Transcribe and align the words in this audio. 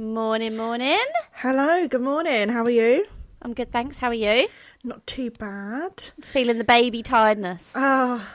Morning, 0.00 0.56
morning. 0.56 1.04
Hello, 1.32 1.86
good 1.86 2.00
morning. 2.00 2.48
How 2.48 2.64
are 2.64 2.70
you? 2.70 3.04
I'm 3.42 3.52
good, 3.52 3.70
thanks. 3.70 3.98
How 3.98 4.08
are 4.08 4.14
you? 4.14 4.48
Not 4.82 5.06
too 5.06 5.30
bad. 5.30 6.00
Feeling 6.22 6.56
the 6.56 6.64
baby 6.64 7.02
tiredness. 7.02 7.74
Oh, 7.76 8.26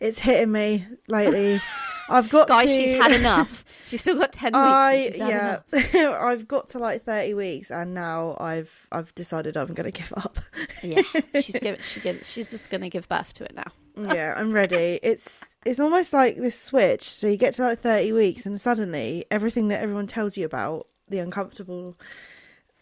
it's 0.00 0.18
hitting 0.18 0.50
me 0.50 0.84
lately. 1.06 1.60
I've 2.10 2.28
got 2.30 2.48
Guys, 2.48 2.66
to... 2.66 2.76
she's 2.76 3.00
had 3.00 3.12
enough. 3.12 3.64
She's 3.86 4.00
still 4.00 4.18
got 4.18 4.32
10 4.32 4.46
weeks. 4.48 4.56
I 4.56 5.08
she's 5.12 5.18
yeah. 5.18 5.60
I've 6.20 6.48
got 6.48 6.70
to 6.70 6.80
like 6.80 7.02
thirty 7.02 7.32
weeks, 7.32 7.70
and 7.70 7.94
now 7.94 8.36
I've 8.40 8.88
I've 8.90 9.14
decided 9.14 9.56
I'm 9.56 9.72
going 9.72 9.88
to 9.90 9.96
give 9.96 10.12
up. 10.16 10.38
Yeah, 10.82 11.02
she's, 11.34 11.56
give, 11.62 11.84
she 11.84 12.00
gives, 12.00 12.28
she's 12.28 12.50
just 12.50 12.70
going 12.70 12.80
to 12.80 12.88
give 12.88 13.08
birth 13.08 13.34
to 13.34 13.44
it 13.44 13.54
now. 13.54 13.70
yeah, 14.12 14.34
I'm 14.36 14.50
ready. 14.50 14.98
It's 15.00 15.54
it's 15.64 15.78
almost 15.78 16.12
like 16.12 16.38
this 16.38 16.60
switch. 16.60 17.02
So 17.02 17.28
you 17.28 17.36
get 17.36 17.54
to 17.54 17.62
like 17.62 17.78
thirty 17.78 18.10
weeks, 18.10 18.46
and 18.46 18.60
suddenly 18.60 19.26
everything 19.30 19.68
that 19.68 19.80
everyone 19.80 20.08
tells 20.08 20.36
you 20.36 20.44
about 20.44 20.88
the 21.08 21.18
uncomfortable 21.18 21.96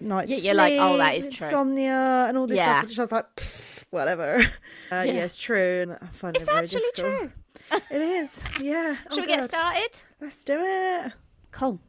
nights, 0.00 0.30
Yeah, 0.30 0.36
you're 0.38 0.54
like, 0.54 0.74
oh, 0.78 0.96
that 0.96 1.16
is 1.16 1.28
true. 1.28 1.46
insomnia, 1.46 2.26
and 2.28 2.36
all 2.38 2.46
this 2.46 2.58
Yeah. 2.58 2.78
stuff. 2.80 2.88
Which 2.88 2.98
I 2.98 3.02
was 3.02 3.12
like, 3.12 3.36
"Pfft, 3.36 3.84
whatever. 3.90 4.38
Uh, 4.92 5.02
yeah. 5.06 5.24
it's 5.24 5.38
true, 5.40 5.82
and 5.82 5.92
I 5.92 6.06
find 6.12 6.36
It's 6.36 6.42
it 6.42 6.46
very 6.50 6.58
actually 6.64 6.80
difficult. 6.94 7.18
true. 7.20 7.32
It 7.90 8.02
is. 8.02 8.44
Yeah. 8.60 8.96
Should 9.10 9.18
oh 9.18 9.20
we 9.22 9.26
get 9.26 9.44
started? 9.44 9.90
Let's 10.20 10.44
do 10.44 10.58
it. 10.60 11.12
Cool. 11.50 11.80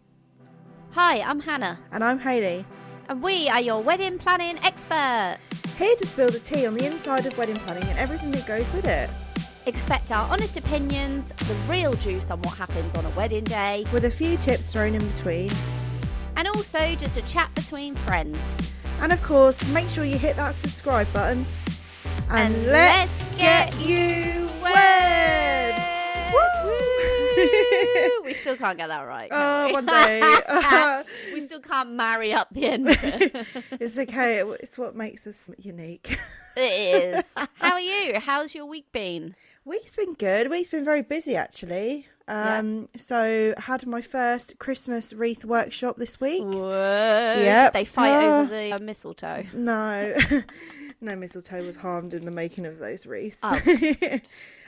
Hi, 0.92 1.22
I'm 1.22 1.40
Hannah, 1.42 1.80
And 1.92 2.04
I'm 2.04 2.20
Hayley, 2.20 2.66
and 3.10 3.22
we 3.24 3.50
are 3.50 3.60
your 3.60 3.82
wedding 3.82 4.20
planning 4.20 4.58
experts. 4.64 5.42
here 5.78 5.96
to 5.96 6.06
spill 6.06 6.30
the 6.30 6.40
tea 6.40 6.66
on 6.68 6.76
the 6.76 6.86
inside 6.86 7.26
of 7.26 7.36
wedding 7.38 7.58
planning 7.58 7.84
and 7.86 7.98
everything 7.98 8.32
that 8.32 8.46
goes 8.46 8.72
with 8.72 8.88
it, 8.88 9.10
Expect 9.66 10.12
our 10.12 10.30
honest 10.30 10.58
opinions, 10.58 11.30
the 11.48 11.56
real 11.70 11.94
juice 11.94 12.30
on 12.30 12.42
what 12.42 12.58
happens 12.58 12.96
on 12.96 13.06
a 13.06 13.10
wedding 13.12 13.46
day, 13.46 13.86
with 13.94 14.04
a 14.06 14.12
few 14.12 14.36
tips 14.38 14.74
thrown 14.74 14.94
in 14.94 15.06
between. 15.08 15.50
And 16.36 16.48
also 16.48 16.96
just 16.96 17.18
a 17.18 17.22
chat 17.24 17.54
between 17.56 17.96
friends. 17.96 18.72
And 19.02 19.12
of 19.12 19.22
course, 19.22 19.68
make 19.70 19.90
sure 19.90 20.06
you 20.06 20.18
hit 20.18 20.36
that 20.38 20.58
subscribe 20.58 21.12
button. 21.14 21.46
And, 22.30 22.56
And 22.56 22.66
let's, 22.68 23.26
let's 23.26 23.38
get, 23.38 23.72
get 23.72 23.86
you 23.86 24.50
wed! 24.62 25.76
Woo! 26.34 28.22
we 28.24 28.34
still 28.34 28.56
can't 28.56 28.78
get 28.78 28.88
that 28.88 29.04
right. 29.04 29.30
Oh, 29.32 29.68
we? 29.68 29.74
one 29.74 29.86
day. 29.86 30.22
we 31.34 31.40
still 31.40 31.60
can't 31.60 31.92
marry 31.92 32.34
up 32.34 32.48
the 32.52 32.66
end 32.66 32.88
it's 33.80 33.98
okay. 33.98 34.40
It's 34.60 34.78
what 34.78 34.96
makes 34.96 35.28
us 35.28 35.52
unique. 35.58 36.18
it 36.56 37.16
is. 37.16 37.34
How 37.56 37.74
are 37.74 37.80
you? 37.80 38.20
How's 38.20 38.56
your 38.56 38.66
week 38.66 38.92
been? 38.92 39.36
Week's 39.66 39.96
been 39.96 40.14
good. 40.14 40.50
Week's 40.50 40.70
been 40.70 40.86
very 40.86 41.02
busy 41.02 41.36
actually. 41.36 42.08
Um, 42.28 42.88
so 42.96 43.54
had 43.58 43.86
my 43.86 44.02
first 44.02 44.58
Christmas 44.60 45.14
wreath 45.14 45.44
workshop 45.44 45.98
this 45.98 46.22
week. 46.22 46.46
Yeah, 46.54 47.70
They 47.74 47.86
fight 47.86 48.12
Ah. 48.12 48.40
over 48.42 48.50
the 48.50 48.72
uh, 48.74 48.78
mistletoe. 48.80 49.46
No, 49.54 50.16
no 51.02 51.16
mistletoe 51.16 51.64
was 51.66 51.76
harmed 51.76 52.14
in 52.14 52.26
the 52.26 52.32
making 52.32 52.66
of 52.66 52.80
those 52.80 53.06
wreaths. 53.06 53.40
Oh, 53.44 53.60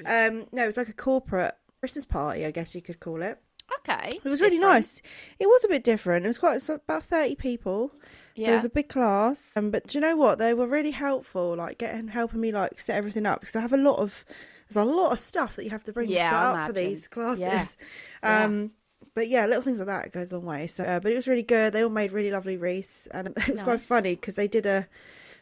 um, 0.06 0.46
no, 0.52 0.64
it 0.64 0.66
was 0.66 0.78
like 0.78 0.90
a 0.90 0.94
corporate 0.94 1.56
Christmas 1.80 2.06
party, 2.06 2.46
I 2.46 2.52
guess 2.52 2.76
you 2.76 2.82
could 2.82 3.00
call 3.00 3.22
it. 3.22 3.40
Okay. 3.80 4.10
It 4.14 4.24
was 4.26 4.42
really 4.42 4.58
Different. 4.58 4.74
nice. 4.76 5.02
It 5.40 5.48
was 5.48 5.64
a 5.64 5.68
bit 5.68 5.84
different. 5.84 6.26
It 6.26 6.28
was 6.30 6.38
quite 6.38 6.58
it's 6.58 6.70
about 6.70 7.04
thirty 7.04 7.36
people. 7.36 7.92
So 8.38 8.44
it 8.50 8.54
was 8.54 8.66
a 8.66 8.70
big 8.70 8.90
class. 8.90 9.56
Um, 9.58 9.72
but 9.72 9.88
do 9.88 9.98
you 9.98 10.02
know 10.02 10.16
what? 10.16 10.38
They 10.40 10.54
were 10.54 10.68
really 10.68 10.92
helpful, 10.92 11.56
like 11.56 11.78
getting 11.80 12.10
helping 12.10 12.42
me 12.42 12.52
like 12.52 12.80
set 12.80 12.98
everything 12.98 13.26
up 13.26 13.40
because 13.40 13.56
I 13.56 13.62
have 13.62 13.74
a 13.74 13.78
lot 13.78 13.98
of 13.98 14.24
there's 14.68 14.78
a 14.78 14.84
lot 14.84 15.12
of 15.12 15.20
stuff 15.20 15.56
that 15.56 15.64
you 15.64 15.70
have 15.70 15.84
to 15.86 15.94
bring 15.94 16.10
Yeah, 16.10 16.24
to 16.24 16.30
set 16.30 16.34
I 16.34 16.62
up 16.62 16.68
for 16.68 16.74
these 16.74 17.08
classes. 17.08 17.78
Yeah. 18.24 18.44
Um, 18.46 18.72
but 19.14 19.28
yeah, 19.28 19.46
little 19.46 19.62
things 19.62 19.80
like 19.80 19.88
that 19.88 20.12
goes 20.12 20.32
a 20.32 20.38
long 20.38 20.46
way. 20.46 20.68
So, 20.68 20.84
uh, 20.84 21.00
but 21.00 21.12
it 21.12 21.16
was 21.16 21.28
really 21.28 21.44
good. 21.44 21.74
They 21.74 21.84
all 21.84 21.90
made 21.90 22.12
really 22.12 22.32
lovely 22.32 22.58
wreaths, 22.58 23.08
and 23.08 23.28
it 23.38 23.50
was 23.50 23.64
quite 23.64 23.82
funny 23.82 24.16
because 24.16 24.36
they 24.36 24.48
did 24.48 24.66
a 24.66 24.88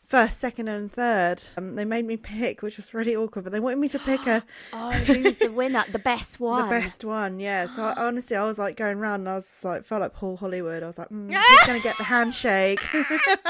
first, 0.06 0.40
second, 0.40 0.68
and 0.68 0.92
third. 0.92 1.42
Um, 1.58 1.76
they 1.76 1.86
made 1.86 2.06
me 2.06 2.18
pick, 2.18 2.62
which 2.62 2.78
was 2.78 2.94
really 2.94 3.16
awkward. 3.16 3.44
But 3.44 3.54
they 3.54 3.60
wanted 3.60 3.80
me 3.80 3.90
to 3.90 4.00
pick 4.00 4.26
a 4.28 4.44
Oh, 4.74 4.92
who's 4.92 5.38
the 5.38 5.52
winner? 5.52 5.84
The 5.92 6.00
best 6.00 6.40
one. 6.40 6.64
the 6.64 6.70
best 6.70 7.04
one. 7.04 7.40
Yeah. 7.40 7.66
So 7.66 7.84
I, 7.84 7.94
honestly, 8.08 8.36
I 8.38 8.44
was 8.46 8.60
like 8.60 8.76
going 8.78 9.00
around, 9.00 9.22
and 9.22 9.30
I 9.30 9.36
was 9.36 9.64
like 9.64 9.84
felt 9.84 10.02
like 10.02 10.14
Paul 10.14 10.38
Hollywood. 10.38 10.84
I 10.84 10.88
was 10.88 10.98
like, 10.98 11.10
mm, 11.10 11.34
who's 11.34 11.68
gonna 11.68 11.80
get 11.82 11.98
the 11.98 12.04
handshake? 12.04 12.80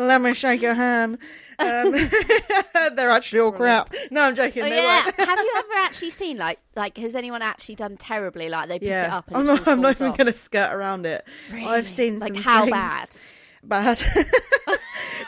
Let 0.00 0.20
me 0.20 0.34
shake 0.34 0.62
your 0.62 0.74
hand. 0.74 1.18
Um, 1.58 1.92
they're 2.94 3.10
actually 3.10 3.40
all 3.40 3.52
crap. 3.52 3.92
No, 4.10 4.22
I'm 4.22 4.34
joking. 4.34 4.64
Oh, 4.64 4.66
yeah. 4.66 5.04
weren't. 5.04 5.16
Have 5.16 5.38
you 5.38 5.52
ever 5.56 5.72
actually 5.82 6.10
seen 6.10 6.36
like 6.36 6.58
like 6.76 6.96
has 6.98 7.14
anyone 7.14 7.42
actually 7.42 7.76
done 7.76 7.96
terribly? 7.96 8.48
Like 8.48 8.68
they 8.68 8.78
pick 8.78 8.88
it 8.88 9.10
up 9.10 9.28
and 9.28 9.36
I'm 9.36 9.46
not. 9.46 9.68
I'm 9.68 9.80
not 9.80 9.92
even 10.00 10.12
going 10.12 10.26
to 10.32 10.36
skirt 10.36 10.72
around 10.74 11.06
it. 11.06 11.24
Really? 11.52 11.66
I've 11.66 11.88
seen 11.88 12.18
like 12.18 12.34
some 12.34 12.42
how 12.42 12.60
things- 12.62 12.72
bad. 12.72 13.08
Bad. 13.68 13.98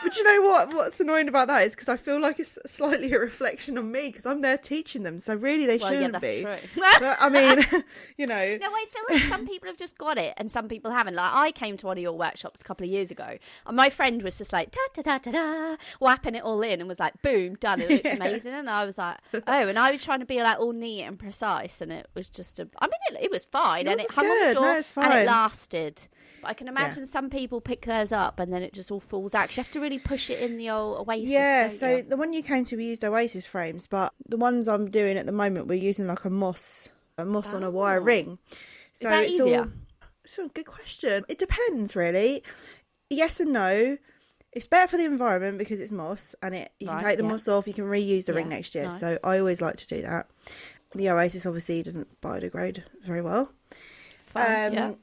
but 0.03 0.15
you 0.17 0.23
know 0.23 0.47
what? 0.47 0.69
What's 0.73 0.99
annoying 0.99 1.27
about 1.27 1.47
that 1.47 1.65
is 1.65 1.75
because 1.75 1.89
I 1.89 1.97
feel 1.97 2.19
like 2.19 2.39
it's 2.39 2.57
slightly 2.65 3.11
a 3.13 3.19
reflection 3.19 3.77
on 3.77 3.91
me 3.91 4.07
because 4.07 4.25
I'm 4.25 4.41
there 4.41 4.57
teaching 4.57 5.03
them. 5.03 5.19
So 5.19 5.35
really, 5.35 5.65
they 5.65 5.77
Well, 5.77 5.91
shouldn't 5.91 6.13
that's 6.13 6.25
be. 6.25 6.43
But, 6.43 7.17
I 7.19 7.29
mean, 7.29 7.65
you 8.17 8.27
know. 8.27 8.57
No, 8.61 8.67
I 8.67 8.85
feel 8.89 9.03
like 9.09 9.23
some 9.23 9.47
people 9.47 9.67
have 9.67 9.77
just 9.77 9.97
got 9.97 10.17
it 10.17 10.33
and 10.37 10.51
some 10.51 10.67
people 10.67 10.91
haven't. 10.91 11.15
Like 11.15 11.31
I 11.33 11.51
came 11.51 11.77
to 11.77 11.85
one 11.87 11.97
of 11.97 12.01
your 12.01 12.13
workshops 12.13 12.61
a 12.61 12.63
couple 12.63 12.85
of 12.85 12.91
years 12.91 13.11
ago, 13.11 13.37
and 13.65 13.75
my 13.75 13.89
friend 13.89 14.21
was 14.21 14.37
just 14.37 14.53
like 14.53 14.71
da 14.71 14.79
da 14.93 15.01
da 15.01 15.17
da 15.19 15.31
da, 15.31 15.75
whapping 15.99 16.35
it 16.35 16.43
all 16.43 16.61
in, 16.61 16.79
and 16.79 16.87
was 16.87 16.99
like, 16.99 17.21
boom, 17.21 17.55
done. 17.55 17.81
It 17.81 17.89
looked 17.89 18.05
amazing, 18.21 18.53
and 18.53 18.69
I 18.69 18.85
was 18.85 18.97
like, 18.97 19.17
oh, 19.33 19.41
and 19.67 19.77
I 19.77 19.91
was 19.91 20.03
trying 20.03 20.19
to 20.19 20.25
be 20.25 20.41
like 20.41 20.59
all 20.59 20.73
neat 20.73 21.03
and 21.03 21.17
precise, 21.19 21.81
and 21.81 21.91
it 21.91 22.07
was 22.13 22.29
just 22.29 22.59
a. 22.59 22.67
I 22.79 22.85
mean, 22.85 23.17
it, 23.19 23.25
it 23.25 23.31
was 23.31 23.45
fine, 23.45 23.87
and 23.87 23.99
Yours 23.99 24.01
it 24.01 24.07
was 24.07 24.15
hung 24.15 24.25
on 24.25 24.37
good. 24.39 24.49
the 24.49 24.53
door, 24.53 25.03
No, 25.05 25.11
and 25.11 25.13
it 25.21 25.27
lasted. 25.27 26.07
But 26.41 26.47
I 26.49 26.53
can 26.53 26.67
imagine 26.67 27.05
some 27.05 27.29
people 27.29 27.61
pick 27.61 27.85
theirs 27.85 28.11
up 28.11 28.39
and 28.39 28.51
then 28.53 28.61
it 28.63 28.73
just 28.73 28.91
all 28.91 28.99
falls 28.99 29.33
out. 29.35 29.55
You 29.55 29.63
have 29.63 29.71
to 29.71 29.79
really 29.79 29.99
push 29.99 30.29
it 30.29 30.39
in 30.39 30.57
the 30.57 30.69
old 30.69 31.07
Oasis. 31.07 31.29
Yeah, 31.29 31.67
so 31.69 31.97
you? 31.97 32.03
the 32.03 32.17
one 32.17 32.33
you 32.33 32.43
came 32.43 32.63
to, 32.65 32.75
we 32.77 32.85
used 32.85 33.03
Oasis 33.03 33.45
frames, 33.47 33.87
but 33.87 34.13
the 34.27 34.37
ones 34.37 34.67
I'm 34.67 34.89
doing 34.89 35.17
at 35.17 35.25
the 35.25 35.31
moment, 35.31 35.67
we're 35.67 35.75
using 35.75 36.07
like 36.07 36.25
a 36.25 36.29
moss, 36.29 36.89
a 37.17 37.25
moss 37.25 37.53
on 37.53 37.63
a 37.63 37.71
wire 37.71 37.99
Oh. 37.99 38.03
ring. 38.03 38.39
So 38.91 39.09
that 39.09 39.23
it's 39.25 39.33
easier? 39.33 39.59
all. 39.61 39.67
It's 40.23 40.37
a 40.37 40.47
good 40.47 40.65
question. 40.65 41.23
It 41.29 41.37
depends, 41.39 41.95
really. 41.95 42.43
Yes 43.09 43.39
and 43.39 43.53
no. 43.53 43.97
It's 44.53 44.65
better 44.67 44.87
for 44.87 44.97
the 44.97 45.05
environment 45.05 45.57
because 45.59 45.79
it's 45.79 45.91
moss, 45.91 46.35
and 46.41 46.55
it 46.55 46.71
you 46.79 46.87
Right, 46.87 46.97
can 46.99 47.05
take 47.09 47.17
the 47.17 47.23
yeah. 47.23 47.29
moss 47.29 47.47
off. 47.47 47.67
You 47.67 47.73
can 47.73 47.85
reuse 47.85 48.25
the 48.25 48.33
ring 48.33 48.49
next 48.49 48.73
year. 48.75 48.91
So. 48.91 49.17
I 49.23 49.37
always 49.39 49.61
like 49.61 49.75
to 49.77 49.87
do 49.87 50.01
that. 50.01 50.27
The 50.95 51.09
Oasis 51.09 51.45
obviously 51.45 51.83
doesn't 51.83 52.21
biodegrade 52.21 52.81
very 53.01 53.21
well. 53.21 53.51
Fine, 54.25 54.67
Um, 54.69 54.73
yeah. 54.73 54.93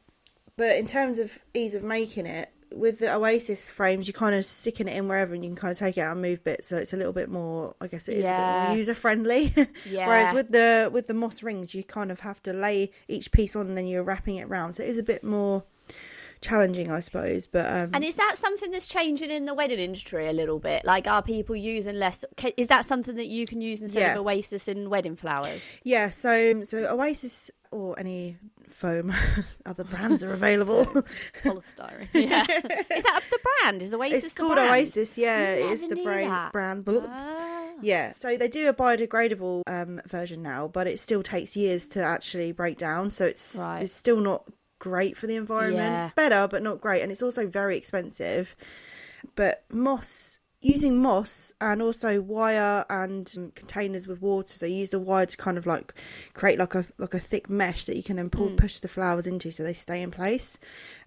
But 0.56 0.76
in 0.76 0.86
terms 0.86 1.18
of 1.18 1.38
ease 1.52 1.74
of 1.74 1.82
making 1.84 2.26
it, 2.26 2.50
with 2.72 2.98
the 2.98 3.14
Oasis 3.14 3.70
frames, 3.70 4.08
you're 4.08 4.12
kind 4.12 4.34
of 4.34 4.44
sticking 4.44 4.88
it 4.88 4.96
in 4.96 5.06
wherever 5.06 5.32
and 5.32 5.44
you 5.44 5.50
can 5.50 5.56
kind 5.56 5.70
of 5.70 5.78
take 5.78 5.96
it 5.96 6.00
out 6.00 6.12
and 6.12 6.22
move 6.22 6.42
bits. 6.42 6.68
So 6.68 6.76
it's 6.76 6.92
a 6.92 6.96
little 6.96 7.12
bit 7.12 7.28
more, 7.28 7.76
I 7.80 7.86
guess 7.86 8.08
it 8.08 8.16
is 8.18 8.24
Yeah. 8.24 8.72
user 8.74 8.94
friendly. 8.94 9.52
Yeah. 9.88 10.06
Whereas 10.08 10.32
with 10.34 10.50
the 10.50 10.90
with 10.92 11.06
the 11.06 11.14
moss 11.14 11.42
rings, 11.42 11.74
you 11.74 11.84
kind 11.84 12.10
of 12.10 12.20
have 12.20 12.42
to 12.44 12.52
lay 12.52 12.90
each 13.06 13.30
piece 13.30 13.54
on 13.54 13.68
and 13.68 13.76
then 13.78 13.86
you're 13.86 14.02
wrapping 14.02 14.36
it 14.36 14.46
around. 14.48 14.74
So 14.74 14.82
it 14.82 14.88
is 14.88 14.98
a 14.98 15.02
bit 15.04 15.22
more 15.22 15.64
challenging, 16.44 16.90
I 16.90 17.00
suppose. 17.00 17.46
But 17.46 17.66
um, 17.66 17.90
And 17.94 18.04
is 18.04 18.16
that 18.16 18.34
something 18.36 18.70
that's 18.70 18.86
changing 18.86 19.30
in 19.30 19.44
the 19.46 19.54
wedding 19.54 19.78
industry 19.78 20.28
a 20.28 20.32
little 20.32 20.58
bit? 20.58 20.84
Like, 20.84 21.06
are 21.08 21.22
people 21.22 21.56
using 21.56 21.96
less? 21.96 22.24
Is 22.56 22.68
that 22.68 22.84
something 22.84 23.16
that 23.16 23.26
you 23.26 23.46
can 23.46 23.60
use 23.60 23.80
instead 23.82 24.00
Yeah. 24.00 24.12
of 24.14 24.26
Oasis 24.26 24.68
in 24.68 24.90
wedding 24.90 25.16
flowers? 25.16 25.76
yeah, 25.82 26.08
so 26.10 26.62
so 26.64 26.86
Oasis 26.94 27.50
or 27.70 27.98
any 27.98 28.36
foam, 28.68 29.12
other 29.66 29.84
brands 29.84 30.22
are 30.22 30.32
available. 30.32 30.84
Polystyrene. 31.42 32.08
Yeah. 32.14 32.42
is 32.48 33.02
that 33.02 33.20
the 33.30 33.38
brand? 33.60 33.82
Is 33.82 33.94
Oasis? 33.94 34.24
it's 34.24 34.34
called 34.34 34.54
brand? 34.54 34.70
Oasis. 34.70 35.18
Yeah, 35.18 35.50
it's 35.54 35.86
the 35.88 35.96
brand. 35.96 36.52
Brand. 36.52 36.84
Ah. 36.88 37.72
Yeah, 37.82 38.12
so 38.14 38.36
they 38.36 38.48
do 38.48 38.68
a 38.68 38.72
biodegradable 38.74 39.62
um, 39.66 40.00
version 40.06 40.42
now, 40.42 40.68
but 40.68 40.86
it 40.86 40.98
still 41.00 41.22
takes 41.22 41.56
years 41.56 41.88
to 41.88 42.02
actually 42.02 42.52
break 42.52 42.78
down. 42.78 43.10
So 43.10 43.26
it's 43.26 43.56
Right. 43.58 43.82
it's 43.82 43.92
still 43.92 44.20
not 44.20 44.44
great 44.88 45.16
for 45.16 45.26
the 45.26 45.36
environment. 45.36 45.92
Yeah. 45.92 46.10
Better, 46.14 46.46
but 46.48 46.62
not 46.62 46.80
great, 46.80 47.02
and 47.02 47.10
it's 47.12 47.22
also 47.22 47.46
very 47.46 47.76
expensive. 47.76 48.54
But 49.36 49.64
moss, 49.70 50.38
using 50.60 51.00
moss 51.00 51.52
and 51.60 51.82
also 51.82 52.20
wire 52.20 52.84
and 52.88 53.32
um, 53.36 53.50
containers 53.54 54.06
with 54.06 54.20
water, 54.22 54.52
so 54.58 54.66
you 54.66 54.76
use 54.76 54.90
the 54.90 54.98
wire 54.98 55.26
to 55.26 55.36
kind 55.36 55.58
of 55.58 55.66
like 55.66 55.94
create 56.34 56.58
like 56.58 56.74
a 56.74 56.84
like 56.98 57.14
a 57.14 57.18
thick 57.18 57.48
mesh 57.50 57.86
that 57.86 57.96
you 57.96 58.02
can 58.02 58.16
then 58.16 58.30
pull 58.30 58.48
Mm. 58.50 58.56
push 58.56 58.78
the 58.80 58.88
flowers 58.88 59.26
into, 59.26 59.50
so 59.50 59.62
they 59.62 59.72
stay 59.74 60.02
in 60.02 60.10
place. 60.10 60.58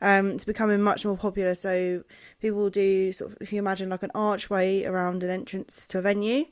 Um, 0.01 0.31
it's 0.31 0.45
becoming 0.45 0.81
much 0.81 1.05
more 1.05 1.17
popular. 1.17 1.53
So 1.55 2.03
people 2.41 2.59
will 2.59 2.69
do 2.71 3.11
sort 3.11 3.31
of 3.31 3.37
if 3.41 3.53
you 3.53 3.59
imagine 3.59 3.89
like 3.89 4.03
an 4.03 4.11
archway 4.15 4.83
around 4.85 5.23
an 5.23 5.29
entrance 5.29 5.87
to 5.89 5.99
a 5.99 6.01
venue. 6.01 6.45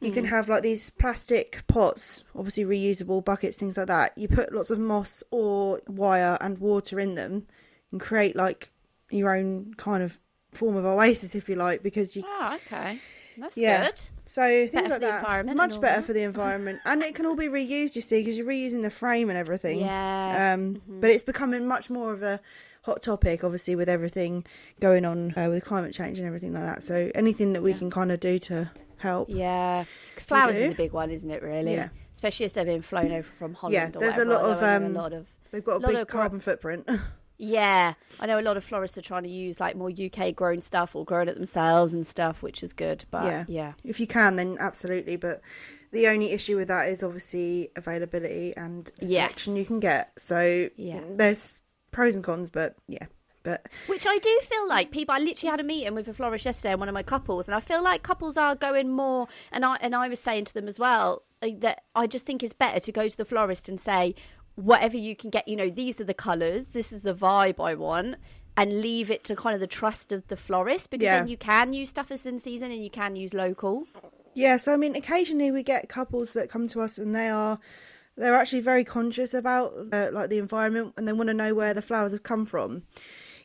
You 0.00 0.10
Mm. 0.10 0.14
can 0.14 0.24
have 0.24 0.48
like 0.48 0.62
these 0.62 0.88
plastic 0.90 1.62
pots, 1.66 2.24
obviously 2.34 2.64
reusable 2.64 3.24
buckets, 3.24 3.58
things 3.58 3.76
like 3.76 3.88
that. 3.88 4.16
You 4.16 4.28
put 4.28 4.52
lots 4.52 4.70
of 4.70 4.78
moss 4.78 5.22
or 5.30 5.80
wire 5.86 6.38
and 6.40 6.58
water 6.58 6.98
in 6.98 7.14
them 7.16 7.46
and 7.92 8.00
create 8.00 8.34
like 8.34 8.70
your 9.10 9.36
own 9.36 9.74
kind 9.76 10.02
of 10.02 10.18
form 10.52 10.76
of 10.76 10.84
oasis, 10.86 11.34
if 11.34 11.48
you 11.48 11.54
like, 11.56 11.82
because 11.82 12.16
you 12.16 12.24
Oh, 12.26 12.56
okay. 12.66 12.98
That's 13.36 13.56
Yeah. 13.56 13.84
good. 13.84 14.00
So 14.24 14.42
things 14.66 14.72
Better 14.72 14.88
like 14.88 15.00
the 15.00 15.06
that, 15.08 15.18
environment 15.20 15.56
much 15.56 15.80
better 15.80 16.00
that. 16.00 16.04
for 16.06 16.12
the 16.12 16.22
environment, 16.22 16.80
and 16.84 17.02
it 17.02 17.14
can 17.14 17.26
all 17.26 17.36
be 17.36 17.46
reused. 17.48 17.94
You 17.96 18.00
see, 18.00 18.20
because 18.20 18.36
you're 18.38 18.46
reusing 18.46 18.82
the 18.82 18.90
frame 18.90 19.28
and 19.28 19.38
everything. 19.38 19.80
Yeah. 19.80 20.52
Um, 20.54 20.76
Mm-hmm. 20.76 21.00
but 21.00 21.10
it's 21.10 21.24
becoming 21.24 21.66
much 21.66 21.90
more 21.90 22.12
of 22.12 22.22
a 22.22 22.40
hot 22.82 23.02
topic, 23.02 23.42
obviously, 23.44 23.74
with 23.76 23.88
everything 23.88 24.44
going 24.80 25.04
on 25.04 25.34
uh, 25.36 25.48
with 25.48 25.64
climate 25.64 25.92
change 25.94 26.18
and 26.18 26.26
everything 26.26 26.52
like 26.54 26.62
that. 26.62 26.82
So 26.82 27.10
anything 27.14 27.52
that 27.54 27.62
we 27.62 27.74
can 27.74 27.90
kind 27.90 28.12
of 28.12 28.20
do 28.20 28.38
to 28.40 28.70
help. 29.00 29.28
Yeah, 29.30 29.84
because 30.10 30.24
flowers 30.24 30.56
is 30.56 30.72
a 30.72 30.76
big 30.76 30.92
one, 30.92 31.10
isn't 31.10 31.30
it? 31.30 31.42
Really, 31.42 31.74
Yeah. 31.74 31.88
especially 32.12 32.46
if 32.46 32.52
they've 32.52 32.66
been 32.66 32.82
flown 32.82 33.12
over 33.12 33.22
from 33.38 33.54
Holland. 33.54 33.74
Yeah, 33.74 33.88
or 33.98 34.00
there's 34.00 34.18
a 34.18 34.24
lot 34.24 34.42
of, 34.42 34.62
um, 34.62 34.84
a 34.84 34.88
lot 35.00 35.12
of. 35.12 35.26
They've 35.50 35.64
got 35.64 35.76
a 35.82 35.86
Lot 35.86 35.92
big 35.94 36.06
carbon 36.08 36.40
footprint. 36.40 36.88
Yeah, 37.42 37.94
I 38.20 38.26
know 38.26 38.38
a 38.38 38.42
lot 38.42 38.58
of 38.58 38.64
florists 38.64 38.98
are 38.98 39.00
trying 39.00 39.22
to 39.22 39.30
use 39.30 39.58
like 39.60 39.74
more 39.74 39.90
UK 39.90 40.34
grown 40.36 40.60
stuff 40.60 40.94
or 40.94 41.06
grown 41.06 41.26
it 41.26 41.36
themselves 41.36 41.94
and 41.94 42.06
stuff, 42.06 42.42
which 42.42 42.62
is 42.62 42.74
good. 42.74 43.06
But 43.10 43.24
Yeah. 43.24 43.44
yeah, 43.48 43.72
if 43.82 43.98
you 43.98 44.06
can, 44.06 44.36
then 44.36 44.58
absolutely. 44.60 45.16
But 45.16 45.40
the 45.90 46.08
only 46.08 46.32
issue 46.32 46.56
with 46.58 46.68
that 46.68 46.88
is 46.90 47.02
obviously 47.02 47.70
availability 47.76 48.54
and 48.58 48.90
the 49.00 49.06
selection 49.06 49.56
you 49.56 49.64
can 49.64 49.80
get. 49.80 50.10
So 50.18 50.68
Yeah. 50.76 51.00
there's 51.12 51.62
pros 51.92 52.14
and 52.14 52.22
cons, 52.22 52.50
but 52.50 52.76
yeah. 52.88 53.06
But 53.50 53.68
Which 53.88 54.06
I 54.06 54.18
do 54.18 54.40
feel 54.42 54.68
like 54.68 54.90
people. 54.90 55.14
I 55.14 55.18
literally 55.18 55.50
had 55.50 55.60
a 55.60 55.64
meeting 55.64 55.94
with 55.94 56.08
a 56.08 56.14
florist 56.14 56.44
yesterday 56.44 56.72
and 56.72 56.80
one 56.80 56.88
of 56.88 56.94
my 56.94 57.02
couples, 57.02 57.48
and 57.48 57.54
I 57.54 57.60
feel 57.60 57.82
like 57.82 58.02
couples 58.02 58.36
are 58.36 58.54
going 58.54 58.90
more. 58.90 59.28
And 59.52 59.64
I 59.64 59.76
and 59.80 59.94
I 59.94 60.08
was 60.08 60.20
saying 60.20 60.46
to 60.46 60.54
them 60.54 60.68
as 60.68 60.78
well 60.78 61.22
uh, 61.42 61.48
that 61.58 61.82
I 61.94 62.06
just 62.06 62.24
think 62.26 62.42
it's 62.42 62.52
better 62.52 62.80
to 62.80 62.92
go 62.92 63.08
to 63.08 63.16
the 63.16 63.24
florist 63.24 63.68
and 63.68 63.80
say 63.80 64.14
whatever 64.56 64.96
you 64.96 65.16
can 65.16 65.30
get. 65.30 65.46
You 65.48 65.56
know, 65.56 65.70
these 65.70 66.00
are 66.00 66.04
the 66.04 66.14
colours. 66.14 66.70
This 66.70 66.92
is 66.92 67.02
the 67.02 67.14
vibe 67.14 67.62
I 67.64 67.74
want. 67.74 68.16
And 68.56 68.82
leave 68.82 69.10
it 69.10 69.24
to 69.24 69.36
kind 69.36 69.54
of 69.54 69.60
the 69.60 69.66
trust 69.66 70.12
of 70.12 70.26
the 70.28 70.36
florist 70.36 70.90
because 70.90 71.04
Yeah. 71.04 71.18
then 71.20 71.28
you 71.28 71.36
can 71.38 71.72
use 71.72 71.88
stuff 71.88 72.10
as 72.10 72.26
in 72.26 72.38
season 72.38 72.70
and 72.70 72.82
you 72.82 72.90
can 72.90 73.16
use 73.16 73.32
local. 73.32 73.86
Yeah, 74.34 74.58
so 74.58 74.74
I 74.74 74.76
mean, 74.76 74.94
occasionally 74.96 75.50
we 75.50 75.62
get 75.62 75.88
couples 75.88 76.34
that 76.34 76.50
come 76.50 76.68
to 76.68 76.80
us 76.82 76.98
and 76.98 77.14
they 77.14 77.28
are 77.30 77.58
they're 78.16 78.34
actually 78.34 78.60
very 78.60 78.84
conscious 78.84 79.32
about 79.32 79.72
uh, 79.92 80.10
like 80.12 80.28
the 80.28 80.38
environment 80.38 80.92
and 80.98 81.08
they 81.08 81.12
want 81.12 81.28
to 81.28 81.34
know 81.34 81.54
where 81.54 81.72
the 81.72 81.80
flowers 81.80 82.12
have 82.12 82.22
come 82.22 82.44
from. 82.44 82.82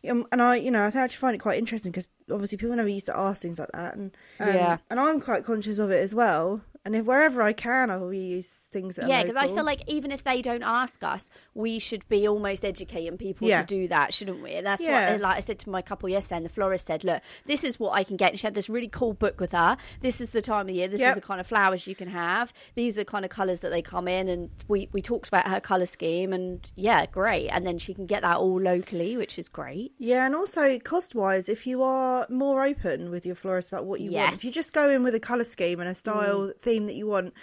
Um, 0.10 0.26
and 0.32 0.42
I, 0.42 0.56
you 0.58 0.72
know, 0.72 0.82
I 0.84 0.88
actually 0.88 1.18
find 1.18 1.36
it 1.36 1.40
quite 1.40 1.58
interesting 1.60 1.92
because 1.92 2.08
obviously 2.32 2.58
people 2.58 2.76
never 2.76 2.90
used 2.90 3.06
to 3.08 3.18
ask 3.18 3.42
things 3.42 3.60
like 3.60 3.72
that, 3.74 3.96
and 3.96 4.12
um, 4.40 4.48
Yeah. 4.48 4.78
and 4.90 5.00
I'm 5.00 5.20
quite 5.20 5.44
conscious 5.44 5.80
of 5.80 5.92
it 5.92 6.02
as 6.02 6.14
well. 6.16 6.62
And 6.86 6.96
if 6.96 7.04
wherever 7.06 7.42
I 7.42 7.52
can, 7.52 7.90
I 7.90 7.98
will 7.98 8.14
use 8.14 8.68
things 8.72 8.98
that 8.98 9.10
Yeah, 9.10 9.24
because 9.24 9.36
I 9.36 9.48
feel 9.48 9.64
like 9.66 9.82
even 9.88 10.12
if 10.12 10.24
they 10.24 10.42
don't 10.44 10.62
ask 10.62 11.04
us, 11.04 11.32
we 11.56 11.80
should 11.80 12.08
be 12.10 12.28
almost 12.28 12.64
educating 12.64 13.18
people 13.18 13.48
Yeah. 13.48 13.62
to 13.62 13.66
do 13.66 13.88
that, 13.88 14.14
shouldn't 14.14 14.44
we? 14.44 14.62
That's 14.62 14.84
Yeah. 14.84 15.14
what, 15.14 15.22
like 15.22 15.38
I 15.38 15.40
said 15.40 15.58
to 15.60 15.70
my 15.72 15.82
couple 15.82 16.08
yesterday, 16.10 16.38
and 16.38 16.46
the 16.46 16.50
florist 16.50 16.86
said, 16.86 17.04
"Look, 17.04 17.24
this 17.48 17.64
is 17.64 17.80
what 17.80 17.94
I 17.94 18.04
can 18.04 18.18
get." 18.18 18.32
And 18.32 18.40
she 18.40 18.46
had 18.46 18.54
this 18.54 18.70
really 18.70 18.88
cool 18.88 19.14
book 19.14 19.40
with 19.40 19.52
her. 19.52 19.78
This 20.02 20.22
is 20.22 20.30
the 20.30 20.44
time 20.44 20.70
of 20.70 20.76
year. 20.76 20.88
This 20.88 21.00
Yep. 21.00 21.10
is 21.10 21.16
the 21.16 21.28
kind 21.28 21.42
of 21.42 21.48
flowers 21.48 21.88
you 21.88 21.96
can 21.96 22.10
have. 22.10 22.54
These 22.76 22.98
are 22.98 23.02
the 23.02 23.06
kind 23.06 23.26
of 23.26 23.32
colours 23.32 23.62
that 23.62 23.70
they 23.70 23.82
come 23.82 24.08
in. 24.08 24.30
And 24.30 24.52
we 24.68 24.88
we 24.94 25.02
talked 25.02 25.28
about 25.28 25.48
her 25.48 25.60
colour 25.60 25.88
scheme, 25.88 26.34
and 26.34 26.70
yeah, 26.76 27.08
great. 27.08 27.50
And 27.50 27.66
then 27.66 27.80
she 27.80 27.96
can 27.96 28.06
get 28.06 28.22
that 28.22 28.38
all 28.38 28.62
locally, 28.62 29.18
which 29.18 29.40
is 29.40 29.50
great. 29.50 29.94
Yeah, 29.98 30.28
and 30.28 30.36
also 30.36 30.78
cost 30.78 31.16
wise, 31.16 31.50
if 31.50 31.66
you 31.66 31.82
are 31.82 32.28
more 32.30 32.64
open 32.64 33.10
with 33.10 33.26
your 33.26 33.34
florist 33.36 33.70
about 33.70 33.86
what 33.86 34.02
you 34.02 34.12
want, 34.12 34.34
if 34.36 34.44
you 34.44 34.52
just 34.52 34.72
go 34.72 34.88
in 34.90 35.02
with 35.02 35.16
a 35.16 35.20
colour 35.20 35.46
scheme 35.46 35.80
and 35.80 35.90
a 35.90 35.96
style 35.96 36.48
mm. 36.50 36.60
Theme 36.76 36.86
that 36.88 36.96
you 36.96 37.08
want, 37.08 37.34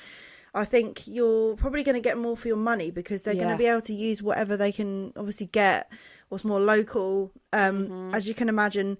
I 0.54 0.64
think 0.64 1.02
you're 1.06 1.56
probably 1.56 1.82
going 1.82 1.94
to 1.94 2.00
get 2.00 2.18
more 2.18 2.36
for 2.36 2.48
your 2.48 2.56
money 2.58 2.90
because 2.90 3.22
they're 3.22 3.34
going 3.34 3.48
to 3.48 3.56
be 3.56 3.66
able 3.66 3.80
to 3.82 3.94
use 3.94 4.22
whatever 4.22 4.56
they 4.56 4.70
can 4.72 5.12
obviously 5.16 5.46
get, 5.46 5.90
what's 6.28 6.44
more 6.44 6.60
local. 6.60 7.30
Um, 7.52 7.88
Mm-hmm. 7.88 8.14
As 8.14 8.28
you 8.28 8.34
can 8.34 8.48
imagine, 8.50 8.98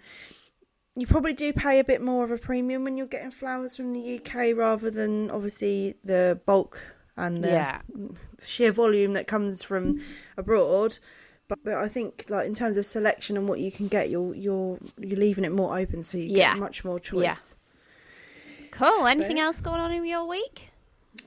you 0.96 1.06
probably 1.06 1.34
do 1.34 1.52
pay 1.52 1.78
a 1.78 1.84
bit 1.84 2.00
more 2.02 2.24
of 2.24 2.30
a 2.30 2.38
premium 2.38 2.84
when 2.84 2.96
you're 2.96 3.06
getting 3.06 3.30
flowers 3.30 3.76
from 3.76 3.92
the 3.92 4.18
UK 4.18 4.56
rather 4.56 4.90
than 4.90 5.30
obviously 5.30 5.94
the 6.04 6.40
bulk 6.46 6.80
and 7.16 7.44
the 7.44 7.48
Yeah. 7.48 7.80
sheer 8.42 8.72
volume 8.72 9.12
that 9.12 9.26
comes 9.26 9.62
from 9.62 10.00
abroad. 10.38 10.98
But, 11.48 11.58
but 11.64 11.74
I 11.74 11.88
think 11.88 12.24
like 12.30 12.46
in 12.46 12.54
terms 12.54 12.78
of 12.78 12.86
selection 12.86 13.36
and 13.36 13.46
what 13.46 13.58
you 13.60 13.70
can 13.70 13.88
get, 13.88 14.08
you're 14.08 14.34
you're 14.34 14.78
you're 14.98 15.18
leaving 15.18 15.44
it 15.44 15.52
more 15.52 15.76
open, 15.78 16.02
so 16.02 16.16
you 16.16 16.28
Yeah. 16.30 16.52
get 16.54 16.60
much 16.60 16.82
more 16.84 16.98
choice. 16.98 17.56
Cool. 18.82 19.06
Anything 19.06 19.36
But- 19.36 19.42
else 19.42 19.60
going 19.60 19.80
on 19.80 19.92
in 19.92 20.04
your 20.04 20.26
week? 20.26 20.68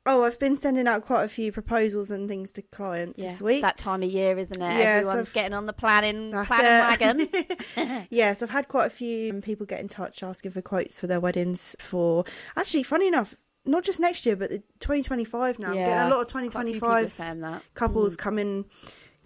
Oh, 0.07 0.23
I've 0.23 0.39
been 0.39 0.55
sending 0.57 0.87
out 0.87 1.03
quite 1.05 1.23
a 1.23 1.27
few 1.27 1.51
proposals 1.51 2.09
and 2.11 2.27
things 2.27 2.51
to 2.53 2.61
clients 2.63 3.19
this 3.21 3.39
week. 3.41 3.57
It's 3.57 3.61
that 3.63 3.77
time 3.77 4.01
of 4.03 4.09
year, 4.09 4.37
isn't 4.37 4.59
it? 4.59 4.77
Yeah, 4.77 4.97
Everyone's 4.97 5.29
I've- 5.29 5.33
getting 5.33 5.53
on 5.53 5.65
the 5.65 5.73
planning 5.73 6.31
planning 6.31 7.29
wagon. 7.77 8.07
yes, 8.09 8.41
I've 8.41 8.49
had 8.49 8.67
quite 8.67 8.87
a 8.87 8.89
few 8.89 9.33
people 9.41 9.65
get 9.65 9.79
in 9.81 9.87
touch 9.87 10.23
asking 10.23 10.51
for 10.51 10.61
quotes 10.61 10.99
for 10.99 11.05
their 11.07 11.19
weddings. 11.19 11.75
For 11.79 12.25
actually, 12.55 12.83
funny 12.83 13.07
enough, 13.07 13.35
not 13.63 13.83
just 13.83 13.99
next 13.99 14.25
year, 14.25 14.35
but 14.35 14.49
the 14.49 14.59
2025 14.79 15.59
now. 15.59 15.67
I'm 15.69 15.73
getting 15.75 15.93
a 15.93 16.09
lot 16.09 16.25
of 16.25 16.31
Quite 16.31 16.47
a 16.47 16.51
few 16.51 16.73
people 16.73 16.89
2025 16.89 17.11
saying 17.11 17.41
that. 17.41 17.63
couples 17.75 18.15
coming 18.17 18.65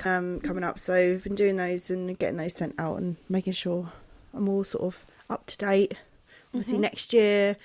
um, 0.06 0.40
coming 0.42 0.64
up. 0.64 0.78
So 0.80 0.94
we've 0.94 1.24
been 1.24 1.36
doing 1.36 1.56
those 1.58 1.90
and 1.90 2.18
getting 2.20 2.38
those 2.38 2.56
sent 2.56 2.76
out 2.80 2.98
and 3.00 3.16
making 3.28 3.54
sure 3.54 3.92
I'm 4.34 4.48
all 4.50 4.64
sort 4.66 4.84
of 4.84 5.06
up 5.30 5.46
to 5.48 5.58
date. 5.58 5.96
Obviously, 6.54 6.74
Mm-hmm. 6.76 6.82
next 6.82 7.14
year 7.14 7.56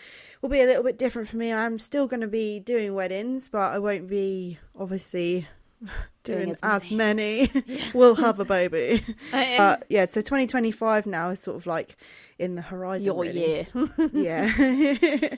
will 0.42 0.50
be 0.50 0.60
a 0.60 0.66
little 0.66 0.82
bit 0.82 0.98
different 0.98 1.28
for 1.28 1.36
me. 1.36 1.52
I'm 1.52 1.78
still 1.78 2.06
going 2.06 2.20
to 2.20 2.26
be 2.28 2.60
doing 2.60 2.94
weddings, 2.94 3.48
but 3.48 3.72
I 3.72 3.78
won't 3.78 4.08
be 4.08 4.58
obviously 4.78 5.46
Doing 6.24 6.38
doing, 6.38 6.50
as 6.52 6.60
as 6.62 6.92
many. 6.92 7.50
we'll 7.94 8.14
have 8.14 8.40
a 8.40 8.44
baby. 8.44 9.02
But 9.30 9.84
yeah, 9.88 10.06
so 10.06 10.20
2025 10.20 11.06
now 11.06 11.30
is 11.30 11.40
sort 11.40 11.56
of 11.56 11.66
like 11.66 11.96
in 12.38 12.54
the 12.54 12.62
horizon. 12.62 13.04
your 13.04 13.22
really. 13.22 13.40
year. 13.40 13.66
Yeah. 14.12 15.36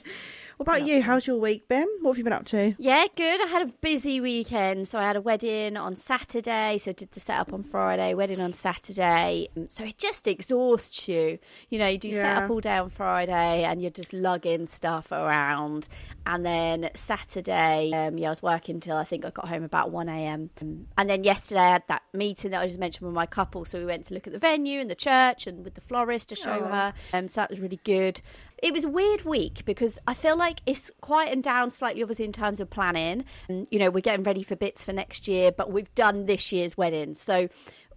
What 0.57 0.67
about 0.67 0.87
you? 0.87 1.01
How's 1.03 1.27
your 1.27 1.37
week 1.37 1.67
been? 1.67 1.87
What 2.01 2.11
have 2.13 2.17
you 2.17 2.23
been 2.23 2.33
up 2.33 2.45
to? 2.45 2.73
Yeah, 2.79 3.05
good. 3.15 3.41
I 3.41 3.45
had 3.45 3.61
a 3.61 3.71
busy 3.79 4.19
weekend. 4.19 4.87
So 4.87 4.97
I 4.97 5.03
had 5.03 5.15
a 5.15 5.21
wedding 5.21 5.77
on 5.77 5.95
Saturday. 5.95 6.79
So 6.79 6.89
I 6.89 6.93
did 6.93 7.11
the 7.11 7.19
setup 7.19 7.53
on 7.53 7.61
Friday, 7.63 8.15
wedding 8.15 8.41
on 8.41 8.53
Saturday. 8.53 9.49
So 9.69 9.83
it 9.83 9.99
just 9.99 10.27
exhausts 10.27 11.07
you. 11.07 11.37
You 11.69 11.77
know, 11.77 11.87
you 11.87 11.99
do 11.99 12.07
Yeah. 12.09 12.21
setup 12.35 12.49
all 12.49 12.59
day 12.59 12.77
on 12.77 12.89
Friday 12.89 13.63
and 13.65 13.81
you're 13.83 13.91
just 13.91 14.13
lugging 14.13 14.65
stuff 14.65 15.11
around. 15.11 15.87
And 16.25 16.43
then 16.45 16.89
Saturday, 16.95 17.91
um, 17.93 18.17
yeah, 18.17 18.27
I 18.27 18.29
was 18.31 18.41
working 18.41 18.79
till 18.79 18.97
I 18.97 19.03
think 19.03 19.25
I 19.25 19.29
got 19.29 19.47
home 19.47 19.63
about 19.63 19.91
1 19.91 20.09
a.m. 20.09 20.49
And 20.97 21.09
then 21.09 21.23
yesterday 21.23 21.61
I 21.61 21.71
had 21.73 21.83
that 21.87 22.01
meeting 22.13 22.51
that 22.51 22.61
I 22.61 22.67
just 22.67 22.79
mentioned 22.79 23.05
with 23.05 23.13
my 23.15 23.27
couple. 23.27 23.63
So 23.63 23.77
we 23.79 23.85
went 23.85 24.05
to 24.05 24.15
look 24.15 24.25
at 24.25 24.33
the 24.33 24.39
venue 24.39 24.79
and 24.81 24.89
the 24.89 24.95
church 24.95 25.45
and 25.45 25.63
with 25.63 25.75
the 25.75 25.81
florist 25.81 26.29
to 26.29 26.35
show 26.35 26.59
Oh. 26.63 26.65
her. 26.67 26.93
Um, 27.13 27.27
so 27.27 27.41
that 27.41 27.49
was 27.51 27.59
really 27.59 27.79
good. 27.83 28.21
It 28.61 28.73
was 28.73 28.85
a 28.85 28.89
weird 28.89 29.23
week 29.23 29.65
because 29.65 29.99
I 30.07 30.13
feel 30.13 30.35
like 30.35 30.61
it's 30.65 30.91
quietened 31.01 31.43
down 31.43 31.69
slightly, 31.69 32.01
obviously, 32.01 32.25
in 32.25 32.31
terms 32.31 32.59
of 32.59 32.69
planning. 32.69 33.25
And, 33.47 33.67
you 33.69 33.77
know, 33.77 33.91
we're 33.91 34.01
getting 34.01 34.23
ready 34.23 34.41
for 34.43 34.55
bits 34.55 34.83
for 34.83 34.93
next 34.93 35.27
year, 35.27 35.51
but 35.51 35.71
we've 35.71 35.93
done 35.93 36.25
this 36.25 36.51
year's 36.51 36.75
wedding. 36.75 37.13
So 37.13 37.49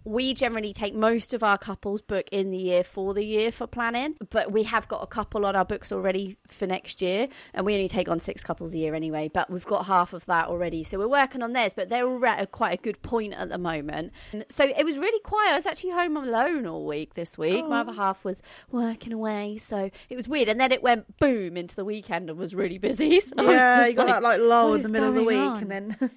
we 0.03 0.33
generally 0.33 0.73
take 0.73 0.95
most 0.95 1.33
of 1.33 1.43
our 1.43 1.57
couples 1.57 2.01
book 2.01 2.27
in 2.31 2.51
the 2.51 2.57
year 2.57 2.83
for 2.83 3.13
the 3.13 3.23
year 3.23 3.51
for 3.51 3.67
planning, 3.67 4.15
but 4.29 4.51
we 4.51 4.63
have 4.63 4.87
got 4.87 5.03
a 5.03 5.07
couple 5.07 5.45
on 5.45 5.55
our 5.55 5.65
books 5.65 5.91
already 5.91 6.37
for 6.47 6.65
next 6.65 7.01
year, 7.01 7.27
and 7.53 7.65
we 7.65 7.73
only 7.73 7.87
take 7.87 8.09
on 8.09 8.19
six 8.19 8.43
couples 8.43 8.73
a 8.73 8.77
year 8.77 8.95
anyway. 8.95 9.29
But 9.31 9.49
we've 9.49 9.65
got 9.65 9.85
half 9.85 10.13
of 10.13 10.25
that 10.25 10.47
already, 10.47 10.83
so 10.83 10.97
we're 10.97 11.07
working 11.07 11.41
on 11.41 11.53
theirs. 11.53 11.73
But 11.73 11.89
they're 11.89 12.07
all 12.07 12.25
at 12.25 12.41
a, 12.41 12.47
quite 12.47 12.79
a 12.79 12.81
good 12.81 13.01
point 13.01 13.33
at 13.33 13.49
the 13.49 13.57
moment. 13.57 14.11
So 14.49 14.65
it 14.65 14.85
was 14.85 14.97
really 14.97 15.19
quiet. 15.19 15.51
I 15.51 15.55
was 15.55 15.65
actually 15.65 15.91
home 15.91 16.17
alone 16.17 16.65
all 16.65 16.85
week 16.85 17.13
this 17.13 17.37
week. 17.37 17.65
My 17.67 17.81
other 17.81 17.91
oh. 17.91 17.95
half 17.95 18.25
was 18.25 18.41
working 18.71 19.13
away, 19.13 19.57
so 19.57 19.89
it 20.09 20.15
was 20.15 20.27
weird. 20.27 20.47
And 20.47 20.59
then 20.59 20.71
it 20.71 20.81
went 20.81 21.17
boom 21.17 21.57
into 21.57 21.75
the 21.75 21.85
weekend 21.85 22.29
and 22.29 22.39
was 22.39 22.55
really 22.55 22.77
busy. 22.77 23.19
So 23.31 23.35
Yeah, 23.49 23.85
you 23.85 23.93
got 23.93 24.07
like, 24.07 24.15
that 24.15 24.23
like 24.23 24.39
lull 24.41 24.73
in 24.73 24.81
the 24.81 24.89
middle 24.89 25.09
of 25.09 25.15
the 25.15 25.23
week, 25.23 25.37
on? 25.37 25.61
and 25.61 25.71
then 25.71 26.11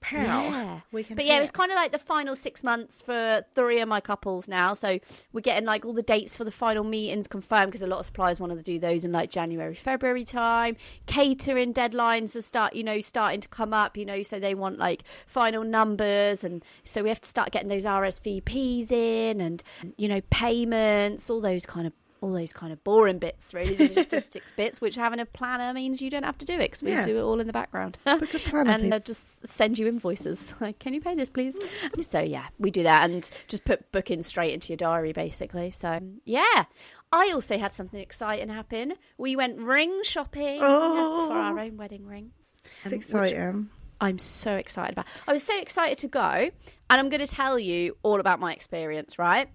pow, 0.00 0.16
Yeah. 0.16 0.80
weekend 0.92 1.16
But 1.16 1.26
yeah, 1.26 1.34
hit. 1.34 1.42
it's 1.42 1.50
kind 1.50 1.70
of 1.70 1.76
like 1.76 1.92
the 1.92 1.98
final 1.98 2.34
six 2.34 2.62
months 2.62 3.02
for 3.02 3.44
three 3.54 3.80
of 3.80 3.88
my 3.88 4.00
couples 4.00 4.48
now. 4.48 4.74
So 4.74 4.98
we're 5.32 5.40
getting 5.40 5.64
like 5.66 5.84
all 5.84 5.92
the 5.92 6.02
dates 6.02 6.36
for 6.36 6.44
the 6.44 6.50
final 6.50 6.84
meetings 6.84 7.26
confirmed 7.26 7.66
because 7.68 7.82
a 7.82 7.86
lot 7.86 8.00
of 8.00 8.06
suppliers 8.06 8.40
wanted 8.40 8.56
to 8.56 8.62
do 8.62 8.78
those 8.78 9.04
in 9.04 9.12
like 9.12 9.30
January, 9.30 9.74
February 9.74 10.24
time. 10.24 10.76
Catering 11.06 11.74
deadlines 11.74 12.34
are 12.36 12.42
start, 12.42 12.74
you 12.74 12.82
know, 12.84 13.00
starting 13.00 13.40
to 13.40 13.48
come 13.48 13.72
up, 13.74 13.96
you 13.96 14.04
know, 14.06 14.22
so 14.22 14.40
they 14.40 14.54
want 14.54 14.78
like 14.78 15.02
final 15.26 15.64
numbers. 15.64 16.44
And 16.44 16.64
so 16.84 17.02
we 17.02 17.08
have 17.10 17.20
to 17.20 17.28
start 17.28 17.50
getting 17.50 17.68
those 17.68 17.84
RSVPs 17.84 18.90
in 18.90 19.40
and, 19.40 19.62
you 19.96 20.08
know, 20.08 20.20
payments, 20.30 21.28
all 21.30 21.40
those 21.40 21.66
kind 21.66 21.86
of. 21.86 21.92
All 22.22 22.32
those 22.32 22.52
kind 22.52 22.72
of 22.72 22.82
boring 22.84 23.18
bits, 23.18 23.54
really, 23.54 23.74
the 23.74 23.88
logistics 23.94 24.52
bits, 24.56 24.80
which 24.80 24.94
having 24.96 25.20
a 25.20 25.26
planner 25.26 25.72
means 25.72 26.02
you 26.02 26.10
don't 26.10 26.22
have 26.24 26.36
to 26.38 26.44
do 26.44 26.54
it 26.54 26.58
because 26.70 26.82
we 26.82 26.90
Yeah. 26.90 27.02
do 27.04 27.18
it 27.18 27.22
all 27.22 27.40
in 27.40 27.46
the 27.46 27.52
background. 27.52 27.98
Book 28.04 28.34
a 28.34 28.38
planner, 28.38 28.70
and 28.70 28.92
uh, 28.92 28.98
just 28.98 29.46
send 29.46 29.78
you 29.78 29.86
invoices. 29.88 30.54
Like, 30.60 30.78
can 30.78 30.92
you 30.92 31.00
pay 31.00 31.14
this, 31.14 31.30
please? 31.30 31.56
so 32.02 32.20
yeah, 32.20 32.46
we 32.58 32.70
do 32.70 32.82
that 32.82 33.08
and 33.08 33.28
just 33.48 33.64
put 33.64 33.90
bookings 33.92 34.26
straight 34.26 34.52
into 34.52 34.68
your 34.68 34.76
diary, 34.76 35.12
basically. 35.12 35.70
So 35.70 35.98
yeah, 36.26 36.64
I 37.12 37.30
also 37.32 37.56
had 37.58 37.72
something 37.72 37.98
exciting 38.00 38.48
happen. 38.50 38.94
We 39.16 39.34
went 39.36 39.58
ring 39.58 40.00
shopping 40.02 40.60
Oh. 40.62 41.28
for 41.28 41.34
our 41.34 41.58
own 41.58 41.76
wedding 41.78 42.06
rings. 42.06 42.58
It's 42.84 42.92
um, 42.92 42.96
exciting. 42.96 43.70
I'm 44.02 44.18
so 44.18 44.56
excited 44.56 44.92
about. 44.92 45.06
I 45.28 45.32
was 45.32 45.42
so 45.42 45.58
excited 45.60 45.98
to 45.98 46.08
go, 46.08 46.20
and 46.20 46.50
I'm 46.90 47.08
going 47.10 47.20
to 47.24 47.26
tell 47.32 47.58
you 47.58 47.96
all 48.02 48.18
about 48.20 48.40
my 48.40 48.52
experience, 48.52 49.18
right? 49.18 49.48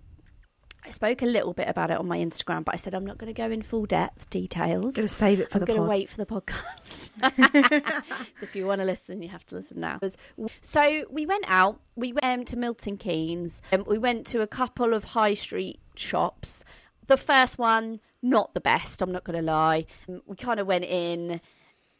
I 0.86 0.90
spoke 0.90 1.24
a 1.24 1.26
little 1.26 1.54
bit 1.54 1.68
about 1.68 1.90
it 1.90 1.98
on 1.98 2.08
my 2.08 2.18
Instagram, 2.20 2.64
but 2.64 2.76
I 2.76 2.78
said 2.78 2.94
I'm 2.94 3.06
not 3.06 3.18
going 3.18 3.34
to 3.34 3.42
go 3.42 3.50
in 3.50 3.64
full 3.64 3.86
depth 3.86 4.30
details. 4.30 4.94
Gonna 4.96 5.08
save 5.08 5.40
it 5.40 5.50
for 5.50 5.58
I'm 5.58 5.62
the 5.62 5.66
going 5.66 5.82
to 5.82 5.88
wait 5.88 6.10
for 6.10 6.18
the 6.18 6.28
podcast. 6.28 7.10
so 8.36 8.44
if 8.44 8.56
you 8.56 8.68
want 8.68 8.82
to 8.82 8.86
listen, 8.86 9.22
you 9.24 9.30
have 9.30 9.46
to 9.48 9.56
listen 9.56 9.80
now. 9.80 10.00
So 10.62 11.06
we 11.10 11.26
went 11.26 11.46
out. 11.48 11.80
We 11.96 12.14
went 12.14 12.26
um, 12.40 12.46
to 12.46 12.58
Milton 12.58 12.98
Keynes. 12.98 13.64
Um, 13.72 13.84
we 13.88 13.98
went 13.98 14.28
to 14.28 14.42
a 14.42 14.48
couple 14.48 14.94
of 14.94 15.04
high 15.06 15.34
street 15.34 15.80
shops. 15.96 16.64
The 17.08 17.18
first 17.18 17.58
one, 17.58 18.00
not 18.22 18.54
the 18.54 18.62
best. 18.62 19.02
I'm 19.02 19.12
not 19.12 19.24
going 19.24 19.40
to 19.40 19.46
lie. 19.46 19.86
Um, 20.08 20.22
We 20.28 20.36
kind 20.36 20.60
of 20.60 20.68
went 20.68 20.86
in. 20.86 21.42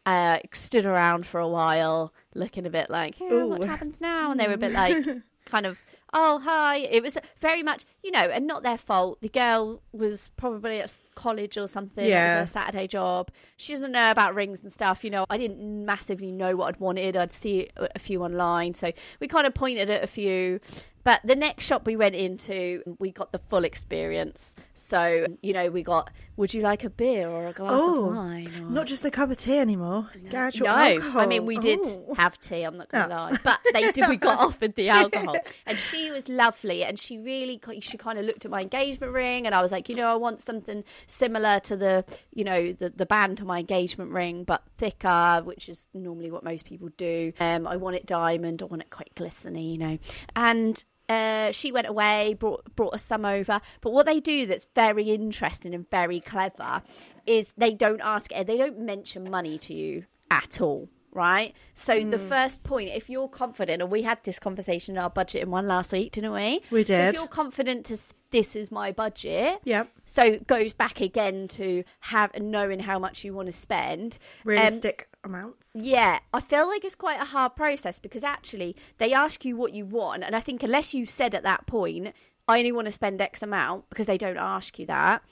Uh, 0.04 0.38
stood 0.52 0.86
around 0.86 1.26
for 1.26 1.40
a 1.40 1.48
while, 1.48 2.14
looking 2.32 2.64
a 2.64 2.70
bit 2.70 2.88
like, 2.90 3.18
yeah, 3.18 3.42
what 3.42 3.64
happens 3.64 4.00
now? 4.00 4.30
And 4.30 4.38
they 4.38 4.46
were 4.46 4.54
a 4.54 4.56
bit 4.56 4.70
like, 4.84 5.04
kind 5.46 5.66
of, 5.66 5.82
oh 6.16 6.40
hi. 6.42 6.78
It 6.78 7.02
was 7.02 7.18
very 7.40 7.62
much, 7.62 7.84
you 8.02 8.10
know, 8.10 8.20
and 8.20 8.46
not 8.46 8.62
their 8.62 8.78
fault. 8.78 9.20
The 9.20 9.28
girl 9.28 9.82
was 9.92 10.30
probably 10.36 10.80
at 10.80 11.00
college 11.14 11.58
or 11.58 11.68
something. 11.68 12.08
Yeah. 12.08 12.38
It 12.38 12.40
was 12.40 12.50
a 12.50 12.52
Saturday 12.52 12.86
job. 12.86 13.30
She 13.58 13.74
doesn't 13.74 13.92
know 13.92 14.10
about 14.10 14.34
rings 14.34 14.62
and 14.62 14.72
stuff. 14.72 15.04
You 15.04 15.10
know, 15.10 15.26
I 15.28 15.36
didn't 15.36 15.84
massively 15.84 16.32
know 16.32 16.56
what 16.56 16.68
I'd 16.68 16.80
wanted. 16.80 17.16
I'd 17.16 17.32
see 17.32 17.68
a 17.76 17.88
a 17.94 17.98
few 17.98 18.22
online, 18.22 18.74
so 18.74 18.92
we 19.20 19.28
kind 19.28 19.46
of 19.46 19.54
pointed 19.54 19.90
at 19.90 20.02
a 20.02 20.06
few. 20.06 20.60
But 21.04 21.20
the 21.22 21.36
next 21.36 21.64
shop 21.64 21.86
we 21.86 21.96
went 21.96 22.14
into, 22.16 22.82
we 22.98 23.12
got 23.12 23.30
the 23.30 23.38
full 23.38 23.64
experience. 23.64 24.56
So 24.74 25.26
you 25.42 25.52
know, 25.52 25.70
we 25.70 25.82
got. 25.82 26.10
Would 26.36 26.52
you 26.52 26.60
like 26.60 26.84
a 26.84 26.90
beer 26.90 27.28
or 27.28 27.46
a 27.48 27.52
glass 27.52 27.72
Oh, 27.74 28.10
of 28.10 28.14
wine? 28.16 28.48
Or... 28.60 28.68
Not 28.70 28.86
just 28.86 29.04
a 29.06 29.10
cup 29.10 29.30
of 29.30 29.38
tea 29.38 29.58
anymore. 29.58 30.10
Get 30.24 30.34
actual 30.34 30.66
No, 30.66 30.74
alcohol. 30.74 31.20
I 31.22 31.26
mean 31.26 31.46
we 31.46 31.58
did 31.58 31.80
Oh. 31.82 32.14
have 32.16 32.38
tea. 32.38 32.62
I'm 32.62 32.76
not 32.76 32.90
gonna 32.90 33.06
Oh. 33.06 33.16
lie, 33.32 33.38
but 33.42 33.58
they 33.72 33.90
did. 33.92 34.08
We 34.08 34.16
got 34.16 34.38
offered 34.46 34.74
the 34.74 34.90
alcohol, 34.90 35.36
and 35.66 35.78
she 35.78 36.10
was 36.10 36.28
lovely. 36.28 36.84
And 36.84 36.98
she 36.98 37.18
really, 37.18 37.60
she 37.80 37.96
kind 37.96 38.18
of 38.18 38.26
looked 38.26 38.44
at 38.44 38.50
my 38.50 38.60
engagement 38.60 39.12
ring, 39.14 39.46
and 39.46 39.54
I 39.54 39.62
was 39.62 39.72
like, 39.72 39.88
you 39.88 39.96
know, 39.96 40.12
I 40.12 40.16
want 40.16 40.40
something 40.42 40.84
similar 41.06 41.58
to 41.60 41.76
the, 41.76 42.04
you 42.34 42.44
know, 42.44 42.72
the 42.72 42.90
the 42.90 43.06
band 43.06 43.38
to 43.38 43.44
my 43.46 43.60
engagement 43.60 44.10
ring, 44.12 44.44
but 44.44 44.62
thicker, 44.76 45.40
which 45.42 45.68
is 45.70 45.88
normally 45.94 46.30
what 46.30 46.44
most 46.44 46.66
people 46.66 46.90
do. 46.98 47.32
Um, 47.40 47.66
I 47.66 47.76
want 47.76 47.96
it 47.96 48.04
diamond. 48.04 48.60
I 48.62 48.66
want 48.66 48.82
it 48.82 48.90
quite 48.90 49.14
glistening, 49.14 49.64
you 49.68 49.78
know, 49.78 49.98
and. 50.34 50.84
Uh, 51.08 51.52
she 51.52 51.70
went 51.72 51.86
away, 51.86 52.34
brought 52.34 52.74
brought 52.74 52.94
us 52.94 53.02
some 53.04 53.24
over. 53.24 53.60
But 53.80 53.92
what 53.92 54.06
they 54.06 54.20
do 54.20 54.46
that's 54.46 54.66
very 54.74 55.10
interesting 55.10 55.74
and 55.74 55.88
very 55.90 56.20
clever 56.20 56.82
is 57.26 57.52
they 57.56 57.72
don't 57.74 58.00
ask, 58.02 58.30
they 58.30 58.56
don't 58.56 58.78
mention 58.80 59.30
money 59.30 59.58
to 59.58 59.74
you 59.74 60.06
at 60.30 60.60
all, 60.60 60.88
right? 61.12 61.54
So 61.74 62.00
the 62.02 62.18
Hmm. 62.18 62.28
first 62.28 62.62
point, 62.64 62.90
if 62.94 63.08
you're 63.08 63.28
confident, 63.28 63.82
and 63.82 63.90
we 63.90 64.02
had 64.02 64.22
this 64.24 64.38
conversation 64.40 64.96
in 64.96 65.02
our 65.02 65.10
budget 65.10 65.42
in 65.42 65.50
one 65.50 65.66
last 65.68 65.92
week, 65.92 66.12
didn't 66.12 66.32
we? 66.32 66.60
We 66.70 66.82
So 66.84 66.94
if 66.94 67.14
you're 67.14 67.28
confident 67.28 67.86
to 67.86 67.96
this 68.32 68.56
is 68.56 68.70
my 68.72 68.90
budget, 68.92 69.60
Yep. 69.64 69.88
so 70.04 70.22
it 70.24 70.46
goes 70.46 70.72
back 70.72 71.00
again 71.00 71.46
to 71.48 71.84
have 72.00 72.36
knowing 72.38 72.80
how 72.80 72.98
much 72.98 73.24
you 73.24 73.32
want 73.32 73.46
to 73.46 73.52
spend. 73.52 74.18
Um, 74.44 74.50
Realistic 74.50 75.08
amounts. 75.26 75.72
yeah, 75.74 76.20
I 76.32 76.40
feel 76.40 76.66
like 76.66 76.84
it's 76.84 76.94
quite 76.94 77.20
a 77.20 77.24
hard 77.26 77.54
process 77.56 77.98
because 77.98 78.24
actually 78.24 78.74
they 78.98 79.12
ask 79.12 79.44
you 79.44 79.56
what 79.56 79.72
you 79.72 79.84
want, 79.84 80.24
and 80.24 80.34
I 80.34 80.40
think 80.40 80.62
unless 80.62 80.94
you 80.94 81.04
said 81.06 81.34
at 81.34 81.42
that 81.42 81.66
point, 81.66 82.14
I 82.48 82.58
only 82.58 82.72
want 82.72 82.86
to 82.86 82.92
spend 82.92 83.20
X 83.20 83.42
amount 83.42 83.88
because 83.90 84.06
they 84.06 84.16
don't 84.18 84.38
ask 84.38 84.78
you 84.78 84.86
that. 84.86 85.22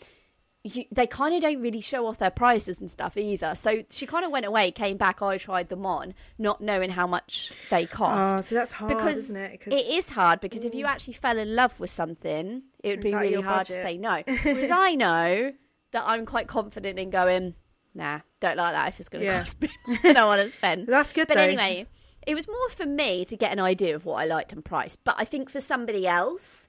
You, 0.66 0.84
they 0.90 1.06
kind 1.06 1.34
of 1.34 1.42
don't 1.42 1.60
really 1.60 1.82
show 1.82 2.06
off 2.06 2.16
their 2.16 2.30
prices 2.30 2.80
and 2.80 2.90
stuff 2.90 3.18
either. 3.18 3.54
So 3.54 3.84
she 3.90 4.06
kind 4.06 4.24
of 4.24 4.30
went 4.30 4.46
away, 4.46 4.70
came 4.70 4.96
back. 4.96 5.20
I 5.20 5.36
tried 5.36 5.68
them 5.68 5.84
on, 5.84 6.14
not 6.38 6.62
knowing 6.62 6.88
how 6.88 7.06
much 7.06 7.52
they 7.68 7.84
ah, 7.84 7.94
cost. 7.94 8.38
Oh, 8.38 8.40
so 8.40 8.54
that's 8.54 8.72
hard, 8.72 8.88
because 8.96 9.18
isn't 9.18 9.36
it? 9.36 9.60
'Cause- 9.60 9.74
it 9.74 9.86
is 9.94 10.08
hard 10.08 10.40
because 10.40 10.64
if 10.64 10.74
you 10.74 10.86
actually 10.86 11.12
fell 11.14 11.38
in 11.38 11.54
love 11.54 11.78
with 11.78 11.90
something, 11.90 12.62
it 12.82 12.88
would 12.88 13.00
be 13.02 13.12
really 13.14 13.42
hard 13.42 13.66
to 13.66 13.72
say 13.72 13.98
no. 13.98 14.22
Whereas 14.42 14.70
I 14.70 14.94
know 14.94 15.52
that 15.90 16.02
I'm 16.06 16.24
quite 16.24 16.48
confident 16.48 16.98
in 16.98 17.10
going, 17.10 17.54
nah, 17.94 18.20
don't 18.40 18.56
like 18.56 18.72
that 18.74 18.88
if 18.88 19.00
it's 19.00 19.08
going 19.08 19.20
to 19.24 19.26
Yeah. 19.26 19.38
cost 19.40 19.60
me 19.60 19.68
I 20.16 20.24
want 20.24 20.42
to 20.42 20.48
spend. 20.50 20.86
That's 20.88 21.12
good 21.12 21.28
But 21.28 21.34
though. 21.34 21.42
anyway, 21.42 21.86
it 22.26 22.34
was 22.34 22.48
more 22.48 22.68
for 22.70 22.86
me 22.86 23.24
to 23.26 23.36
get 23.36 23.52
an 23.52 23.60
idea 23.60 23.94
of 23.94 24.04
what 24.04 24.14
I 24.16 24.24
liked 24.24 24.52
and 24.52 24.64
price. 24.64 24.96
But 24.96 25.14
I 25.18 25.24
think 25.24 25.50
for 25.50 25.60
somebody 25.60 26.06
else, 26.06 26.68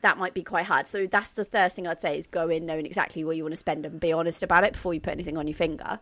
that 0.00 0.16
might 0.18 0.34
be 0.34 0.42
quite 0.42 0.66
hard. 0.66 0.86
So 0.86 1.06
that's 1.06 1.30
the 1.30 1.44
first 1.44 1.74
thing 1.76 1.86
I'd 1.86 2.00
say 2.00 2.18
is 2.18 2.26
go 2.26 2.48
in 2.48 2.64
knowing 2.66 2.86
exactly 2.86 3.24
what 3.24 3.36
you 3.36 3.42
want 3.42 3.52
to 3.52 3.56
spend 3.56 3.84
and 3.84 3.98
be 4.00 4.12
honest 4.12 4.42
about 4.42 4.64
it 4.64 4.72
before 4.74 4.94
you 4.94 5.00
put 5.00 5.12
anything 5.12 5.36
on 5.36 5.46
your 5.46 5.56
finger. 5.56 5.98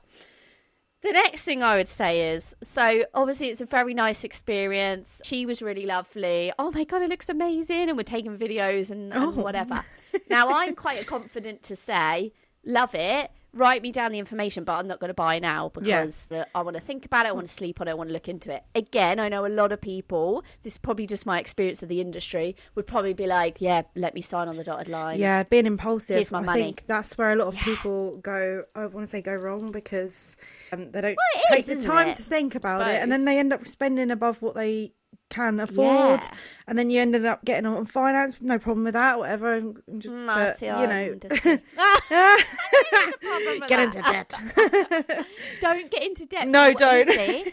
The 1.02 1.12
next 1.12 1.42
thing 1.42 1.62
I 1.62 1.76
would 1.76 1.88
say 1.88 2.32
is 2.32 2.54
so 2.62 3.04
obviously 3.12 3.48
it's 3.48 3.60
a 3.60 3.66
very 3.66 3.92
nice 3.92 4.24
experience. 4.24 5.20
She 5.24 5.44
was 5.44 5.60
really 5.60 5.84
lovely. 5.84 6.50
Oh 6.58 6.70
my 6.70 6.84
god, 6.84 7.02
it 7.02 7.10
looks 7.10 7.28
amazing, 7.28 7.88
and 7.90 7.96
we're 7.96 8.04
taking 8.04 8.38
videos 8.38 8.90
and, 8.90 9.12
and 9.12 9.24
Oh. 9.24 9.30
whatever. 9.30 9.82
now 10.30 10.48
I'm 10.50 10.74
quite 10.74 11.06
confident 11.06 11.62
to 11.64 11.76
say, 11.76 12.32
love 12.64 12.94
it. 12.94 13.30
Write 13.54 13.82
me 13.82 13.92
down 13.92 14.10
the 14.12 14.18
information, 14.18 14.64
but 14.64 14.72
I'm 14.74 14.88
not 14.88 14.98
going 14.98 15.08
to 15.08 15.14
buy 15.14 15.38
now 15.38 15.68
because 15.68 16.32
uh, 16.32 16.44
I 16.54 16.62
want 16.62 16.74
to 16.76 16.82
think 16.82 17.06
about 17.06 17.24
it. 17.24 17.28
I 17.28 17.32
want 17.32 17.46
to 17.46 17.52
sleep 17.52 17.80
on 17.80 17.86
it. 17.88 17.92
I 17.92 17.94
want 17.94 18.08
to 18.08 18.12
look 18.12 18.28
into 18.28 18.52
it. 18.52 18.64
Again, 18.74 19.20
I 19.20 19.28
know 19.28 19.46
a 19.46 19.48
lot 19.48 19.70
of 19.70 19.80
people. 19.80 20.42
This 20.62 20.72
is 20.74 20.78
probably 20.78 21.06
just 21.06 21.24
my 21.24 21.38
experience 21.38 21.82
of 21.82 21.88
the 21.88 22.00
industry. 22.00 22.56
Would 22.74 22.86
probably 22.86 23.14
be 23.14 23.26
like, 23.26 23.60
"Yeah, 23.60 23.82
let 23.94 24.14
me 24.14 24.22
sign 24.22 24.48
on 24.48 24.56
the 24.56 24.64
dotted 24.64 24.88
line." 24.88 25.18
Yeah, 25.20 25.44
being 25.44 25.66
impulsive. 25.66 26.16
Here's 26.16 26.32
my 26.32 26.40
I 26.40 26.42
money. 26.42 26.62
think 26.62 26.86
that's 26.86 27.16
where 27.16 27.32
a 27.32 27.36
lot 27.36 27.48
of 27.48 27.56
people 27.56 28.16
go. 28.18 28.64
I 28.74 28.86
want 28.86 29.04
to 29.04 29.06
say 29.06 29.22
go 29.22 29.34
wrong 29.34 29.70
because 29.70 30.36
um, 30.72 30.90
they 30.90 31.00
don't 31.00 31.16
Well, 31.16 31.42
take 31.56 31.68
is, 31.68 31.82
the 31.82 31.88
time 31.88 32.08
it? 32.08 32.14
to 32.16 32.22
think 32.22 32.54
about 32.56 32.88
it, 32.88 33.00
and 33.02 33.12
then 33.12 33.24
they 33.24 33.38
end 33.38 33.52
up 33.52 33.66
spending 33.66 34.10
above 34.10 34.42
what 34.42 34.54
they 34.56 34.92
can 35.30 35.58
afford, 35.60 36.20
Yeah. 36.20 36.28
and 36.68 36.78
then 36.78 36.90
you 36.90 37.00
ended 37.00 37.24
up 37.26 37.44
getting 37.44 37.66
on 37.66 37.86
finance. 37.86 38.36
No 38.40 38.58
problem 38.58 38.84
with 38.84 38.94
that. 38.94 39.18
Whatever. 39.18 39.54
and 39.54 39.76
just- 39.98 40.14
Mm, 40.14 40.26
but, 40.26 40.62
you 40.62 40.86
know, 40.86 41.14
get 43.68 43.80
into 43.80 44.00
debt. 44.02 44.40
don't 45.60 45.90
get 45.90 46.02
into 46.04 46.26
debt. 46.26 46.48
No, 46.48 46.72
don't. 46.74 47.08
honestly, 47.08 47.52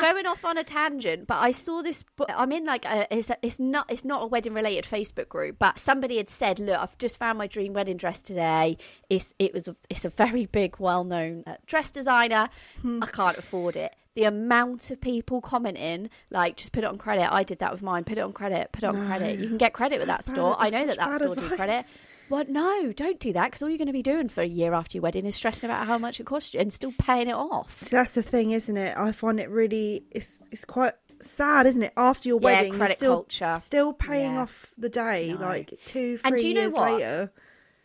going 0.00 0.26
off 0.26 0.44
on 0.44 0.58
a 0.58 0.64
tangent, 0.64 1.26
but 1.26 1.36
I 1.36 1.50
saw 1.50 1.82
this. 1.82 2.02
book 2.16 2.28
I'm 2.34 2.52
in 2.52 2.64
like 2.64 2.84
a, 2.84 3.06
it's, 3.16 3.30
a, 3.30 3.36
it's 3.42 3.60
not 3.60 3.90
it's 3.90 4.04
not 4.04 4.22
a 4.22 4.26
wedding 4.26 4.54
related 4.54 4.84
Facebook 4.84 5.28
group, 5.28 5.58
but 5.58 5.78
somebody 5.78 6.16
had 6.16 6.30
said, 6.30 6.58
"Look, 6.58 6.78
I've 6.78 6.98
just 6.98 7.18
found 7.18 7.38
my 7.38 7.46
dream 7.46 7.72
wedding 7.72 7.96
dress 7.96 8.22
today. 8.22 8.76
It's 9.10 9.32
it 9.38 9.52
was 9.54 9.68
a, 9.68 9.76
it's 9.90 10.04
a 10.04 10.10
very 10.10 10.46
big, 10.46 10.76
well 10.78 11.04
known 11.04 11.44
uh, 11.46 11.56
dress 11.66 11.90
designer. 11.90 12.48
Hmm. 12.82 13.02
I 13.02 13.06
can't 13.06 13.38
afford 13.38 13.76
it." 13.76 13.94
The 14.14 14.24
amount 14.24 14.90
of 14.90 15.00
people 15.00 15.40
commenting, 15.40 16.08
like, 16.30 16.56
just 16.56 16.72
put 16.72 16.84
it 16.84 16.86
on 16.86 16.98
credit. 16.98 17.32
I 17.32 17.42
did 17.42 17.58
that 17.58 17.72
with 17.72 17.82
mine. 17.82 18.04
Put 18.04 18.16
it 18.18 18.20
on 18.20 18.32
credit. 18.32 18.70
Put 18.72 18.84
it 18.84 18.86
on 18.86 19.00
No. 19.00 19.06
credit. 19.06 19.38
You 19.40 19.48
can 19.48 19.58
get 19.58 19.72
credit 19.72 19.98
with 19.98 20.06
that 20.08 20.24
store. 20.24 20.54
I 20.58 20.68
know 20.68 20.86
that 20.86 20.96
that 20.98 21.16
store 21.16 21.34
do 21.34 21.48
credit. 21.56 21.84
What? 22.28 22.48
No, 22.48 22.92
don't 22.92 23.18
do 23.20 23.32
that 23.34 23.46
because 23.46 23.60
all 23.62 23.68
you're 23.68 23.76
going 23.78 23.86
to 23.88 23.92
be 23.92 24.02
doing 24.02 24.28
for 24.28 24.40
a 24.40 24.46
year 24.46 24.72
after 24.72 24.96
your 24.96 25.02
wedding 25.02 25.26
is 25.26 25.34
stressing 25.36 25.68
about 25.68 25.86
how 25.86 25.98
much 25.98 26.20
it 26.20 26.24
costs 26.26 26.54
you 26.54 26.60
and 26.60 26.72
still 26.72 26.92
paying 27.02 27.28
it 27.28 27.34
off. 27.34 27.82
So 27.82 27.96
that's 27.96 28.12
the 28.12 28.22
thing, 28.22 28.52
isn't 28.52 28.76
it? 28.76 28.96
I 28.96 29.12
find 29.12 29.38
it 29.38 29.50
really 29.50 30.04
it's 30.10 30.48
it's 30.50 30.64
quite 30.64 30.94
sad, 31.20 31.66
isn't 31.66 31.82
it? 31.82 31.92
After 31.98 32.28
your 32.28 32.38
Yeah, 32.40 32.44
wedding, 32.44 32.72
you're 32.72 32.78
credit 32.78 32.96
still 32.96 33.14
culture. 33.16 33.56
still 33.58 33.92
paying 33.92 34.34
Yeah. 34.34 34.40
off 34.42 34.72
the 34.78 34.88
day, 34.88 35.34
No. 35.38 35.44
like 35.44 35.74
two, 35.84 36.16
three 36.16 36.30
And 36.30 36.38
do 36.38 36.48
you 36.48 36.54
know 36.54 36.70
what? 36.70 36.92
later. 36.94 37.32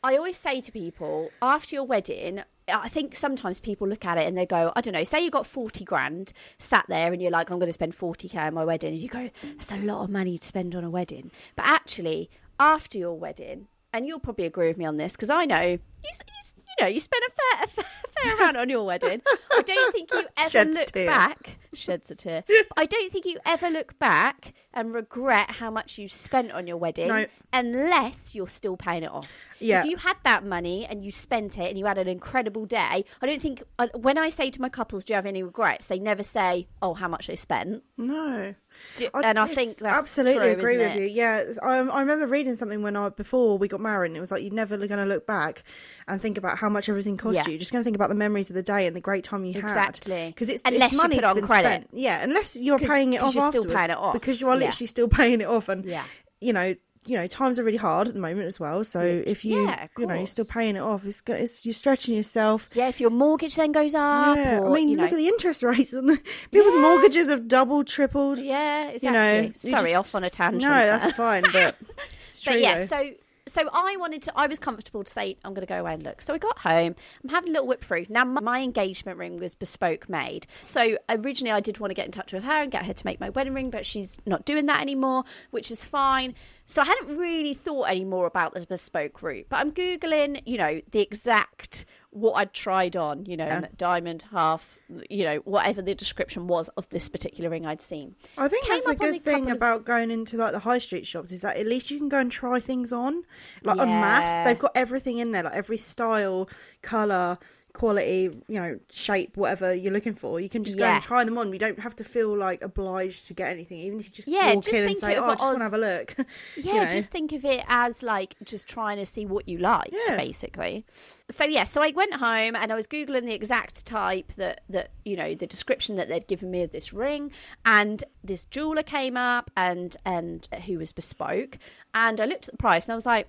I 0.03 0.15
always 0.15 0.37
say 0.37 0.61
to 0.61 0.71
people 0.71 1.31
after 1.41 1.75
your 1.75 1.83
wedding, 1.83 2.41
I 2.69 2.87
think 2.87 3.15
sometimes 3.15 3.59
people 3.59 3.87
look 3.87 4.05
at 4.05 4.17
it 4.17 4.27
and 4.27 4.37
they 4.37 4.45
go, 4.45 4.71
I 4.75 4.81
don't 4.81 4.93
know, 4.93 5.03
say 5.03 5.23
you 5.23 5.31
got 5.31 5.45
40 5.45 5.83
grand 5.83 6.33
sat 6.57 6.85
there 6.87 7.11
and 7.11 7.21
you're 7.21 7.31
like, 7.31 7.49
I'm 7.49 7.59
going 7.59 7.69
to 7.69 7.73
spend 7.73 7.97
40k 7.97 8.35
on 8.35 8.53
my 8.53 8.65
wedding. 8.65 8.93
And 8.93 9.01
you 9.01 9.09
go, 9.09 9.29
that's 9.55 9.71
a 9.71 9.77
lot 9.77 10.03
of 10.03 10.09
money 10.09 10.37
to 10.37 10.45
spend 10.45 10.75
on 10.75 10.83
a 10.83 10.89
wedding. 10.89 11.31
But 11.55 11.65
actually, 11.65 12.29
after 12.59 12.97
your 12.97 13.17
wedding, 13.17 13.67
and 13.93 14.05
you'll 14.05 14.19
probably 14.19 14.45
agree 14.45 14.67
with 14.67 14.77
me 14.77 14.85
on 14.85 14.97
this 14.97 15.13
because 15.13 15.29
I 15.29 15.45
know 15.45 15.61
you, 15.61 15.79
you 16.03 16.68
know 16.81 16.87
you 16.87 16.99
spent 16.99 17.23
a 17.23 17.31
fair, 17.57 17.63
a 17.63 17.67
fair, 17.67 17.85
fair 18.23 18.35
amount 18.35 18.57
on 18.57 18.69
your 18.69 18.83
wedding. 18.85 19.21
I 19.51 19.61
don't 19.61 19.91
think 19.93 20.11
you 20.13 20.23
ever 20.37 20.49
Sheds 20.49 20.77
look 20.77 20.87
tear. 20.87 21.05
back. 21.07 21.57
Sheds 21.73 22.09
a 22.11 22.15
tear. 22.15 22.43
I 22.77 22.85
don't 22.85 23.11
think 23.11 23.25
you 23.25 23.37
ever 23.45 23.69
look 23.69 23.97
back 23.99 24.53
and 24.73 24.93
regret 24.93 25.51
how 25.51 25.69
much 25.69 25.97
you 25.99 26.07
spent 26.07 26.51
on 26.51 26.65
your 26.67 26.77
wedding 26.77 27.07
No. 27.09 27.25
unless 27.53 28.33
you're 28.35 28.47
still 28.47 28.75
paying 28.77 29.03
it 29.03 29.11
off. 29.11 29.45
Yeah. 29.59 29.81
If 29.81 29.85
you 29.87 29.97
had 29.97 30.15
that 30.23 30.45
money 30.45 30.85
and 30.89 31.03
you 31.03 31.11
spent 31.11 31.57
it 31.57 31.69
and 31.69 31.77
you 31.77 31.85
had 31.85 31.97
an 31.97 32.07
incredible 32.07 32.65
day, 32.65 33.05
I 33.21 33.25
don't 33.25 33.41
think 33.41 33.61
uh, 33.77 33.87
when 33.95 34.17
I 34.17 34.29
say 34.29 34.49
to 34.51 34.61
my 34.61 34.69
couples, 34.69 35.03
"Do 35.05 35.13
you 35.13 35.15
have 35.15 35.25
any 35.25 35.43
regrets?" 35.43 35.87
They 35.87 35.99
never 35.99 36.23
say, 36.23 36.67
"Oh, 36.81 36.93
how 36.93 37.07
much 37.07 37.27
they 37.27 37.35
spent." 37.35 37.83
No. 37.97 38.55
Do- 38.97 39.09
and 39.13 39.37
I 39.37 39.45
think 39.47 39.77
that's 39.77 39.97
absolutely 39.99 40.43
true, 40.53 40.59
agree 40.59 40.77
with 40.77 40.95
it? 40.95 40.99
you. 41.01 41.07
Yeah, 41.07 41.43
I, 41.61 41.77
I 41.79 41.99
remember 41.99 42.25
reading 42.27 42.55
something 42.55 42.81
when 42.81 42.95
I 42.95 43.09
before 43.09 43.57
we 43.57 43.67
got 43.67 43.81
married, 43.81 44.09
and 44.11 44.17
it 44.17 44.21
was 44.21 44.31
like 44.31 44.43
you're 44.43 44.53
never 44.53 44.77
going 44.77 44.99
to 44.99 45.05
look 45.05 45.27
back 45.27 45.63
and 46.07 46.21
think 46.21 46.37
about 46.37 46.57
how 46.57 46.68
much 46.69 46.89
everything 46.89 47.17
cost 47.17 47.35
Yeah. 47.35 47.45
you. 47.45 47.51
You're 47.51 47.59
just 47.59 47.71
going 47.71 47.81
to 47.81 47.83
think 47.83 47.95
about 47.95 48.09
the 48.09 48.15
memories 48.15 48.49
of 48.49 48.53
the 48.55 48.63
day 48.63 48.87
and 48.87 48.95
the 48.95 49.01
great 49.01 49.23
time 49.23 49.45
you 49.45 49.53
had. 49.53 49.63
Exactly. 49.63 50.27
because 50.27 50.49
it's 50.49 50.61
Unless 50.65 50.83
it's 50.83 50.91
you 50.93 50.97
money 50.97 51.15
put 51.15 51.23
it 51.23 51.27
on 51.27 51.35
been 51.35 51.47
credit. 51.47 51.67
spent. 51.67 51.87
Yeah, 51.93 52.23
unless 52.23 52.55
you're 52.59 52.79
paying 52.79 53.13
it 53.13 53.21
off 53.21 53.33
you're 53.33 53.41
still 53.51 53.61
afterwards, 53.63 53.75
paying 53.75 53.89
it 53.91 53.97
off. 53.97 54.13
because 54.13 54.39
you 54.41 54.47
are 54.49 54.55
Yeah. 54.59 54.67
literally 54.67 54.87
still 54.87 55.07
paying 55.07 55.41
it 55.41 55.47
off, 55.47 55.69
and 55.69 55.83
Yeah. 55.85 56.03
you 56.41 56.53
know. 56.53 56.75
You 57.05 57.15
know, 57.17 57.27
times 57.27 57.57
are 57.57 57.63
really 57.63 57.77
hard 57.77 58.07
at 58.09 58.13
the 58.13 58.19
moment 58.19 58.45
as 58.45 58.59
well. 58.59 58.83
So 58.83 58.99
if 59.01 59.43
you 59.45 59.63
yeah, 59.65 59.87
you 59.97 60.05
know 60.05 60.13
you're 60.15 60.27
still 60.27 60.45
paying 60.45 60.75
it 60.75 60.81
off, 60.81 61.05
it's, 61.05 61.23
it's 61.27 61.65
you're 61.65 61.73
stretching 61.73 62.13
yourself. 62.13 62.69
Yeah, 62.73 62.89
if 62.89 62.99
your 62.99 63.09
mortgage 63.09 63.55
then 63.55 63.71
goes 63.71 63.95
up, 63.95 64.35
yeah, 64.35 64.59
or, 64.59 64.69
I 64.69 64.73
mean, 64.75 64.89
you 64.89 64.97
know, 64.97 65.03
look 65.03 65.13
at 65.13 65.17
the 65.17 65.27
interest 65.29 65.63
rates 65.63 65.93
on 65.93 66.05
the 66.07 66.17
people's 66.51 66.73
Yeah. 66.75 66.81
mortgages 66.81 67.29
have 67.29 67.47
doubled, 67.47 67.87
tripled. 67.87 68.37
yeah, 68.37 68.89
exactly. 68.89 69.07
You 69.07 69.13
know, 69.13 69.51
sorry, 69.55 69.91
just- 69.91 69.95
off 69.95 70.15
on 70.15 70.23
a 70.25 70.29
tangent. 70.29 70.61
No, 70.61 70.69
there. 70.69 70.99
that's 70.99 71.11
fine, 71.13 71.43
but 71.53 71.77
but 72.45 72.59
yeah, 72.59 72.83
so 72.83 73.09
so 73.49 73.69
I 73.73 73.97
wanted 73.97 74.21
to. 74.23 74.33
I 74.35 74.47
was 74.47 74.59
comfortable 74.59 75.03
to 75.03 75.11
say 75.11 75.37
I'm 75.43 75.53
going 75.53 75.65
to 75.65 75.71
go 75.71 75.79
away 75.79 75.93
and 75.93 76.03
look. 76.03 76.21
So 76.21 76.33
I 76.33 76.37
got 76.37 76.59
home. 76.59 76.95
I'm 77.23 77.29
having 77.29 77.49
a 77.49 77.53
little 77.53 77.67
whip 77.67 77.83
through. 77.83 78.05
Now 78.09 78.23
my, 78.23 78.41
my 78.41 78.61
engagement 78.61 79.17
ring 79.17 79.39
was 79.39 79.55
bespoke 79.55 80.09
made. 80.09 80.47
So 80.61 80.97
originally 81.09 81.51
I 81.51 81.59
did 81.59 81.79
want 81.79 81.91
to 81.91 81.95
get 81.95 82.05
in 82.05 82.11
touch 82.11 82.33
with 82.33 82.43
her 82.43 82.61
and 82.63 82.71
get 82.71 82.85
her 82.85 82.93
to 82.93 83.05
make 83.05 83.19
my 83.19 83.29
wedding 83.29 83.53
ring, 83.53 83.69
but 83.69 83.85
she's 83.85 84.17
not 84.25 84.45
doing 84.45 84.67
that 84.67 84.81
anymore, 84.81 85.23
which 85.51 85.71
is 85.71 85.83
fine. 85.83 86.35
So 86.65 86.81
I 86.81 86.85
hadn't 86.85 87.17
really 87.17 87.53
thought 87.53 87.83
any 87.83 88.05
more 88.05 88.27
about 88.27 88.53
the 88.53 88.65
bespoke 88.65 89.23
route. 89.23 89.47
But 89.49 89.57
I'm 89.57 89.71
googling, 89.71 90.41
you 90.45 90.57
know, 90.57 90.81
the 90.91 90.99
exact 90.99 91.85
what 92.11 92.33
I'd 92.33 92.53
tried 92.53 92.95
on, 92.95 93.25
you 93.27 93.37
know, 93.37 93.45
Yeah. 93.45 93.67
diamond, 93.77 94.23
half, 94.31 94.79
you 95.09 95.23
know, 95.23 95.37
whatever 95.45 95.81
the 95.83 95.93
description 95.93 96.47
was 96.47 96.67
of 96.69 96.89
this 96.89 97.07
particular 97.07 97.51
ring 97.51 97.67
I'd 97.67 97.81
seen. 97.81 98.15
I 98.37 98.47
think 98.47 98.65
Came 98.65 98.73
that's 98.77 98.87
a 98.87 98.95
good 98.95 99.21
thing 99.21 99.51
of- 99.51 99.57
about 99.57 99.85
going 99.85 100.09
into 100.09 100.35
like 100.37 100.51
the 100.51 100.59
high 100.59 100.79
street 100.79 101.05
shops 101.05 101.31
is 101.31 101.41
that 101.41 101.57
at 101.57 101.67
least 101.67 101.91
you 101.91 101.99
can 101.99 102.09
go 102.09 102.17
and 102.17 102.31
try 102.31 102.59
things 102.59 102.91
on, 102.91 103.23
like 103.63 103.77
en 103.77 103.87
Yeah. 103.89 104.01
masse. 104.01 104.43
They've 104.43 104.57
got 104.57 104.71
everything 104.75 105.19
in 105.19 105.31
there, 105.31 105.43
like 105.43 105.53
every 105.53 105.77
style, 105.77 106.49
color, 106.81 107.37
quality, 107.73 108.29
you 108.47 108.59
know, 108.59 108.79
shape, 108.91 109.37
whatever 109.37 109.73
you're 109.73 109.93
looking 109.93 110.13
for. 110.13 110.39
You 110.39 110.49
can 110.49 110.63
just 110.63 110.77
go 110.77 110.85
Yeah. 110.85 110.95
and 110.95 111.03
try 111.03 111.23
them 111.23 111.37
on. 111.37 111.53
You 111.53 111.59
don't 111.59 111.79
have 111.79 111.95
to 111.97 112.03
feel 112.03 112.35
like 112.37 112.61
obliged 112.61 113.27
to 113.27 113.33
get 113.33 113.51
anything, 113.51 113.77
even 113.79 113.99
if 113.99 114.05
you 114.05 114.11
just 114.11 114.27
Yeah, 114.27 114.53
walk 114.55 114.63
just 114.63 114.75
in 114.75 114.81
and 114.81 114.87
think 114.89 114.97
say, 114.99 115.15
of 115.15 115.23
"Oh, 115.23 115.27
I 115.27 115.35
just 115.35 115.43
want 115.45 115.57
to 115.59 115.63
have 115.63 115.73
a 115.73 115.77
look." 115.77 116.15
Yeah, 116.57 116.73
You 116.73 116.79
know? 116.81 116.89
just 116.89 117.09
think 117.09 117.31
of 117.31 117.45
it 117.45 117.63
as 117.67 118.03
like 118.03 118.35
just 118.43 118.67
trying 118.67 118.97
to 118.97 119.05
see 119.05 119.25
what 119.25 119.47
you 119.47 119.57
like, 119.59 119.89
Yeah. 120.07 120.17
basically. 120.17 120.85
So 121.29 121.45
yeah, 121.45 121.63
so 121.63 121.81
I 121.81 121.91
went 121.91 122.15
home 122.15 122.55
and 122.55 122.71
I 122.71 122.75
was 122.75 122.87
googling 122.87 123.25
the 123.25 123.33
exact 123.35 123.85
type 123.85 124.33
that 124.33 124.61
that 124.69 124.89
you 125.05 125.15
know 125.15 125.35
the 125.35 125.45
description 125.47 125.95
that 125.97 126.07
they'd 126.09 126.27
given 126.27 126.49
me 126.49 126.63
of 126.63 126.71
this 126.71 126.91
ring, 126.91 127.31
and 127.65 128.03
this 128.23 128.45
jeweler 128.45 128.83
came 128.83 129.15
up 129.15 129.51
and 129.55 129.95
and 130.05 130.47
who 130.65 130.79
was 130.79 130.91
bespoke, 130.91 131.57
and 131.93 132.19
I 132.19 132.25
looked 132.25 132.47
at 132.47 132.51
the 132.53 132.57
price 132.57 132.85
and 132.87 132.93
I 132.93 132.95
was 132.95 133.05
like. 133.05 133.27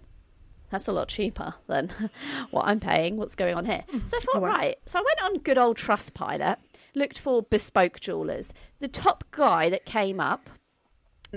That's 0.71 0.89
a 0.89 0.93
lot 0.93 1.09
cheaper 1.09 1.55
than 1.67 1.93
what 2.50 2.67
I'm 2.67 2.81
paying. 2.81 3.17
What's 3.17 3.35
going 3.35 3.55
on 3.55 3.65
here? 3.65 3.85
Mm. 3.93 4.09
So 4.09 4.17
I 4.17 4.21
thought, 4.21 4.37
Oh, 4.37 4.41
right. 4.41 4.77
So 4.87 4.99
I 4.99 5.03
went 5.03 5.23
on 5.23 5.39
good 5.43 5.59
old 5.59 5.77
Trustpilot, 5.77 6.57
looked 6.95 7.19
for 7.19 7.43
bespoke 7.43 8.00
jewelers. 8.00 8.53
The 8.79 8.89
top 8.89 9.25
guy 9.31 9.69
that 9.71 9.85
came 9.85 10.21
up 10.21 10.49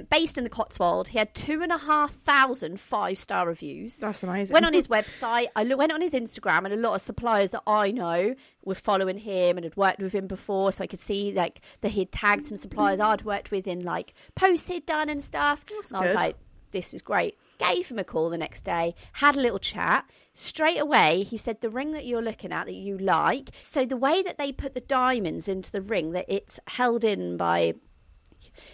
based 0.10 0.38
in 0.38 0.44
the 0.44 0.50
Cotswold. 0.50 1.10
He 1.10 1.18
had 1.18 1.34
two 1.36 1.62
and 1.62 1.72
a 1.72 1.78
half 1.78 2.12
thousand 2.12 2.80
five 2.80 3.18
star 3.18 3.48
reviews. 3.48 3.98
That's 3.98 4.24
amazing. 4.24 4.54
Went 4.54 4.66
on 4.66 4.74
his 4.74 4.88
website. 4.98 5.48
I 5.56 5.64
went 5.64 5.92
on 5.92 6.02
his 6.02 6.14
Instagram, 6.14 6.66
and 6.66 6.74
a 6.74 6.78
lot 6.78 6.96
of 6.96 7.02
suppliers 7.02 7.52
that 7.52 7.62
I 7.68 7.92
know 7.92 8.36
were 8.64 8.76
following 8.76 9.18
him 9.18 9.58
and 9.58 9.64
had 9.64 9.78
worked 9.78 10.00
with 10.02 10.14
him 10.14 10.28
before, 10.28 10.72
so 10.72 10.84
I 10.84 10.88
could 10.88 11.00
see 11.00 11.32
like 11.32 11.62
that 11.82 11.90
he'd 11.90 12.12
tagged 12.12 12.46
some 12.46 12.58
suppliers 12.58 13.00
I'd 13.00 13.24
worked 13.24 13.52
with 13.52 13.68
in 13.68 13.84
like 13.84 14.14
posts 14.36 14.68
he'd 14.68 14.86
done 14.86 15.10
and 15.10 15.22
stuff. 15.22 15.66
That's 15.66 15.92
and 15.92 16.02
I 16.02 16.04
was 16.04 16.12
good. 16.14 16.20
like, 16.20 16.36
this 16.72 16.94
is 16.94 17.02
great. 17.02 17.38
Gave 17.70 17.90
him 17.90 18.00
a 18.00 18.04
call 18.04 18.30
the 18.30 18.38
next 18.38 18.62
day, 18.62 18.96
had 19.14 19.36
a 19.36 19.42
little 19.42 19.60
chat. 19.60 20.10
Straight 20.34 20.80
away, 20.80 21.24
he 21.24 21.38
said, 21.38 21.62
The 21.62 21.70
ring 21.70 21.92
that 21.92 22.06
you're 22.06 22.22
looking 22.22 22.52
at 22.52 22.66
that 22.66 22.74
you 22.74 22.98
like. 22.98 23.50
So, 23.62 23.86
the 23.86 23.98
way 23.98 24.22
that 24.24 24.38
they 24.38 24.52
put 24.52 24.74
the 24.74 24.82
diamonds 24.82 25.48
into 25.48 25.72
the 25.72 25.82
ring, 25.82 26.12
that 26.12 26.26
it's 26.28 26.60
held 26.68 27.04
in 27.04 27.38
by 27.38 27.76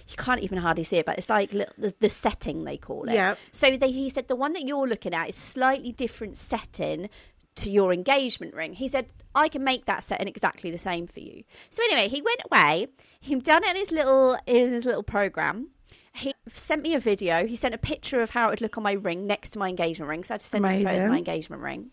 you 0.07 0.15
can't 0.17 0.41
even 0.41 0.57
hardly 0.57 0.83
see 0.83 0.97
it, 0.97 1.05
but 1.05 1.17
it's 1.17 1.29
like 1.29 1.53
little, 1.53 1.73
the, 1.77 1.93
the 1.99 2.09
setting 2.09 2.63
they 2.63 2.77
call 2.77 3.07
it. 3.07 3.13
Yeah. 3.13 3.35
So 3.51 3.77
they, 3.77 3.91
he 3.91 4.09
said 4.09 4.27
the 4.27 4.35
one 4.35 4.53
that 4.53 4.67
you're 4.67 4.87
looking 4.87 5.13
at 5.13 5.29
is 5.29 5.35
slightly 5.35 5.91
different 5.91 6.37
setting 6.37 7.09
to 7.55 7.69
your 7.69 7.93
engagement 7.93 8.53
ring. 8.53 8.73
He 8.73 8.87
said 8.87 9.07
I 9.35 9.47
can 9.47 9.63
make 9.63 9.85
that 9.85 10.03
setting 10.03 10.27
exactly 10.27 10.71
the 10.71 10.77
same 10.77 11.07
for 11.07 11.19
you. 11.19 11.43
So 11.69 11.83
anyway, 11.83 12.07
he 12.07 12.21
went 12.21 12.41
away. 12.51 12.87
He'd 13.19 13.43
done 13.43 13.63
it 13.63 13.71
in 13.71 13.75
his 13.75 13.91
little 13.91 14.37
in 14.45 14.71
his 14.71 14.85
little 14.85 15.03
program. 15.03 15.69
He 16.13 16.33
sent 16.47 16.81
me 16.81 16.93
a 16.93 16.99
video. 16.99 17.45
He 17.45 17.55
sent 17.55 17.73
a 17.73 17.77
picture 17.77 18.21
of 18.21 18.31
how 18.31 18.47
it 18.47 18.51
would 18.51 18.61
look 18.61 18.77
on 18.77 18.83
my 18.83 18.93
ring 18.93 19.27
next 19.27 19.51
to 19.51 19.59
my 19.59 19.69
engagement 19.69 20.09
ring. 20.09 20.23
So 20.23 20.33
I 20.33 20.35
had 20.35 20.41
to 20.41 20.45
send 20.45 20.65
him 20.65 20.85
photos 20.85 21.03
of 21.03 21.09
my 21.09 21.17
engagement 21.17 21.61
ring. 21.61 21.91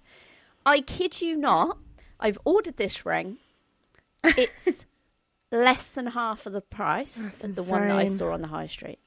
I 0.64 0.80
kid 0.80 1.20
you 1.20 1.36
not. 1.36 1.78
I've 2.18 2.38
ordered 2.44 2.76
this 2.76 3.06
ring. 3.06 3.38
It's 4.36 4.84
less 5.52 5.94
than 5.94 6.08
half 6.08 6.46
of 6.46 6.52
the 6.52 6.60
price 6.60 7.16
That's 7.16 7.44
of 7.44 7.54
the 7.54 7.62
one 7.62 7.82
that 7.82 7.96
I 7.96 8.06
saw 8.06 8.32
on 8.32 8.42
the 8.42 8.48
high 8.48 8.66
street. 8.66 8.98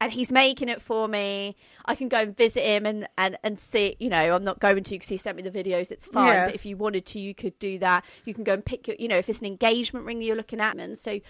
And 0.00 0.12
he's 0.12 0.32
making 0.32 0.68
it 0.68 0.82
for 0.82 1.06
me. 1.06 1.56
I 1.86 1.94
can 1.94 2.08
go 2.08 2.18
and 2.18 2.36
visit 2.36 2.62
him 2.62 2.84
and, 2.84 3.08
and, 3.16 3.38
and 3.42 3.58
see. 3.58 3.96
You 3.98 4.10
know, 4.10 4.34
I'm 4.34 4.44
not 4.44 4.58
going 4.58 4.82
to 4.82 4.90
because 4.90 5.08
he 5.08 5.16
sent 5.16 5.36
me 5.36 5.42
the 5.42 5.50
videos. 5.50 5.90
It's 5.90 6.06
fine. 6.06 6.26
Yeah. 6.26 6.46
But 6.46 6.54
if 6.54 6.66
you 6.66 6.76
wanted 6.76 7.06
to, 7.06 7.20
you 7.20 7.34
could 7.34 7.58
do 7.58 7.78
that. 7.78 8.04
You 8.24 8.34
can 8.34 8.44
go 8.44 8.52
and 8.52 8.64
pick 8.64 8.88
your, 8.88 8.96
you 8.98 9.08
know, 9.08 9.16
if 9.16 9.28
it's 9.28 9.40
an 9.40 9.46
engagement 9.46 10.04
ring 10.04 10.18
that 10.18 10.24
you're 10.24 10.36
looking 10.36 10.60
at. 10.60 10.76
And 10.76 10.98
so, 10.98 11.20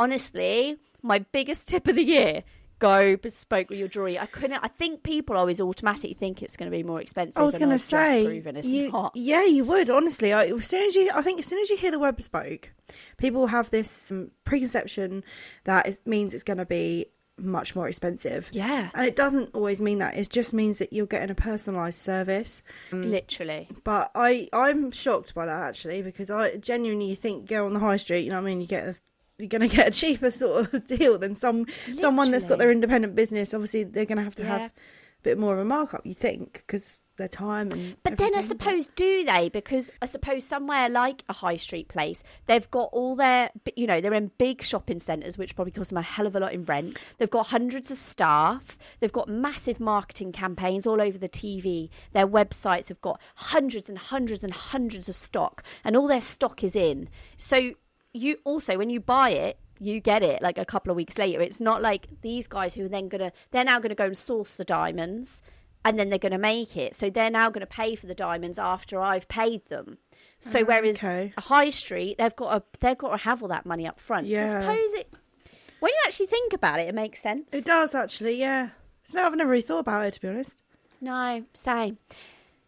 honestly, 0.00 0.78
my 1.02 1.20
biggest 1.20 1.68
tip 1.68 1.86
of 1.88 1.96
the 1.96 2.04
year 2.04 2.44
go 2.78 3.16
bespoke 3.16 3.70
with 3.70 3.78
your 3.78 3.88
jewelry. 3.88 4.18
I 4.18 4.26
couldn't. 4.26 4.60
I 4.62 4.68
think 4.68 5.02
people 5.02 5.36
always 5.36 5.60
automatically 5.60 6.14
think 6.14 6.42
it's 6.42 6.56
going 6.56 6.70
to 6.70 6.76
be 6.76 6.82
more 6.82 7.00
expensive. 7.00 7.40
I 7.40 7.44
was 7.44 7.58
going 7.58 7.70
to 7.70 7.78
say, 7.78 8.42
you, 8.62 9.10
yeah, 9.14 9.44
you 9.44 9.64
would 9.64 9.90
honestly. 9.90 10.32
I, 10.32 10.46
as 10.46 10.66
soon 10.66 10.86
as 10.86 10.94
you, 10.94 11.10
I 11.14 11.22
think, 11.22 11.40
as 11.40 11.46
soon 11.46 11.58
as 11.60 11.70
you 11.70 11.76
hear 11.76 11.90
the 11.90 11.98
word 11.98 12.16
bespoke, 12.16 12.72
people 13.16 13.48
have 13.48 13.70
this 13.70 14.12
um, 14.12 14.30
preconception 14.44 15.24
that 15.64 15.86
it 15.86 15.98
means 16.06 16.34
it's 16.34 16.44
going 16.44 16.58
to 16.58 16.66
be 16.66 17.06
much 17.40 17.76
more 17.76 17.88
expensive. 17.88 18.50
Yeah, 18.52 18.90
and 18.94 19.06
it 19.06 19.16
doesn't 19.16 19.54
always 19.54 19.80
mean 19.80 19.98
that. 19.98 20.16
It 20.16 20.28
just 20.30 20.52
means 20.54 20.78
that 20.78 20.92
you're 20.92 21.06
getting 21.06 21.30
a 21.30 21.34
personalised 21.34 21.94
service. 21.94 22.62
literally. 22.92 23.68
But 23.84 24.10
I, 24.14 24.48
I'm 24.52 24.90
shocked 24.90 25.34
by 25.34 25.46
that 25.46 25.68
actually 25.68 26.02
because 26.02 26.30
I 26.30 26.56
genuinely 26.56 27.14
think 27.14 27.48
go 27.48 27.66
on 27.66 27.74
the 27.74 27.80
high 27.80 27.96
street. 27.96 28.20
You 28.20 28.30
know, 28.30 28.36
what 28.36 28.46
I 28.48 28.50
mean, 28.50 28.60
you 28.60 28.66
get 28.66 28.88
a, 28.88 28.96
you're 29.38 29.48
going 29.48 29.68
to 29.68 29.74
get 29.74 29.88
a 29.88 29.90
cheaper 29.90 30.30
sort 30.30 30.74
of 30.74 30.84
deal 30.98 31.18
than 31.18 31.34
some 31.34 31.66
someone 31.68 32.30
that's 32.30 32.46
got 32.46 32.58
their 32.58 32.70
independent 32.70 33.14
business. 33.14 33.54
Obviously, 33.54 33.84
they're 33.84 34.04
going 34.06 34.18
to 34.18 34.24
have 34.24 34.34
to 34.36 34.42
Yeah. 34.42 34.58
have 34.58 34.70
a 34.70 34.72
bit 35.22 35.38
more 35.38 35.54
of 35.54 35.60
a 35.60 35.64
markup. 35.64 36.04
You 36.04 36.14
think 36.14 36.54
because 36.66 36.98
their 37.18 37.28
time 37.28 37.70
and. 37.72 37.96
But 38.02 38.16
then 38.16 38.34
I 38.34 38.40
suppose 38.40 38.88
do 38.94 39.24
they? 39.24 39.48
Because 39.48 39.90
I 40.00 40.06
suppose 40.06 40.44
somewhere 40.44 40.88
like 40.88 41.24
a 41.28 41.32
high 41.32 41.56
street 41.56 41.88
place, 41.88 42.22
they've 42.46 42.70
got 42.70 42.90
all 42.92 43.16
their, 43.16 43.50
you 43.76 43.86
know, 43.86 44.00
they're 44.00 44.14
in 44.14 44.30
big 44.38 44.62
shopping 44.62 45.00
centres, 45.00 45.36
which 45.36 45.54
probably 45.56 45.72
cost 45.72 45.90
them 45.90 45.98
a 45.98 46.02
hell 46.02 46.26
of 46.26 46.36
a 46.36 46.40
lot 46.40 46.52
in 46.52 46.64
rent. 46.64 46.96
They've 47.18 47.28
got 47.30 47.48
hundreds 47.48 47.90
of 47.90 47.96
staff. 47.98 48.78
They've 49.00 49.12
got 49.12 49.28
massive 49.28 49.80
marketing 49.80 50.30
campaigns 50.32 50.86
all 50.86 51.02
over 51.02 51.18
the 51.18 51.28
TV. 51.28 51.90
Their 52.12 52.26
websites 52.28 52.88
have 52.88 53.00
got 53.00 53.20
hundreds 53.34 53.88
and 53.88 53.98
hundreds 53.98 54.42
and 54.44 54.52
hundreds 54.52 55.08
of 55.08 55.16
stock, 55.16 55.64
and 55.84 55.96
all 55.96 56.06
their 56.06 56.20
stock 56.20 56.62
is 56.64 56.76
in. 56.76 57.08
So 57.36 57.72
you 58.12 58.38
also, 58.44 58.76
when 58.78 58.90
you 58.90 59.00
buy 59.00 59.30
it, 59.30 59.58
you 59.80 60.00
get 60.00 60.22
it 60.22 60.42
like 60.42 60.58
a 60.58 60.64
couple 60.64 60.90
of 60.90 60.96
weeks 60.96 61.18
later. 61.18 61.40
It's 61.40 61.60
not 61.60 61.82
like 61.82 62.08
these 62.22 62.48
guys 62.48 62.74
who 62.74 62.84
are 62.84 62.88
then 62.88 63.08
gonna, 63.08 63.32
they're 63.52 63.64
now 63.64 63.78
gonna 63.78 63.94
go 63.94 64.06
and 64.06 64.16
source 64.16 64.56
the 64.56 64.64
diamonds 64.64 65.42
and 65.84 65.98
then 65.98 66.08
they're 66.08 66.18
to 66.32 66.38
make 66.38 66.76
it. 66.76 66.94
So 66.96 67.08
they're 67.10 67.30
now 67.30 67.50
to 67.60 67.66
pay 67.66 67.94
for 67.94 68.06
the 68.06 68.14
diamonds 68.14 68.58
after 68.58 69.00
I've 69.00 69.28
paid 69.28 69.66
them. 69.68 69.98
So 70.40 70.60
Ah, 70.60 70.64
whereas 70.66 70.98
okay. 70.98 71.32
a 71.36 71.40
high 71.42 71.70
street, 71.70 72.18
they've 72.18 72.34
got 72.34 72.56
a 72.56 72.62
they've 72.80 72.98
got 72.98 73.10
to 73.12 73.16
have 73.18 73.42
all 73.42 73.48
that 73.48 73.66
money 73.66 73.86
up 73.86 74.00
front. 74.00 74.26
So 74.26 74.32
Yeah. 74.32 74.58
I 74.58 74.74
suppose 74.76 74.92
it 74.94 75.12
when 75.80 75.92
you 75.92 75.98
actually 76.06 76.26
think 76.26 76.52
about 76.52 76.80
it, 76.80 76.88
it 76.88 76.94
makes 76.94 77.20
sense. 77.20 77.54
It 77.54 77.64
does 77.64 77.94
actually, 77.94 78.40
yeah. 78.40 78.70
So 79.04 79.22
I've 79.22 79.34
never 79.36 79.50
really 79.50 79.62
thought 79.62 79.78
about 79.80 80.04
it 80.06 80.14
to 80.14 80.20
be 80.20 80.28
honest. 80.28 80.60
No, 81.00 81.44
same. 81.54 81.98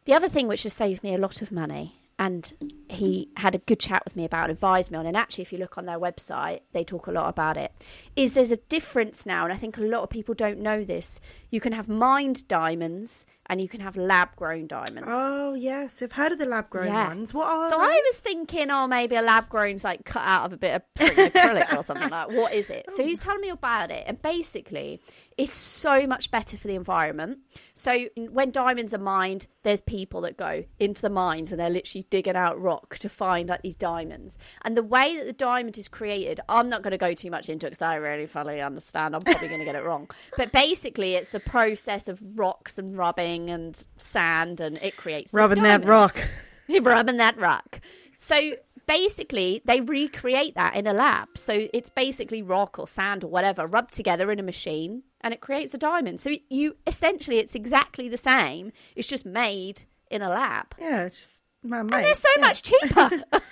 The 0.05 0.15
other 0.15 0.29
thing 0.29 0.47
which 0.47 0.63
has 0.63 0.73
saved 0.73 1.03
me 1.03 1.13
a 1.15 1.19
lot 1.19 1.43
of 1.43 1.51
money, 1.53 2.00
and 2.21 2.53
he 2.91 3.31
had 3.39 3.55
a 3.55 3.59
good 3.59 3.81
chat 3.81 4.03
with 4.05 4.15
me 4.15 4.27
about, 4.27 4.51
advised 4.51 4.91
me 4.91 4.99
on, 4.99 5.07
and 5.07 5.17
actually, 5.17 5.41
if 5.41 5.53
you 5.55 5.59
look 5.59 5.79
on 5.79 5.87
their 5.87 5.99
website, 5.99 6.61
they 6.73 6.85
talk 6.85 7.07
a 7.07 7.11
lot 7.11 7.31
about 7.31 7.57
it, 7.57 7.73
is 8.15 8.35
there's 8.35 8.53
a 8.53 8.59
difference 8.59 9.25
now, 9.25 9.45
and 9.45 9.53
I 9.55 9.57
think 9.57 9.79
a 9.79 9.81
lot 9.81 10.03
of 10.03 10.11
people 10.11 10.35
don't 10.35 10.59
know 10.61 10.85
this. 10.85 11.19
You 11.49 11.63
can 11.63 11.73
have 11.73 11.89
mined 11.89 12.47
diamonds 12.47 13.25
and 13.47 13.61
you 13.61 13.69
can 13.69 13.81
have 13.81 13.97
lab 13.97 14.37
grown 14.37 14.67
diamonds. 14.69 15.09
Oh 15.11 15.55
yes, 15.55 16.03
I've 16.03 16.13
heard 16.13 16.31
of 16.33 16.39
the 16.39 16.47
lab 16.47 16.69
grown 16.71 16.87
Yes. 16.87 17.09
ones. 17.09 17.35
What 17.35 17.49
are 17.49 17.71
so 17.71 17.79
they? 17.79 17.85
I 17.85 18.03
was 18.07 18.19
thinking, 18.19 18.71
oh, 18.71 18.87
maybe 18.87 19.17
a 19.17 19.23
lab 19.23 19.49
grown's 19.49 19.83
like 19.83 20.05
cut 20.05 20.23
out 20.25 20.45
of 20.45 20.53
a 20.53 20.57
bit 20.57 20.77
of 20.77 20.83
acrylic 21.01 21.77
or 21.77 21.83
something 21.83 22.11
like. 22.11 22.29
What 22.29 22.53
is 22.53 22.71
it? 22.71 22.93
So 22.93 23.03
he 23.03 23.11
was 23.11 23.19
telling 23.19 23.41
me 23.41 23.49
about 23.49 23.91
it, 23.91 24.05
and 24.07 24.21
basically, 24.23 25.01
it's 25.41 25.55
so 25.55 26.07
much 26.07 26.31
better 26.31 26.57
for 26.59 26.69
the 26.69 26.75
environment. 26.75 27.39
So 27.73 28.07
when 28.17 28.51
diamonds 28.51 28.93
are 28.93 28.99
mined, 28.99 29.47
there's 29.63 29.81
people 29.81 30.21
that 30.23 30.37
go 30.37 30.65
into 30.79 31.01
the 31.01 31.09
mines 31.09 31.51
and 31.51 31.59
they're 31.59 31.71
literally 31.71 32.05
digging 32.11 32.37
out 32.37 32.61
rock 32.61 32.99
to 32.99 33.09
find 33.09 33.49
like 33.49 33.63
these 33.63 33.75
diamonds. 33.75 34.39
And 34.63 34.77
the 34.77 34.83
way 34.83 35.17
that 35.17 35.25
the 35.25 35.33
diamond 35.33 35.79
is 35.79 35.89
created, 35.89 36.41
I'm 36.49 36.69
not 36.69 36.83
going 36.83 36.91
to 36.91 36.99
go 36.99 37.15
too 37.15 37.31
much 37.31 37.49
into 37.49 37.67
it 37.67 37.71
because 37.71 37.83
I 37.83 37.97
really 37.97 38.27
fully 38.27 38.61
understand. 38.61 39.17
I'm 39.17 39.23
probably 39.23 39.49
going 39.49 39.61
to 39.61 39.65
get 39.65 39.77
it 39.77 39.85
wrong, 39.85 40.11
but 40.37 40.53
basically, 40.53 41.15
it's 41.15 41.33
the 41.33 41.41
process 41.41 42.07
of 42.07 42.21
rocks 42.39 42.79
and 42.79 42.97
rubbing 42.97 43.49
and 43.49 43.83
sand, 43.97 44.61
and 44.61 44.77
it 44.83 44.97
creates 44.97 45.31
this 45.31 45.39
Rubbing 45.39 45.63
that 45.63 45.85
rock. 45.85 46.17
rubbing 46.83 47.17
that 47.17 47.39
rock. 47.39 47.81
So 48.15 48.57
basically, 48.87 49.63
they 49.65 49.81
recreate 49.81 50.55
that 50.55 50.77
in 50.77 50.87
a 50.87 50.93
lab. 50.93 51.29
So 51.37 51.69
it's 51.73 51.91
basically 51.91 52.43
rock 52.43 52.79
or 52.79 52.87
sand 52.87 53.25
or 53.25 53.29
whatever 53.29 53.67
rubbed 53.67 53.95
together 53.95 54.31
in 54.31 54.39
a 54.39 54.43
machine, 54.43 55.03
and 55.21 55.35
it 55.35 55.41
creates 55.41 55.75
a 55.75 55.79
diamond. 55.79 56.21
So 56.21 56.31
you 56.49 56.77
essentially, 56.87 57.39
it's 57.39 57.55
exactly 57.55 58.09
the 58.09 58.17
same. 58.17 58.73
It's 58.97 59.09
just 59.09 59.25
made 59.27 59.83
in 60.11 60.23
a 60.23 60.29
lab. 60.29 60.75
Yeah, 60.79 61.09
just 61.09 61.45
man 61.63 61.87
made. 61.87 61.97
And 61.97 62.05
they're 62.07 62.15
so 62.15 62.29
much 62.41 62.63
cheaper. 62.63 63.11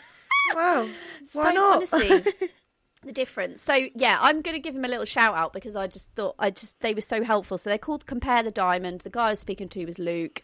Wow. 0.54 0.88
so 1.24 1.40
Why 1.42 1.52
not? 1.52 1.76
honestly, 1.76 2.08
the 3.04 3.12
difference. 3.12 3.60
So 3.60 3.74
yeah, 3.94 4.16
I'm 4.18 4.40
going 4.40 4.54
to 4.54 4.60
give 4.60 4.74
him 4.74 4.84
a 4.84 4.88
little 4.88 5.04
shout 5.04 5.36
out 5.36 5.52
because 5.52 5.76
I 5.76 5.86
just 5.88 6.10
thought 6.14 6.36
I 6.38 6.48
just 6.50 6.80
they 6.80 6.94
were 6.94 7.02
so 7.02 7.22
helpful. 7.22 7.58
So 7.58 7.68
they're 7.68 7.78
called 7.78 8.06
Compare 8.06 8.42
the 8.42 8.50
Diamond. 8.50 9.02
The 9.02 9.10
guy 9.10 9.26
I 9.26 9.30
was 9.30 9.40
speaking 9.40 9.68
to 9.68 9.84
was 9.84 9.98
Luke. 9.98 10.42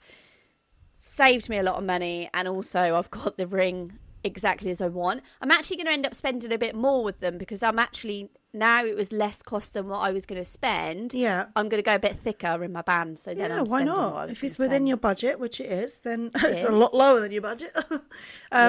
Saved 0.93 1.49
me 1.49 1.59
a 1.59 1.63
lot 1.63 1.77
of 1.77 1.85
money, 1.85 2.29
and 2.35 2.47
also 2.47 2.97
I've 2.97 3.11
got 3.11 3.37
the 3.37 3.47
ring 3.47 3.99
exactly 4.23 4.71
as 4.71 4.81
I 4.81 4.89
want. 4.89 5.23
I'm 5.41 5.51
actually 5.51 5.77
going 5.77 5.87
to 5.87 5.93
end 5.93 6.07
up 6.07 6.15
spending 6.15 6.53
a 6.53 6.59
bit 6.59 6.75
more 6.75 7.03
with 7.03 7.21
them 7.21 7.37
because 7.39 7.63
I'm 7.63 7.79
actually 7.79 8.31
now 8.55 8.85
it 8.85 8.97
was 8.97 9.13
less 9.13 9.43
cost 9.43 9.73
than 9.75 9.89
what 9.89 9.99
I 9.99 10.13
was 10.13 10.25
going 10.27 10.41
to 10.41 10.45
spend. 10.45 11.13
Yeah. 11.13 11.47
I'm 11.57 11.69
going 11.69 11.83
to 11.83 11.85
go 11.85 11.97
a 11.97 11.99
bit 11.99 12.17
thicker 12.17 12.63
in 12.65 12.73
my 12.73 12.83
band. 12.83 13.19
So 13.19 13.35
then 13.35 13.51
Yeah, 13.51 13.57
I'm 13.59 13.65
why 13.67 13.81
spending 13.81 13.95
what 13.95 14.01
I 14.01 14.11
not? 14.27 14.31
If 14.31 14.45
it's 14.45 14.59
within 14.59 14.73
spend. 14.77 14.89
your 14.89 14.97
budget, 14.97 15.39
which 15.41 15.61
it 15.61 15.71
is, 15.71 15.99
then 16.01 16.31
it's 16.37 16.59
is. 16.61 16.65
a 16.65 16.73
lot 16.73 16.95
lower 16.95 17.21
than 17.21 17.33
your 17.33 17.43
budget. 17.43 17.71
um, 17.91 18.01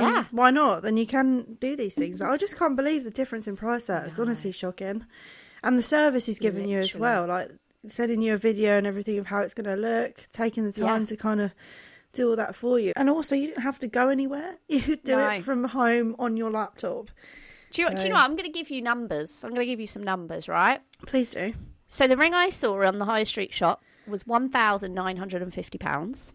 Yeah. 0.03 0.25
Why 0.31 0.51
not? 0.51 0.81
Then 0.81 0.97
you 0.97 1.05
can 1.05 1.55
do 1.59 1.75
these 1.75 1.93
things. 1.95 2.21
I 2.21 2.35
just 2.37 2.57
can't 2.57 2.75
believe 2.75 3.03
the 3.03 3.11
difference 3.11 3.47
in 3.47 3.55
price 3.55 3.85
there. 3.87 4.03
It's 4.05 4.19
honestly 4.19 4.51
shocking. 4.51 5.05
And 5.63 5.77
the 5.77 5.83
service 5.83 6.25
he's 6.25 6.39
giving 6.39 6.67
you 6.67 6.79
as 6.79 6.97
well, 6.97 7.27
like 7.27 7.49
sending 7.85 8.21
you 8.21 8.33
a 8.33 8.37
video 8.37 8.77
and 8.77 8.87
everything 8.87 9.19
of 9.19 9.27
how 9.27 9.41
it's 9.41 9.53
going 9.53 9.65
to 9.65 9.75
look, 9.79 10.23
taking 10.33 10.63
the 10.63 10.71
time 10.71 11.01
Yeah. 11.01 11.05
to 11.07 11.17
kind 11.17 11.41
of 11.41 11.51
do 12.13 12.29
all 12.29 12.35
that 12.35 12.55
for 12.55 12.79
you. 12.79 12.93
And 12.95 13.09
also, 13.09 13.35
you 13.35 13.47
didn't 13.47 13.63
have 13.63 13.77
to 13.79 13.87
go 13.87 14.09
anywhere. 14.09 14.55
You 14.67 14.95
do 14.95 15.15
No. 15.15 15.29
it 15.29 15.43
from 15.43 15.65
home 15.65 16.15
on 16.17 16.37
your 16.37 16.49
laptop. 16.49 17.11
Do 17.75 17.83
you, 17.83 17.89
do 17.89 18.03
you 18.03 18.09
know 18.09 18.15
what? 18.15 18.25
I'm 18.25 18.35
going 18.35 18.51
to 18.51 18.57
give 18.57 18.69
you 18.69 18.81
numbers. 18.81 19.43
I'm 19.43 19.51
going 19.51 19.61
to 19.61 19.65
give 19.65 19.79
you 19.79 19.87
some 19.87 20.03
numbers, 20.03 20.47
right? 20.47 20.81
Please 21.05 21.31
do. 21.31 21.53
So 21.87 22.07
the 22.07 22.17
ring 22.17 22.33
I 22.33 22.49
saw 22.49 22.81
on 22.83 22.97
the 22.97 23.05
high 23.05 23.23
street 23.23 23.53
shop 23.53 23.83
was 24.07 24.25
one 24.25 24.49
thousand 24.49 24.93
nine 24.93 25.17
hundred 25.17 25.41
and 25.41 25.53
fifty 25.53 25.77
pounds. 25.77 26.33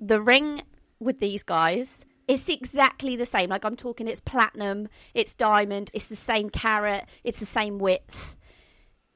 The 0.00 0.20
ring 0.20 0.62
with 1.00 1.20
these 1.20 1.42
guys 1.42 2.04
it's 2.28 2.48
exactly 2.50 3.16
the 3.16 3.24
same. 3.24 3.48
Like 3.48 3.64
I'm 3.64 3.74
talking, 3.74 4.06
it's 4.06 4.20
platinum, 4.20 4.88
it's 5.14 5.34
diamond, 5.34 5.90
it's 5.94 6.08
the 6.08 6.16
same 6.16 6.50
carat, 6.50 7.06
it's 7.24 7.40
the 7.40 7.46
same 7.46 7.78
width. 7.78 8.36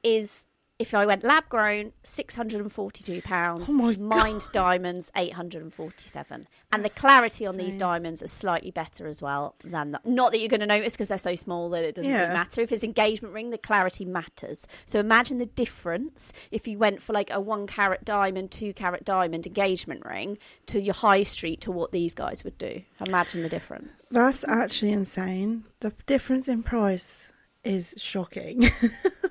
Is 0.01 0.45
if 0.83 0.93
I 0.93 1.05
went 1.05 1.23
lab 1.23 1.47
grown, 1.47 1.93
six 2.03 2.35
hundred 2.35 2.59
and 2.59 2.71
forty 2.71 3.03
two 3.03 3.21
pounds. 3.21 3.65
Oh 3.69 3.73
my 3.73 3.95
Mined 3.95 4.43
diamonds, 4.51 5.11
eight 5.15 5.31
hundred 5.33 5.61
and 5.63 5.73
forty 5.73 6.07
seven. 6.07 6.47
And 6.73 6.83
the 6.83 6.89
clarity 6.89 7.45
on 7.45 7.55
these 7.55 7.75
diamonds 7.75 8.21
is 8.21 8.31
slightly 8.31 8.71
better 8.71 9.07
as 9.07 9.21
well 9.21 9.55
than 9.63 9.91
that. 9.91 10.05
Not 10.05 10.31
that 10.31 10.39
you're 10.39 10.49
going 10.49 10.59
to 10.59 10.65
notice 10.65 10.93
because 10.93 11.07
they're 11.07 11.17
so 11.17 11.35
small 11.35 11.69
that 11.69 11.83
it 11.83 11.95
doesn't 11.95 12.11
really 12.11 12.33
matter. 12.33 12.61
If 12.61 12.71
it's 12.71 12.83
engagement 12.83 13.33
ring, 13.33 13.49
the 13.51 13.57
clarity 13.57 14.03
matters. 14.03 14.67
So 14.85 14.99
imagine 14.99 15.37
the 15.37 15.45
difference 15.45 16.33
if 16.51 16.67
you 16.67 16.77
went 16.77 17.01
for 17.01 17.13
like 17.13 17.29
a 17.31 17.39
one 17.39 17.65
carat 17.65 18.03
diamond, 18.03 18.51
two 18.51 18.73
carat 18.73 19.05
diamond 19.05 19.47
engagement 19.47 20.05
ring 20.05 20.37
to 20.67 20.81
your 20.81 20.95
high 20.95 21.23
street 21.23 21.61
to 21.61 21.71
what 21.71 21.93
these 21.93 22.13
guys 22.13 22.43
would 22.43 22.57
do. 22.57 22.81
Imagine 23.07 23.41
the 23.41 23.49
difference. 23.49 24.07
That's 24.09 24.43
actually 24.47 24.91
insane. 24.91 25.63
The 25.79 25.93
difference 26.07 26.49
in 26.49 26.63
price 26.63 27.31
is 27.63 27.95
shocking. 27.97 28.69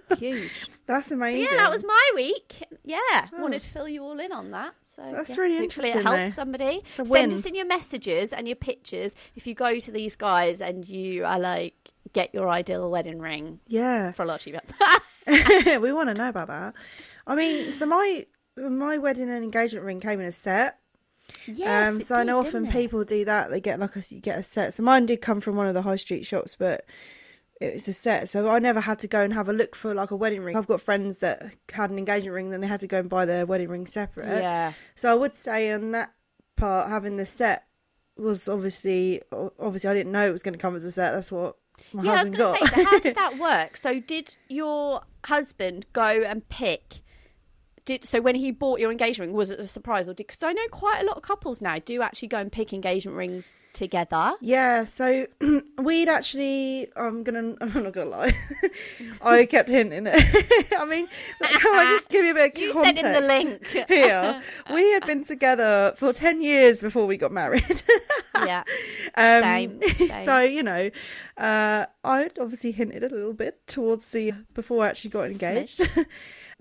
That's 0.92 1.08
So 1.08 1.24
yeah, 1.24 1.46
that 1.56 1.70
was 1.70 1.84
my 1.84 2.10
week. 2.14 2.62
Yeah, 2.84 2.98
wanted 3.38 3.60
to 3.62 3.68
fill 3.68 3.88
you 3.88 4.02
all 4.02 4.18
in 4.20 4.32
on 4.32 4.50
that. 4.52 4.74
So 4.82 5.02
That's 5.12 5.30
yeah, 5.30 5.36
really 5.42 5.58
hopefully 5.58 5.90
interesting, 5.90 6.00
It 6.00 6.04
helps 6.18 6.34
though. 6.36 6.42
somebody. 6.42 6.80
Send 6.84 7.32
us 7.32 7.46
in 7.46 7.54
your 7.54 7.66
messages 7.66 8.32
and 8.32 8.46
your 8.46 8.56
pictures 8.56 9.14
if 9.34 9.46
you 9.46 9.54
go 9.54 9.78
to 9.78 9.90
these 9.90 10.16
guys 10.16 10.60
and 10.60 10.88
you 10.88 11.24
are 11.24 11.38
like 11.38 11.74
get 12.12 12.34
your 12.34 12.48
ideal 12.48 12.90
wedding 12.90 13.20
ring 13.20 13.60
Yeah. 13.68 14.12
for 14.12 14.22
a 14.22 14.26
lot 14.26 14.36
of 14.36 14.42
cheaper. 14.42 14.60
we 15.80 15.92
want 15.92 16.08
to 16.08 16.14
know 16.14 16.28
about 16.28 16.48
that. 16.48 16.74
I 17.26 17.34
mean, 17.36 17.72
so 17.72 17.86
my 17.86 18.26
my 18.56 18.98
wedding 18.98 19.30
and 19.30 19.42
engagement 19.44 19.86
ring 19.86 20.00
came 20.00 20.20
in 20.20 20.26
a 20.26 20.32
set. 20.32 20.78
yes, 21.46 21.94
um, 21.94 22.00
so 22.02 22.16
I 22.16 22.24
know 22.24 22.38
often 22.38 22.66
it? 22.66 22.72
people 22.72 23.04
do 23.04 23.24
that. 23.24 23.48
They 23.50 23.60
get 23.60 23.78
like 23.80 23.96
a 23.96 24.02
you 24.10 24.20
get 24.20 24.38
a 24.38 24.42
set. 24.42 24.74
So 24.74 24.82
mine 24.82 25.06
did 25.06 25.20
come 25.20 25.40
from 25.40 25.56
one 25.56 25.68
of 25.68 25.74
the 25.74 25.82
high 25.82 25.96
street 25.96 26.26
shops, 26.26 26.56
but 26.58 26.84
it 27.62 27.74
was 27.74 27.88
a 27.88 27.92
set. 27.92 28.28
So 28.28 28.48
I 28.48 28.58
never 28.58 28.80
had 28.80 28.98
to 29.00 29.08
go 29.08 29.22
and 29.22 29.32
have 29.34 29.48
a 29.48 29.52
look 29.52 29.74
for 29.76 29.94
like 29.94 30.10
a 30.10 30.16
wedding 30.16 30.42
ring. 30.42 30.56
I've 30.56 30.66
got 30.66 30.80
friends 30.80 31.18
that 31.18 31.54
had 31.72 31.90
an 31.90 31.98
engagement 31.98 32.34
ring, 32.34 32.50
then 32.50 32.60
they 32.60 32.66
had 32.66 32.80
to 32.80 32.86
go 32.86 32.98
and 33.00 33.08
buy 33.08 33.24
their 33.24 33.46
wedding 33.46 33.68
ring 33.68 33.86
separate. 33.86 34.28
Yeah. 34.42 34.72
So 34.94 35.10
I 35.10 35.14
would 35.14 35.34
say 35.36 35.72
on 35.72 35.92
that 35.92 36.12
part, 36.56 36.88
having 36.88 37.16
the 37.16 37.26
set 37.26 37.66
was 38.16 38.48
obviously 38.48 39.22
obviously 39.58 39.88
I 39.90 39.94
didn't 39.94 40.12
know 40.12 40.26
it 40.26 40.32
was 40.32 40.42
going 40.42 40.54
to 40.54 40.58
come 40.58 40.76
as 40.76 40.84
a 40.84 40.90
set. 40.90 41.12
That's 41.12 41.32
what 41.32 41.56
my 41.92 42.02
Yeah, 42.02 42.10
I 42.10 42.12
was 42.12 42.20
husband 42.30 42.38
going 42.38 42.54
to 42.54 42.60
got. 42.60 42.68
say, 42.70 42.76
so 42.82 42.84
how 42.90 42.98
did 42.98 43.16
that 43.16 43.38
work? 43.38 43.76
So 43.76 44.00
did 44.00 44.36
your 44.48 45.02
husband 45.26 45.86
go 45.92 46.02
and 46.04 46.48
pick? 46.48 47.01
Did 47.84 48.04
so 48.04 48.20
when 48.20 48.36
he 48.36 48.52
bought 48.52 48.78
your 48.78 48.92
engagement 48.92 49.30
ring? 49.30 49.36
Was 49.36 49.50
it 49.50 49.58
a 49.58 49.66
surprise 49.66 50.08
or 50.08 50.14
did? 50.14 50.28
Because 50.28 50.42
I 50.44 50.52
know 50.52 50.62
quite 50.70 51.00
a 51.00 51.04
lot 51.04 51.16
of 51.16 51.22
couples 51.24 51.60
now 51.60 51.78
do 51.80 52.00
actually 52.00 52.28
go 52.28 52.38
and 52.38 52.52
pick 52.52 52.72
engagement 52.72 53.16
rings 53.16 53.56
together. 53.72 54.34
Yeah, 54.40 54.84
so 54.84 55.26
we'd 55.78 56.08
actually. 56.08 56.86
I'm 56.96 57.24
gonna. 57.24 57.56
I'm 57.60 57.82
not 57.82 57.92
gonna 57.92 58.08
lie. 58.10 58.32
I 59.22 59.46
kept 59.46 59.68
hinting 59.68 60.06
it. 60.06 60.72
I 60.78 60.84
mean, 60.84 61.08
can 61.42 61.74
I 61.74 61.96
just 61.96 62.08
give 62.08 62.24
you 62.24 62.30
a 62.30 62.34
bit 62.34 62.54
of 62.54 62.58
You 62.60 62.72
sent 62.72 62.98
context 62.98 63.04
in 63.04 63.12
the 63.12 63.20
link. 63.20 63.88
here? 63.88 64.42
We 64.72 64.92
had 64.92 65.04
been 65.04 65.24
together 65.24 65.92
for 65.96 66.12
ten 66.12 66.40
years 66.40 66.82
before 66.82 67.06
we 67.06 67.16
got 67.16 67.32
married. 67.32 67.82
yeah, 68.46 68.62
Um, 69.16 69.42
Same, 69.42 69.80
same. 69.82 70.24
So 70.24 70.40
you 70.40 70.62
know, 70.62 70.88
uh, 71.36 71.86
I'd 72.04 72.38
obviously 72.38 72.70
hinted 72.70 73.02
a 73.02 73.08
little 73.08 73.32
bit 73.34 73.66
towards 73.66 74.12
the 74.12 74.34
before 74.54 74.84
I 74.84 74.88
actually 74.88 75.10
got 75.10 75.28
Just 75.28 75.42
engaged. 75.42 76.06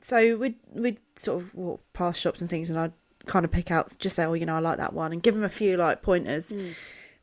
So 0.02 0.36
we'd 0.38 0.56
we'd 0.74 1.00
sort 1.16 1.42
of 1.42 1.54
walk 1.56 1.82
past 1.94 2.20
shops 2.22 2.42
and 2.42 2.50
things, 2.50 2.70
and 2.70 2.80
I'd 2.80 2.94
kind 3.28 3.46
of 3.46 3.52
pick 3.52 3.72
out, 3.72 3.96
just 4.00 4.16
say, 4.16 4.26
oh, 4.26 4.34
you 4.34 4.46
know, 4.46 4.56
I 4.56 4.60
like 4.60 4.78
that 4.78 4.94
one, 4.94 5.12
and 5.12 5.22
give 5.24 5.36
him 5.36 5.44
a 5.44 5.50
few 5.50 5.78
like 5.78 6.02
pointers. 6.02 6.52
Mm. 6.54 6.76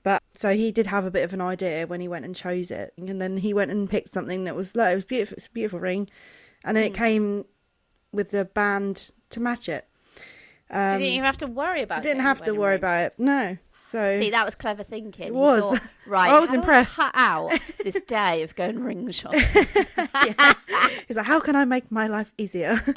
But 0.05 0.23
so 0.33 0.55
he 0.55 0.71
did 0.71 0.87
have 0.87 1.05
a 1.05 1.11
bit 1.11 1.25
of 1.25 1.33
an 1.33 1.41
idea 1.41 1.87
when 1.87 2.01
he 2.01 2.09
went 2.09 2.25
and 2.25 2.35
chose 2.35 2.71
it, 2.71 2.95
and 2.97 3.21
then 3.21 3.37
he 3.39 3.53
went 3.53 3.71
and 3.71 3.91
picked 3.91 4.11
something 4.13 4.45
that 4.45 4.55
was 4.57 4.77
like 4.77 4.93
it 4.93 4.95
was 4.95 5.05
beautiful. 5.05 5.37
It's 5.37 5.49
a 5.49 5.51
beautiful 5.51 5.81
ring, 5.81 6.09
and 6.65 6.77
then 6.77 6.85
it 6.85 6.93
Mm. 6.93 6.97
came 6.97 7.45
with 8.13 8.31
the 8.31 8.45
band 8.47 9.11
to 9.31 9.41
match 9.41 9.69
it. 9.69 9.87
so 10.71 10.77
Um, 10.79 10.93
you 10.95 10.99
didn't 10.99 11.13
even 11.15 11.25
have 11.25 11.39
to 11.39 11.47
worry 11.47 11.83
about. 11.83 11.99
It? 11.99 12.05
So 12.05 12.11
didn't 12.11 12.23
have 12.23 12.43
to 12.43 12.53
worry 12.55 12.73
ring. 12.73 12.79
about 12.79 13.05
it. 13.05 13.15
No. 13.19 13.59
So 13.79 14.21
See, 14.21 14.31
that 14.31 14.45
was 14.45 14.55
clever 14.55 14.83
thinking. 14.83 15.29
It 15.29 15.35
was. 15.35 15.63
thought, 15.79 15.89
right. 16.07 16.31
I 16.31 16.41
was 16.41 16.53
impressed. 16.53 16.97
cut 16.97 17.13
out 17.15 17.59
this 17.83 18.01
day 18.03 18.43
of 18.43 18.55
going 18.57 18.83
ring 18.83 19.11
shopping. 19.11 19.41
he's 21.07 21.17
like, 21.17 21.27
how 21.27 21.41
can 21.41 21.57
I 21.57 21.65
make 21.65 21.91
my 21.91 22.07
life 22.07 22.33
easier? 22.39 22.81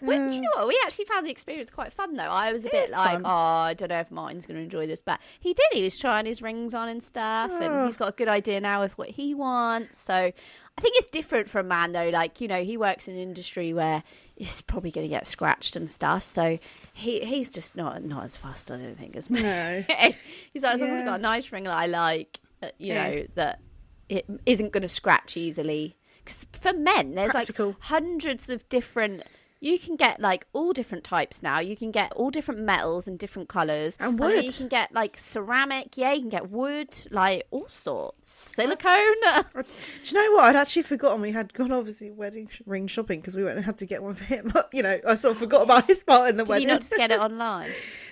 Well, 0.00 0.28
do 0.28 0.34
you 0.36 0.40
know 0.42 0.48
what? 0.54 0.68
We 0.68 0.80
actually 0.86 1.06
found 1.06 1.26
the 1.26 1.30
experience 1.32 1.70
quite 1.72 1.92
fun, 1.92 2.14
though. 2.14 2.22
I 2.22 2.52
was 2.52 2.64
a 2.64 2.68
It 2.68 2.70
bit 2.70 2.90
like, 2.92 3.14
fun. 3.14 3.22
oh, 3.24 3.28
I 3.30 3.74
don't 3.74 3.88
know 3.88 3.98
if 3.98 4.12
Martin's 4.12 4.46
going 4.46 4.56
to 4.58 4.62
enjoy 4.62 4.86
this, 4.86 5.02
but 5.02 5.18
he 5.40 5.52
did. 5.52 5.66
He 5.72 5.82
was 5.82 5.98
trying 5.98 6.24
his 6.24 6.40
rings 6.40 6.72
on 6.72 6.88
and 6.88 7.02
stuff, 7.02 7.50
and 7.50 7.64
Oh. 7.64 7.86
he's 7.86 7.96
got 7.96 8.10
a 8.10 8.12
good 8.12 8.28
idea 8.28 8.60
now 8.60 8.84
of 8.84 8.92
what 8.92 9.08
he 9.08 9.34
wants. 9.34 9.98
So 9.98 10.30
I 10.78 10.80
think 10.80 10.94
it's 10.96 11.08
different 11.08 11.48
for 11.48 11.58
a 11.58 11.64
man, 11.64 11.90
though. 11.90 12.08
Like, 12.10 12.40
you 12.40 12.46
know, 12.46 12.62
he 12.62 12.76
works 12.76 13.08
in 13.08 13.14
an 13.16 13.20
industry 13.20 13.72
where 13.74 14.04
he's 14.36 14.62
probably 14.62 14.92
going 14.92 15.06
to 15.06 15.08
get 15.08 15.26
scratched 15.26 15.74
and 15.74 15.90
stuff. 15.90 16.22
So 16.22 16.60
he 16.94 17.18
he's 17.24 17.50
just 17.50 17.74
not 17.74 18.04
not 18.04 18.22
as 18.24 18.36
fast, 18.36 18.70
I 18.70 18.76
don't 18.76 18.96
think, 18.96 19.16
as 19.16 19.28
me. 19.28 19.42
no. 19.42 19.84
he's 20.52 20.62
like, 20.62 20.74
as 20.74 20.80
long 20.80 20.90
as 20.90 21.00
I've 21.00 21.04
got 21.06 21.18
a 21.18 21.22
nice 21.22 21.50
ring 21.50 21.64
that 21.64 21.76
I 21.76 21.86
like, 21.86 22.38
you 22.78 22.94
Yeah. 22.94 23.08
know, 23.10 23.26
that 23.34 23.60
it 24.08 24.24
isn't 24.46 24.72
going 24.72 24.82
to 24.82 24.88
scratch 24.88 25.36
easily. 25.36 25.96
Because 26.24 26.46
for 26.52 26.72
men, 26.72 27.14
there's 27.16 27.32
Practical. 27.32 27.66
like 27.70 27.76
hundreds 27.80 28.48
of 28.48 28.68
different. 28.68 29.24
You 29.60 29.78
can 29.78 29.96
get 29.96 30.20
like 30.20 30.46
all 30.52 30.72
different 30.72 31.02
types 31.02 31.42
now. 31.42 31.58
You 31.58 31.76
can 31.76 31.90
get 31.90 32.12
all 32.12 32.30
different 32.30 32.60
metals 32.60 33.08
and 33.08 33.18
different 33.18 33.48
colours. 33.48 33.96
And 33.98 34.18
wood. 34.18 34.44
you 34.44 34.52
can 34.52 34.68
get 34.68 34.92
like 34.92 35.18
ceramic. 35.18 35.96
Yeah, 35.96 36.12
you 36.12 36.20
can 36.20 36.28
get 36.28 36.50
wood, 36.50 36.94
like 37.10 37.46
all 37.50 37.68
sorts. 37.68 38.28
Silicone. 38.28 38.92
Do 39.54 39.62
you 40.04 40.14
know 40.14 40.32
what? 40.36 40.44
I'd 40.50 40.56
actually 40.56 40.82
forgotten 40.82 41.20
we 41.20 41.32
had 41.32 41.52
gone 41.54 41.72
obviously 41.72 42.10
wedding 42.10 42.48
sh- 42.48 42.62
ring 42.66 42.86
shopping 42.86 43.20
because 43.20 43.34
we 43.34 43.42
went 43.42 43.56
and 43.56 43.64
had 43.64 43.76
to 43.78 43.86
get 43.86 44.02
one 44.02 44.14
for 44.14 44.24
him. 44.24 44.50
But, 44.52 44.70
you 44.72 44.82
know, 44.82 44.98
I 45.06 45.14
sort 45.16 45.32
of 45.32 45.38
forgot 45.38 45.62
about 45.62 45.86
his 45.86 46.04
part 46.04 46.30
in 46.30 46.36
the 46.36 46.44
Did 46.44 46.50
wedding. 46.50 46.68
you 46.68 46.74
not 46.74 46.80
just 46.80 46.96
get 46.96 47.10
it 47.10 47.20
online? 47.20 47.66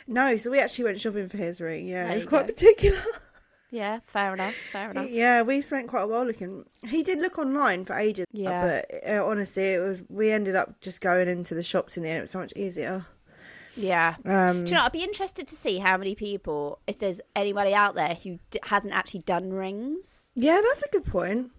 no, 0.07 0.37
so 0.37 0.51
we 0.51 0.59
actually 0.59 0.85
went 0.85 1.01
shopping 1.01 1.29
for 1.29 1.37
his 1.37 1.61
ring. 1.61 1.87
Yeah, 1.87 2.13
was 2.15 2.27
quite 2.27 2.47
go. 2.47 2.53
particular. 2.53 2.99
Yeah, 3.71 3.99
fair 4.07 4.33
enough. 4.35 4.55
Fair 4.55 4.91
enough. 4.93 5.09
yeah, 5.11 5.43
we 5.43 5.61
spent 5.61 5.89
quite 5.89 6.03
a 6.03 6.07
while 6.07 6.25
looking. 6.25 6.65
He 6.89 7.03
did 7.03 7.19
look 7.21 7.39
online 7.39 7.85
for 7.85 7.97
ages. 7.99 8.27
Yeah. 8.33 8.81
but 8.91 9.11
uh, 9.11 9.25
honestly, 9.27 9.65
it 9.75 9.79
was. 9.81 10.03
We 10.09 10.31
ended 10.31 10.55
up 10.55 10.81
just 10.81 11.01
going 11.01 11.29
into 11.29 11.55
the 11.55 11.63
shops 11.63 11.97
in 11.97 12.03
the 12.03 12.09
end. 12.11 12.19
It 12.19 12.23
was 12.23 12.31
so 12.31 12.39
much 12.39 12.53
easier. 12.57 13.05
Yeah. 13.77 14.15
Um, 14.25 14.65
Do 14.65 14.71
you 14.71 14.77
know? 14.77 14.85
I'd 14.85 14.93
be 14.93 15.03
interested 15.05 15.49
to 15.49 15.55
see 15.55 15.79
how 15.79 15.97
many 15.99 16.15
people, 16.15 16.79
if 16.87 16.99
there's 16.99 17.21
anybody 17.35 17.75
out 17.75 17.95
there 17.95 18.15
who 18.15 18.39
d- 18.51 18.61
hasn't 18.63 18.95
actually 18.95 19.21
done 19.21 19.53
rings, 19.53 20.31
yeah, 20.35 20.61
that's 20.65 20.83
a 20.85 20.89
good 20.91 21.05
point. 21.05 21.51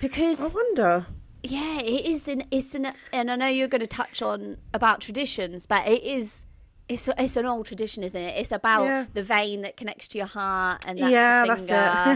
because 0.00 0.40
I 0.40 0.54
wonder. 0.54 1.06
yeah, 1.42 1.80
it 1.80 2.06
is 2.06 2.28
an 2.28 2.44
it's 2.50 2.74
an 2.74 2.92
and 3.12 3.30
I 3.30 3.36
know 3.36 3.48
you're 3.48 3.68
going 3.68 3.80
to 3.80 3.86
touch 3.86 4.22
on 4.22 4.58
about 4.74 5.00
traditions, 5.00 5.66
but 5.66 5.86
it 5.88 6.02
is. 6.04 6.44
It's, 6.90 7.08
it's 7.16 7.36
an 7.36 7.46
old 7.46 7.66
tradition, 7.66 8.02
isn't 8.02 8.20
it? 8.20 8.36
It's 8.38 8.52
about 8.52 8.82
Yeah. 8.84 9.06
the 9.14 9.22
vein 9.22 9.62
that 9.62 9.76
connects 9.76 10.08
to 10.08 10.18
your 10.18 10.26
heart, 10.26 10.84
and 10.86 10.98
that's 10.98 11.10
yeah, 11.10 11.46
the 11.46 11.56
finger. 11.56 11.66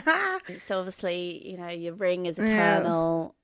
that's 0.04 0.50
it. 0.50 0.60
so 0.66 0.78
obviously, 0.80 1.48
you 1.48 1.56
know, 1.56 1.68
your 1.68 1.94
ring 1.94 2.26
is 2.26 2.38
eternal. 2.38 3.34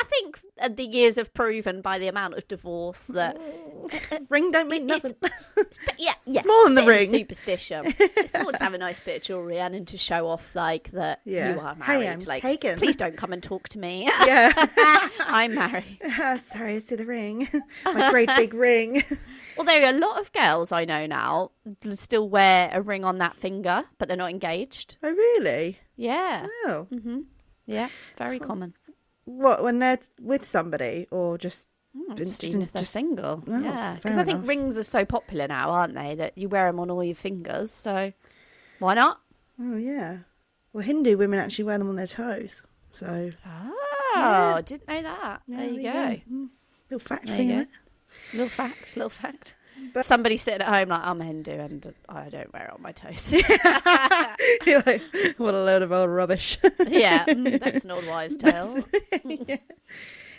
I 0.00 0.04
think 0.04 0.40
uh, 0.60 0.68
the 0.68 0.84
years 0.84 1.16
have 1.16 1.34
proven 1.34 1.80
by 1.80 1.98
the 1.98 2.06
amount 2.08 2.34
of 2.34 2.46
divorce 2.46 3.06
that 3.06 3.36
ring 4.28 4.50
don't 4.52 4.68
mean 4.68 4.86
nothing. 4.86 5.14
but 5.20 5.66
yeah, 5.98 6.12
yeah, 6.26 6.42
more 6.46 6.64
than 6.66 6.74
the 6.76 6.82
a 6.82 6.86
bit 6.86 6.94
of 6.94 7.00
ring. 7.00 7.10
superstition. 7.20 7.94
it's 7.98 8.34
more 8.38 8.52
to 8.52 8.58
have 8.62 8.74
a 8.74 8.78
nice 8.78 9.00
bit 9.00 9.16
of 9.16 9.22
jewelry 9.22 9.58
and, 9.58 9.74
and 9.74 9.88
to 9.88 9.98
show 9.98 10.28
off 10.28 10.54
like 10.54 10.90
that 10.92 11.20
Yeah. 11.24 11.54
you 11.54 11.60
are 11.60 11.74
Hey, 11.74 11.98
married. 12.00 12.08
I'm 12.08 12.18
like, 12.20 12.42
taken. 12.42 12.78
please 12.78 12.96
don't 12.96 13.16
come 13.16 13.32
and 13.32 13.42
talk 13.42 13.68
to 13.70 13.78
me. 13.78 14.04
yeah. 14.26 14.52
I'm 15.20 15.54
married. 15.54 15.98
Sorry, 16.42 16.76
I 16.76 16.78
see 16.78 16.94
the 16.96 17.06
ring. 17.06 17.48
My 17.84 18.10
great 18.10 18.28
big 18.36 18.54
ring. 18.54 19.02
Although 19.58 19.90
a 19.90 19.98
lot 19.98 20.20
of 20.20 20.32
girls 20.32 20.70
I 20.70 20.84
know 20.84 21.06
now 21.06 21.50
still 21.92 22.28
wear 22.28 22.70
a 22.72 22.80
ring 22.80 23.04
on 23.04 23.18
that 23.18 23.34
finger, 23.34 23.84
but 23.98 24.06
they're 24.06 24.16
not 24.16 24.30
engaged. 24.30 24.96
Oh, 25.02 25.10
really? 25.12 25.78
Yeah, 25.96 26.46
Oh. 26.66 26.86
yeah, 27.66 27.88
very 28.16 28.38
common. 28.38 28.74
What, 29.28 29.62
when 29.62 29.78
they're 29.78 29.98
with 30.20 30.46
somebody 30.46 31.06
or 31.10 31.36
just. 31.38 31.68
I'm 32.10 32.16
just- 32.16 32.42
if 32.44 32.72
they're 32.72 32.80
just- 32.80 32.92
single. 32.92 33.42
Oh, 33.48 33.60
yeah, 33.60 33.94
because 33.96 34.18
I 34.18 34.24
think 34.24 34.38
enough. 34.38 34.48
rings 34.48 34.78
are 34.78 34.84
so 34.84 35.04
popular 35.04 35.48
now, 35.48 35.70
aren't 35.70 35.94
they? 35.94 36.14
That 36.14 36.38
you 36.38 36.48
wear 36.48 36.66
them 36.66 36.78
on 36.80 36.90
all 36.90 37.02
your 37.04 37.14
fingers. 37.14 37.70
So 37.72 38.12
why 38.78 38.94
not? 38.94 39.20
Oh, 39.60 39.76
yeah. 39.76 40.18
Well, 40.72 40.84
Hindu 40.84 41.16
women 41.16 41.40
actually 41.40 41.64
wear 41.64 41.78
them 41.78 41.88
on 41.88 41.96
their 41.96 42.06
toes. 42.06 42.62
So. 42.90 43.32
Oh, 44.16 44.60
didn't 44.64 44.86
know 44.88 45.02
that. 45.02 45.42
yeah, 45.46 45.56
there 45.56 45.68
you 45.68 45.82
go. 45.82 46.20
Mm. 46.32 46.48
Little 46.90 46.98
fact 47.06 47.26
There 47.26 47.36
for 47.36 47.42
you 47.42 47.54
you. 47.54 47.64
go. 47.64 47.70
Little 48.32 48.48
fact, 48.48 48.96
little 48.96 49.10
fact. 49.10 49.54
But- 49.94 50.04
Somebody 50.04 50.36
sitting 50.36 50.60
at 50.62 50.68
home 50.68 50.88
like 50.88 51.00
I'm 51.02 51.20
a 51.20 51.24
Hindu 51.24 51.50
and 51.52 51.94
I 52.08 52.28
don't 52.28 52.52
wear 52.52 52.66
it 52.66 52.72
on 52.72 52.82
my 52.82 52.92
toes. 52.92 53.32
You're 54.66 54.82
like, 54.86 55.02
what 55.38 55.54
a 55.54 55.62
load 55.62 55.82
of 55.82 55.92
old 55.92 56.10
rubbish. 56.10 56.58
yeah, 56.86 57.24
mm, 57.26 57.58
that's 57.64 57.84
an 57.84 57.90
old 57.90 58.06
wives' 58.06 58.36
tale. 58.36 58.82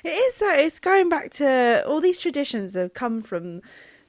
It 0.01 0.07
is 0.07 0.35
so. 0.35 0.49
It's 0.53 0.79
going 0.79 1.09
back 1.09 1.31
to 1.33 1.83
all 1.85 1.99
these 1.99 2.17
traditions 2.19 2.75
have 2.75 2.93
come 2.93 3.21
from 3.21 3.61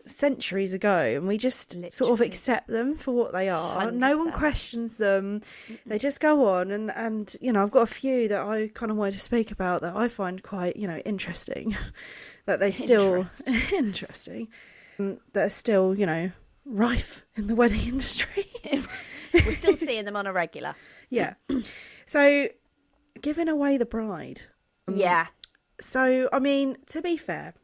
centuries 0.04 0.72
ago, 0.72 0.96
and 0.98 1.26
we 1.26 1.36
just 1.36 1.76
sort 1.92 2.12
of 2.12 2.20
accept 2.20 2.68
them 2.68 2.96
for 2.96 3.12
what 3.12 3.32
they 3.32 3.48
are. 3.48 3.90
No 3.90 4.16
one 4.16 4.30
100%. 4.30 4.34
questions 4.34 4.96
them. 4.98 5.40
They 5.86 5.98
just 5.98 6.20
go 6.20 6.46
on, 6.48 6.70
and 6.70 6.90
and 6.92 7.34
you 7.40 7.52
know, 7.52 7.62
I've 7.62 7.70
got 7.72 7.82
a 7.82 7.86
few 7.92 8.28
that 8.28 8.40
I 8.40 8.68
kind 8.72 8.90
of 8.92 8.96
wanted 8.96 9.12
to 9.14 9.20
speak 9.20 9.50
about 9.50 9.82
that 9.82 9.96
I 9.96 10.08
find 10.08 10.42
quite 10.42 10.76
you 10.76 10.86
know 10.86 10.98
interesting. 10.98 11.76
that 12.46 12.60
they 12.60 12.70
still 12.70 13.26
interesting. 13.72 14.48
That 15.32 15.46
are 15.46 15.50
still 15.50 15.98
you 15.98 16.06
know 16.06 16.32
rife 16.64 17.24
in 17.36 17.46
the 17.46 17.54
wedding 17.54 17.80
industry. 17.80 18.46
We're 19.32 19.52
still 19.52 19.76
seeing 19.76 20.04
them 20.04 20.16
on 20.16 20.26
a 20.26 20.32
regular. 20.32 20.74
yeah. 21.08 21.34
So, 22.06 22.48
giving 23.22 23.48
away 23.48 23.76
the 23.76 23.86
bride. 23.86 24.42
Mm. 24.88 24.98
Yeah, 24.98 25.26
So, 25.80 26.28
I 26.32 26.40
mean, 26.40 26.76
to 26.86 27.00
be 27.00 27.16
fair, 27.16 27.54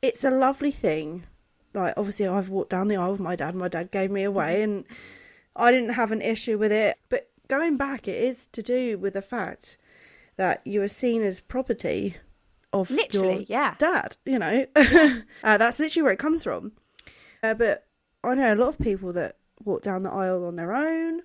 it's 0.00 0.24
a 0.24 0.30
lovely 0.30 0.70
thing. 0.70 1.24
Like, 1.74 1.94
obviously, 1.96 2.26
I've 2.26 2.48
walked 2.48 2.70
down 2.70 2.88
the 2.88 2.96
aisle 2.96 3.12
with 3.12 3.20
my 3.20 3.36
dad. 3.36 3.54
My 3.54 3.68
dad 3.68 3.90
gave 3.90 4.10
me 4.10 4.22
away, 4.22 4.54
mm-hmm. 4.54 4.62
and 4.62 4.84
I 5.54 5.70
didn't 5.70 5.94
have 5.94 6.10
an 6.12 6.22
issue 6.22 6.56
with 6.56 6.72
it. 6.72 6.98
But 7.10 7.30
going 7.48 7.76
back, 7.76 8.08
it 8.08 8.22
is 8.22 8.46
to 8.48 8.62
do 8.62 8.96
with 8.96 9.12
the 9.12 9.22
fact 9.22 9.76
that 10.36 10.62
you 10.64 10.80
are 10.82 10.88
seen 10.88 11.22
as 11.22 11.40
property 11.40 12.16
of 12.72 12.90
Literally, 12.90 13.38
your 13.38 13.46
yeah. 13.48 13.74
dad. 13.78 14.16
You 14.24 14.38
know, 14.38 14.66
uh, 14.76 15.58
that's 15.58 15.78
literally 15.80 16.02
where 16.02 16.12
it 16.12 16.18
comes 16.18 16.44
from. 16.44 16.72
Uh, 17.42 17.54
but 17.54 17.86
I 18.22 18.34
know 18.34 18.54
a 18.54 18.56
lot 18.56 18.68
of 18.68 18.78
people 18.78 19.12
that 19.14 19.36
walk 19.64 19.82
down 19.82 20.02
the 20.02 20.10
aisle 20.10 20.44
on 20.44 20.56
their 20.56 20.74
own. 20.74 21.22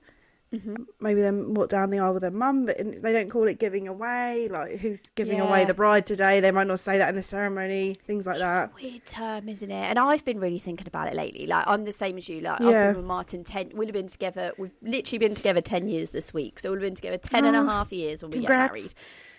Mm-hmm. 0.53 0.75
Maybe 1.01 1.21
then 1.21 1.53
walk 1.53 1.69
down 1.69 1.89
the 1.89 1.99
aisle 1.99 2.13
with 2.13 2.21
their 2.21 2.31
mum, 2.31 2.65
but 2.65 2.77
they 2.77 3.11
don't 3.11 3.29
call 3.29 3.47
it 3.47 3.59
giving 3.59 3.87
away. 3.87 4.47
Like, 4.49 4.77
who's 4.77 5.09
giving 5.09 5.41
away 5.41 5.65
the 5.65 5.73
bride 5.73 6.05
today? 6.05 6.39
They 6.39 6.51
might 6.51 6.67
not 6.67 6.79
say 6.79 6.97
that 6.97 7.09
in 7.09 7.15
the 7.15 7.23
ceremony, 7.23 7.95
things 7.95 8.25
like 8.25 8.39
that. 8.39 8.69
It's 8.69 8.83
a 8.83 8.87
weird 8.87 9.05
term, 9.05 9.49
isn't 9.49 9.69
it? 9.71 9.83
And 9.89 9.99
I've 9.99 10.23
been 10.23 10.39
really 10.39 10.59
thinking 10.59 10.87
about 10.87 11.09
it 11.09 11.15
lately. 11.15 11.45
Like 11.45 11.65
I'm 11.67 11.83
the 11.83 11.91
same 11.91 12.17
as 12.17 12.29
you. 12.29 12.41
Like 12.41 12.61
I've 12.61 12.71
been 12.71 12.95
with 12.97 13.05
Martin 13.05 13.43
ten. 13.43 13.71
We'll 13.73 13.87
have 13.87 13.93
been 13.93 14.07
together. 14.07 14.53
We've 14.57 14.71
literally 14.81 15.19
been 15.19 15.35
together 15.35 15.61
ten 15.61 15.89
years 15.89 16.11
this 16.11 16.33
week. 16.33 16.59
So 16.59 16.69
we'll 16.69 16.79
have 16.79 16.87
been 16.87 16.95
together 16.95 17.17
ten 17.17 17.43
and 17.43 17.55
a 17.55 17.65
half 17.65 17.91
years 17.91 18.21
when 18.21 18.31
we 18.31 18.37
congrats. 18.37 18.95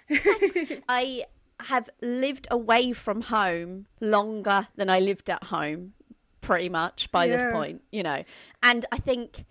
get 0.08 0.24
married. 0.68 0.82
I 0.88 1.24
have 1.60 1.88
lived 2.02 2.46
away 2.50 2.92
from 2.92 3.22
home 3.22 3.86
longer 4.00 4.68
than 4.76 4.90
I 4.90 5.00
lived 5.00 5.30
at 5.30 5.44
home, 5.44 5.94
pretty 6.40 6.68
much 6.68 7.10
by 7.10 7.26
this 7.26 7.44
point. 7.52 7.82
You 7.90 8.02
know, 8.02 8.24
and 8.62 8.86
I 8.92 8.98
think 8.98 9.44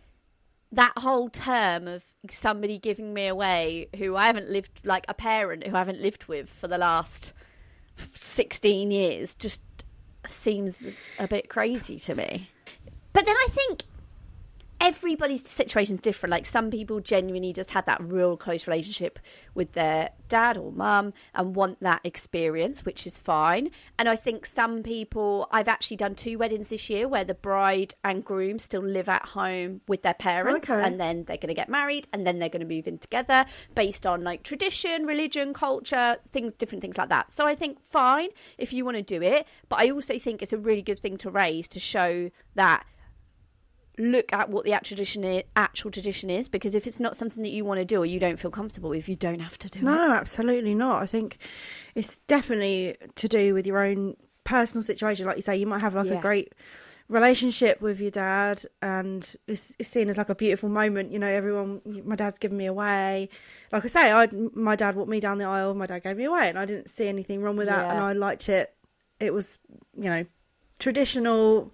that 0.72 0.94
whole 0.98 1.30
term 1.30 1.88
of 1.88 2.04
somebody 2.30 2.78
giving 2.78 3.13
me 3.13 3.28
away 3.28 3.88
who 3.98 4.15
I 4.15 4.28
haven't 4.28 4.50
lived 4.50 4.82
like 4.84 5.06
a 5.08 5.13
parent 5.13 5.65
who 5.65 5.76
I 5.76 5.80
haven't 5.80 6.02
lived 6.02 6.26
with 6.26 6.50
for 6.50 6.68
the 6.68 6.78
last 6.78 7.34
16 7.96 8.91
years 8.91 9.36
just 9.36 9.63
seems 10.28 10.84
a 11.20 11.28
bit 11.28 11.50
crazy 11.50 11.98
to 12.00 12.15
me. 12.15 12.50
But 13.13 13.26
then 13.26 13.36
I 13.36 13.48
think 13.50 13.84
everybody's 14.82 15.48
situation 15.48 15.96
is 15.96 16.00
different. 16.00 16.32
Like 16.32 16.46
some 16.46 16.70
people 16.70 17.00
genuinely 17.00 17.54
just 17.54 17.72
had 17.72 17.86
that 17.86 18.02
real 18.04 18.38
close 18.38 18.68
relationship 18.68 19.20
with 19.54 19.72
their 19.72 20.10
dad 20.28 20.58
or 20.58 20.72
mum 20.72 21.14
and 21.34 21.56
want 21.56 21.80
that 21.82 22.02
experience, 22.04 22.86
which 22.86 23.08
is 23.08 23.18
fine. 23.18 23.70
And 23.98 24.10
I 24.10 24.16
think 24.16 24.46
some 24.46 24.84
people, 24.84 25.48
I've 25.52 25.68
actually 25.68 25.98
done 25.98 26.16
two 26.16 26.38
weddings 26.38 26.70
this 26.70 26.90
year 26.90 27.08
where 27.08 27.24
the 27.24 27.34
bride 27.34 27.94
and 28.04 28.24
groom 28.24 28.60
still 28.60 28.84
live 28.84 29.08
at 29.10 29.26
home 29.28 29.82
with 29.88 30.02
their 30.04 30.14
parents 30.14 30.70
Okay. 30.70 30.86
and 30.86 31.00
then 31.00 31.24
they're 31.24 31.38
going 31.38 31.48
to 31.50 31.54
get 31.54 31.70
married 31.70 32.08
and 32.12 32.26
then 32.26 32.40
they're 32.40 32.50
going 32.50 32.68
to 32.68 32.76
move 32.76 32.88
in 32.88 32.98
together 32.98 33.46
based 33.76 34.06
on 34.06 34.24
like 34.24 34.44
tradition, 34.44 35.06
religion, 35.06 35.54
culture, 35.54 36.18
things, 36.28 36.54
different 36.54 36.82
things 36.82 36.98
like 36.98 37.10
that. 37.10 37.32
So 37.32 37.46
I 37.46 37.56
think 37.56 37.80
fine 37.82 38.30
if 38.58 38.74
you 38.74 38.84
want 38.86 38.98
to 38.98 39.04
do 39.04 39.22
it, 39.22 39.48
but 39.70 39.80
I 39.80 39.90
also 39.90 40.18
think 40.20 40.42
it's 40.42 40.54
a 40.54 40.58
really 40.58 40.82
good 40.82 41.00
thing 41.00 41.18
to 41.18 41.32
raise 41.32 41.68
to 41.70 41.80
show 41.80 42.30
that 42.56 42.86
look 43.97 44.31
at 44.34 44.49
what 44.49 44.65
the 44.65 44.73
actual 44.73 44.95
tradition 44.97 45.23
is, 45.23 45.43
actual 45.55 45.91
tradition 45.91 46.29
is 46.29 46.49
because 46.49 46.75
if 46.75 46.86
it's 46.88 46.99
not 46.99 47.15
something 47.15 47.43
that 47.43 47.49
you 47.49 47.63
want 47.65 47.79
to 47.79 47.86
do 47.86 47.99
or 48.01 48.05
you 48.05 48.19
don't 48.19 48.38
feel 48.38 48.51
comfortable 48.51 48.89
with, 48.89 49.08
you 49.10 49.15
don't 49.15 49.39
have 49.39 49.58
to 49.60 49.69
do 49.69 49.79
it. 49.79 49.84
No, 49.84 50.12
absolutely 50.12 50.75
not. 50.75 51.01
I 51.01 51.05
think 51.05 51.38
it's 51.95 52.17
definitely 52.19 52.97
to 53.15 53.27
do 53.27 53.53
with 53.53 53.65
your 53.67 53.79
own 53.84 54.15
personal 54.43 54.84
situation. 54.84 55.25
Like 55.25 55.38
you 55.38 55.41
say, 55.41 55.58
you 55.58 55.65
might 55.67 55.81
have 55.81 55.95
like 55.95 56.08
Yeah. 56.08 56.19
a 56.19 56.21
great 56.21 56.53
relationship 57.08 57.81
with 57.81 58.01
your 58.01 58.12
dad, 58.12 58.63
and 58.81 59.36
it's, 59.47 59.75
it's 59.77 59.89
seen 59.89 60.10
as 60.10 60.17
like 60.17 60.29
a 60.29 60.36
beautiful 60.36 60.69
moment. 60.69 61.12
You 61.12 61.19
know, 61.19 61.27
everyone, 61.27 61.81
my 62.03 62.15
dad's 62.15 62.39
given 62.39 62.58
me 62.58 62.65
away. 62.65 63.29
Like 63.71 63.86
I 63.86 63.88
say, 63.88 64.12
I 64.12 64.27
my 64.53 64.75
dad 64.75 64.95
walked 64.95 65.10
me 65.10 65.19
down 65.19 65.38
the 65.38 65.45
aisle. 65.45 65.73
My 65.75 65.86
dad 65.86 66.03
gave 66.03 66.17
me 66.17 66.23
away, 66.25 66.49
and 66.49 66.58
I 66.58 66.65
didn't 66.65 66.89
see 66.89 67.08
anything 67.08 67.41
wrong 67.41 67.55
with 67.58 67.67
that, 67.67 67.86
Yeah. 67.86 67.91
and 67.91 67.99
I 68.01 68.13
liked 68.13 68.49
it. 68.49 68.73
It 69.19 69.34
was, 69.34 69.60
you 69.95 70.10
know, 70.10 70.25
traditional 70.79 71.71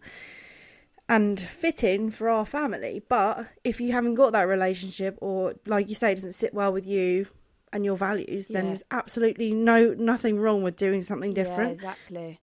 and 1.12 1.39
fitting 1.39 2.10
for 2.10 2.30
our 2.30 2.45
family. 2.45 3.02
But 3.10 3.47
if 3.63 3.82
you 3.82 3.91
haven't 3.91 4.15
got 4.15 4.32
that 4.32 4.47
relationship, 4.47 5.17
or 5.21 5.54
like 5.67 5.89
you 5.89 5.95
say, 5.95 6.12
it 6.12 6.15
doesn't 6.15 6.32
sit 6.34 6.54
well 6.54 6.71
with 6.71 6.88
you 6.88 7.28
and 7.74 7.84
your 7.86 7.97
values, 7.97 8.47
then 8.47 8.65
Yeah. 8.65 8.69
there's 8.71 8.84
absolutely 8.91 9.52
no 9.52 9.93
nothing 9.93 10.39
wrong 10.39 10.63
with 10.63 10.76
doing 10.76 11.04
something 11.04 11.32
Yeah, 11.32 11.43
different. 11.43 11.71
exactly. 11.71 12.39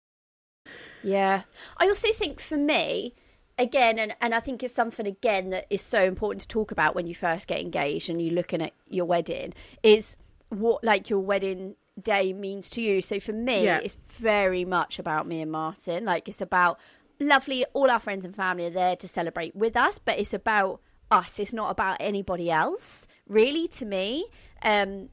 Yeah. 1.03 1.43
I 1.77 1.87
also 1.87 2.09
think 2.13 2.39
for 2.39 2.57
me, 2.57 3.13
again, 3.57 3.99
and, 3.99 4.15
and 4.21 4.35
I 4.35 4.39
think 4.39 4.63
it's 4.63 4.73
something 4.73 5.07
again 5.07 5.49
that 5.51 5.65
is 5.69 5.81
so 5.81 6.03
important 6.03 6.41
to 6.41 6.47
talk 6.47 6.71
about 6.71 6.95
when 6.95 7.07
you 7.07 7.15
first 7.15 7.47
get 7.47 7.59
engaged 7.61 8.09
and 8.09 8.21
you're 8.21 8.33
looking 8.33 8.61
at 8.61 8.73
your 8.87 9.05
wedding 9.05 9.53
is 9.83 10.15
what 10.49 10.83
like 10.83 11.09
your 11.09 11.19
wedding 11.19 11.75
day 12.01 12.31
means 12.33 12.69
to 12.71 12.81
you. 12.81 13.01
So 13.01 13.19
for 13.19 13.33
me, 13.33 13.63
Yeah. 13.65 13.79
it's 13.83 13.97
very 14.07 14.65
much 14.65 14.99
about 14.99 15.27
me 15.27 15.41
and 15.41 15.51
Martin. 15.51 16.05
Like 16.05 16.27
it's 16.27 16.41
about 16.41 16.79
lovely 17.19 17.65
all 17.73 17.89
our 17.91 17.99
friends 17.99 18.25
and 18.25 18.35
family 18.35 18.65
are 18.67 18.71
there 18.71 18.95
to 18.95 19.07
celebrate 19.07 19.55
with 19.55 19.75
us, 19.75 19.97
but 19.99 20.19
it's 20.19 20.33
about 20.33 20.81
us. 21.09 21.39
It's 21.39 21.53
not 21.53 21.71
about 21.71 21.97
anybody 21.99 22.51
else, 22.51 23.07
really, 23.27 23.67
to 23.69 23.85
me. 23.85 24.27
Um 24.61 25.09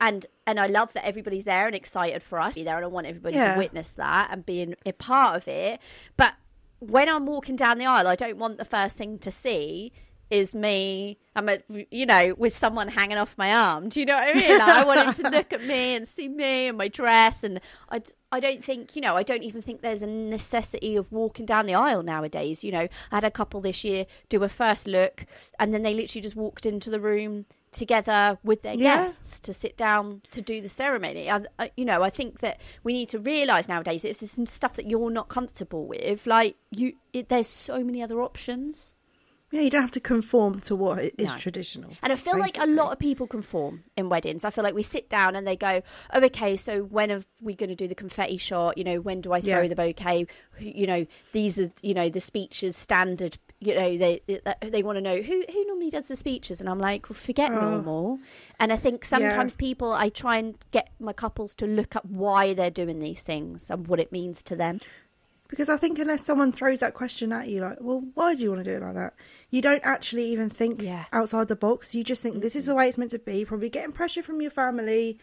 and 0.00 0.26
and 0.46 0.58
I 0.60 0.66
love 0.66 0.92
that 0.94 1.06
everybody's 1.06 1.44
there 1.44 1.66
and 1.66 1.74
excited 1.74 2.22
for 2.22 2.38
us 2.40 2.54
to 2.54 2.60
be 2.60 2.64
there, 2.64 2.76
and 2.76 2.84
I 2.84 2.88
want 2.88 3.06
everybody 3.06 3.36
Yeah. 3.36 3.54
to 3.54 3.58
witness 3.58 3.92
that 3.92 4.28
and 4.30 4.44
being 4.44 4.74
a 4.84 4.92
part 4.92 5.36
of 5.36 5.48
it. 5.48 5.80
But 6.16 6.34
when 6.80 7.08
I'm 7.08 7.24
walking 7.26 7.56
down 7.56 7.78
the 7.78 7.86
aisle, 7.86 8.06
I 8.08 8.14
don't 8.16 8.36
want 8.36 8.58
the 8.58 8.64
first 8.64 8.96
thing 8.96 9.18
to 9.20 9.30
see 9.30 9.92
is 10.30 10.54
me. 10.54 11.18
I'm 11.36 11.48
a, 11.48 11.58
you 11.90 12.06
know, 12.06 12.34
with 12.38 12.52
someone 12.54 12.88
hanging 12.88 13.18
off 13.18 13.36
my 13.36 13.52
arm. 13.52 13.88
Do 13.88 14.00
you 14.00 14.06
know 14.06 14.14
what 14.16 14.34
I 14.34 14.38
mean? 14.38 14.58
Like, 14.58 14.68
I 14.68 14.84
want 14.84 15.00
him 15.18 15.24
to 15.24 15.30
look 15.30 15.52
at 15.52 15.62
me 15.64 15.94
and 15.96 16.06
see 16.08 16.28
me 16.28 16.68
and 16.68 16.78
my 16.78 16.88
dress, 16.88 17.44
and 17.44 17.60
I, 17.90 18.00
I 18.32 18.40
don't 18.40 18.62
think, 18.62 18.94
you 18.96 19.02
know, 19.02 19.16
I 19.16 19.22
don't 19.22 19.42
even 19.42 19.60
think 19.62 19.80
there's 19.82 20.02
a 20.02 20.06
necessity 20.06 20.96
of 20.96 21.10
walking 21.12 21.44
down 21.46 21.66
the 21.66 21.74
aisle 21.74 22.02
nowadays. 22.02 22.64
You 22.64 22.72
know, 22.72 22.88
I 23.10 23.14
had 23.16 23.24
a 23.24 23.30
couple 23.30 23.60
this 23.60 23.84
year 23.84 24.06
do 24.28 24.42
a 24.42 24.48
first 24.48 24.86
look, 24.86 25.26
and 25.58 25.74
then 25.74 25.82
they 25.82 25.94
literally 25.94 26.22
just 26.22 26.36
walked 26.36 26.66
into 26.66 26.90
the 26.90 27.00
room 27.00 27.46
together 27.72 28.38
with 28.44 28.62
their 28.62 28.74
Yeah. 28.74 29.02
guests 29.02 29.40
to 29.40 29.52
sit 29.52 29.76
down 29.76 30.22
to 30.30 30.40
do 30.40 30.60
the 30.60 30.68
ceremony. 30.68 31.28
I, 31.28 31.38
I, 31.58 31.64
uh, 31.64 31.68
you 31.76 31.84
know, 31.84 32.02
I 32.04 32.10
think 32.10 32.38
that 32.38 32.60
we 32.84 32.92
need 32.92 33.08
to 33.08 33.18
realise 33.18 33.66
nowadays 33.66 34.02
there's 34.02 34.30
some 34.30 34.46
stuff 34.46 34.74
that 34.74 34.88
you're 34.88 35.10
not 35.10 35.28
comfortable 35.28 35.84
with, 35.86 36.26
like 36.26 36.54
you, 36.70 36.94
it, 37.12 37.28
there's 37.28 37.48
so 37.48 37.82
many 37.82 38.00
other 38.02 38.22
options. 38.22 38.94
Yeah, 39.50 39.60
you 39.60 39.70
don't 39.70 39.82
have 39.82 39.90
to 39.92 40.00
conform 40.00 40.60
to 40.62 40.74
what 40.74 40.98
is 41.16 41.28
No. 41.28 41.36
traditional. 41.38 41.92
And 42.02 42.12
I 42.12 42.16
feel 42.16 42.36
like 42.38 42.58
a 42.58 42.66
lot 42.66 42.92
of 42.92 42.98
people 42.98 43.26
conform 43.28 43.84
in 43.96 44.08
weddings. 44.08 44.44
I 44.44 44.50
feel 44.50 44.64
like 44.64 44.74
we 44.74 44.82
sit 44.82 45.08
down 45.08 45.36
and 45.36 45.46
they 45.46 45.54
go, 45.54 45.80
"Oh, 46.12 46.20
okay. 46.24 46.56
So 46.56 46.82
when 46.82 47.12
are 47.12 47.22
we 47.40 47.54
going 47.54 47.70
to 47.70 47.76
do 47.76 47.86
the 47.86 47.94
confetti 47.94 48.36
shot? 48.36 48.76
You 48.78 48.82
know, 48.84 49.00
when 49.00 49.20
do 49.20 49.32
I 49.32 49.40
throw 49.40 49.62
Yeah. 49.62 49.68
the 49.68 49.76
bouquet? 49.76 50.26
You 50.58 50.86
know, 50.88 51.06
these 51.32 51.58
are 51.60 51.70
you 51.82 51.94
know 51.94 52.08
the 52.08 52.20
speeches 52.20 52.76
standard. 52.76 53.38
You 53.60 53.74
know, 53.76 53.96
they 53.96 54.20
they 54.60 54.82
want 54.82 54.96
to 54.96 55.00
know 55.00 55.22
who 55.22 55.44
who 55.52 55.64
normally 55.66 55.88
does 55.90 56.08
the 56.08 56.16
speeches, 56.16 56.60
and 56.60 56.68
I'm 56.68 56.80
like, 56.80 57.08
well, 57.08 57.14
forget 57.14 57.52
Oh. 57.52 57.60
normal. 57.70 58.18
And 58.58 58.72
I 58.72 58.76
think 58.76 59.04
sometimes 59.04 59.54
people, 59.54 59.92
I 59.92 60.08
try 60.08 60.36
and 60.38 60.56
get 60.72 60.88
my 60.98 61.12
couples 61.12 61.54
to 61.56 61.66
look 61.66 61.94
up 61.94 62.04
why 62.06 62.54
they're 62.54 62.70
doing 62.70 62.98
these 62.98 63.22
things 63.22 63.70
and 63.70 63.86
what 63.86 64.00
it 64.00 64.10
means 64.10 64.42
to 64.44 64.56
them. 64.56 64.80
Because 65.54 65.68
I 65.68 65.76
think 65.76 66.00
unless 66.00 66.24
someone 66.26 66.50
throws 66.50 66.80
that 66.80 66.94
question 66.94 67.30
at 67.32 67.46
you, 67.46 67.60
like, 67.60 67.78
well, 67.80 68.02
why 68.14 68.34
do 68.34 68.42
you 68.42 68.48
want 68.50 68.64
to 68.64 68.68
do 68.68 68.76
it 68.76 68.82
like 68.82 68.94
that? 68.94 69.14
You 69.50 69.62
don't 69.62 69.82
actually 69.84 70.24
even 70.32 70.50
think 70.50 70.82
Yeah. 70.82 71.04
outside 71.12 71.46
the 71.46 71.54
box. 71.54 71.94
You 71.94 72.02
just 72.02 72.24
think 72.24 72.42
this 72.42 72.56
is 72.56 72.66
the 72.66 72.74
way 72.74 72.88
it's 72.88 72.98
meant 72.98 73.12
to 73.12 73.20
be. 73.20 73.44
Probably 73.44 73.68
getting 73.68 73.92
pressure 73.92 74.24
from 74.24 74.42
your 74.42 74.50
family 74.50 75.20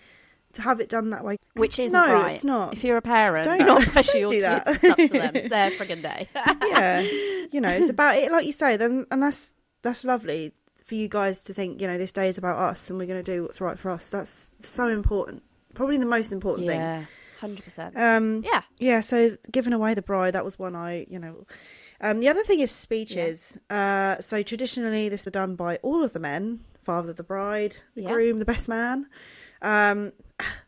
to 0.53 0.61
have 0.61 0.79
it 0.79 0.87
done 0.87 1.09
that 1.09 1.25
way. 1.25 1.35
Which 1.55 1.79
isn't 1.79 1.91
no, 1.91 2.13
right. 2.13 2.31
it's 2.31 2.45
not. 2.45 2.71
If 2.71 2.85
you're 2.85 2.95
a 2.95 3.01
parent, 3.01 3.43
Don't- 3.43 3.59
do 3.59 3.65
not 3.65 3.81
pressure 3.87 4.19
your 4.19 4.29
do 4.29 4.39
that. 4.39 4.63
It's 4.67 4.83
up 4.85 4.97
to 4.97 5.07
them. 5.09 5.35
It's 5.35 5.49
their 5.49 5.69
frigging 5.71 6.01
day. 6.01 6.29
yeah, 6.69 7.01
you 7.51 7.59
know, 7.59 7.69
it's 7.69 7.89
about 7.89 8.15
it, 8.15 8.31
like 8.31 8.45
you 8.45 8.53
say. 8.53 8.77
Then, 8.77 9.05
and 9.11 9.21
that's 9.21 9.53
that's 9.81 10.05
lovely 10.05 10.53
for 10.85 10.95
you 10.95 11.09
guys 11.09 11.43
to 11.43 11.53
think. 11.53 11.81
You 11.81 11.87
know, 11.87 11.97
this 11.97 12.13
day 12.13 12.29
is 12.29 12.37
about 12.37 12.57
us, 12.57 12.89
and 12.89 12.97
we're 12.97 13.05
going 13.05 13.21
to 13.21 13.31
do 13.35 13.43
what's 13.43 13.59
right 13.59 13.77
for 13.77 13.91
us. 13.91 14.09
That's 14.09 14.53
so 14.59 14.87
important. 14.87 15.43
Probably 15.73 15.97
the 15.97 16.05
most 16.05 16.31
important 16.31 16.67
thing. 16.69 17.05
Yeah, 17.41 17.47
hundred 17.47 17.63
percent. 17.63 17.97
Um, 17.97 18.43
Yeah. 18.43 18.62
yeah. 18.80 19.01
So 19.01 19.38
giving 19.51 19.73
away 19.73 19.93
the 19.93 20.01
bride, 20.01 20.34
that 20.34 20.45
was 20.45 20.58
one 20.60 20.75
I, 20.75 21.06
you 21.10 21.19
know. 21.19 21.45
Um, 21.99 22.19
the 22.19 22.30
other 22.30 22.43
thing 22.43 22.60
is 22.60 22.71
speeches. 22.71 23.60
Uh, 23.69 24.19
so 24.19 24.41
traditionally, 24.43 25.10
this 25.10 25.25
was 25.25 25.32
done 25.34 25.56
by 25.56 25.77
all 25.84 26.04
of 26.04 26.13
the 26.13 26.19
men: 26.19 26.62
father 26.84 27.12
of 27.12 27.15
the 27.17 27.23
bride, 27.23 27.75
the 27.95 28.04
Yeah. 28.04 28.10
groom, 28.10 28.39
the 28.39 28.45
best 28.45 28.67
man. 28.69 29.08
Um, 29.62 30.13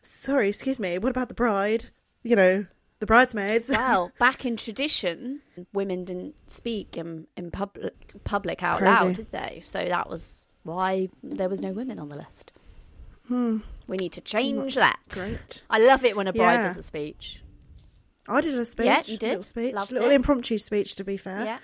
sorry, 0.02 0.48
excuse 0.48 0.78
me. 0.78 0.98
What 0.98 1.10
about 1.10 1.28
the 1.28 1.34
bride? 1.34 1.86
You 2.22 2.36
know, 2.36 2.66
the 3.00 3.06
bridesmaids. 3.06 3.68
Well, 3.74 4.12
back 4.18 4.46
in 4.46 4.56
tradition, 4.56 5.40
women 5.72 6.04
didn't 6.04 6.34
speak 6.50 6.96
in, 6.96 7.26
in 7.36 7.50
public 7.50 7.94
public 8.24 8.62
out 8.62 8.78
Crazy. 8.78 8.92
loud, 8.94 9.14
did 9.16 9.30
they? 9.30 9.60
So 9.64 9.84
that 9.84 10.08
was 10.08 10.44
why 10.62 11.08
there 11.22 11.48
was 11.48 11.60
no 11.60 11.72
women 11.72 11.98
on 11.98 12.08
the 12.08 12.16
list. 12.16 12.52
We 13.86 13.96
need 13.96 14.12
to 14.12 14.20
change 14.20 14.74
that. 14.76 14.98
Hmm. 15.12 15.18
Great. 15.20 15.62
I 15.70 15.78
love 15.78 16.04
it 16.04 16.16
when 16.16 16.26
a 16.28 16.32
bride 16.32 16.54
Yeah. 16.54 16.68
does 16.68 16.78
a 16.78 16.82
speech. 16.82 17.42
I 18.26 18.40
did 18.40 18.54
a 18.54 18.64
speech. 18.64 18.86
Yeah, 18.86 19.02
you 19.06 19.18
did. 19.18 19.28
Little 19.28 19.42
speech, 19.42 19.74
Loved 19.74 19.92
little 19.92 20.10
it. 20.10 20.14
impromptu 20.14 20.56
speech. 20.58 20.94
To 20.96 21.04
be 21.04 21.16
fair, 21.16 21.44
Yeah. 21.44 21.58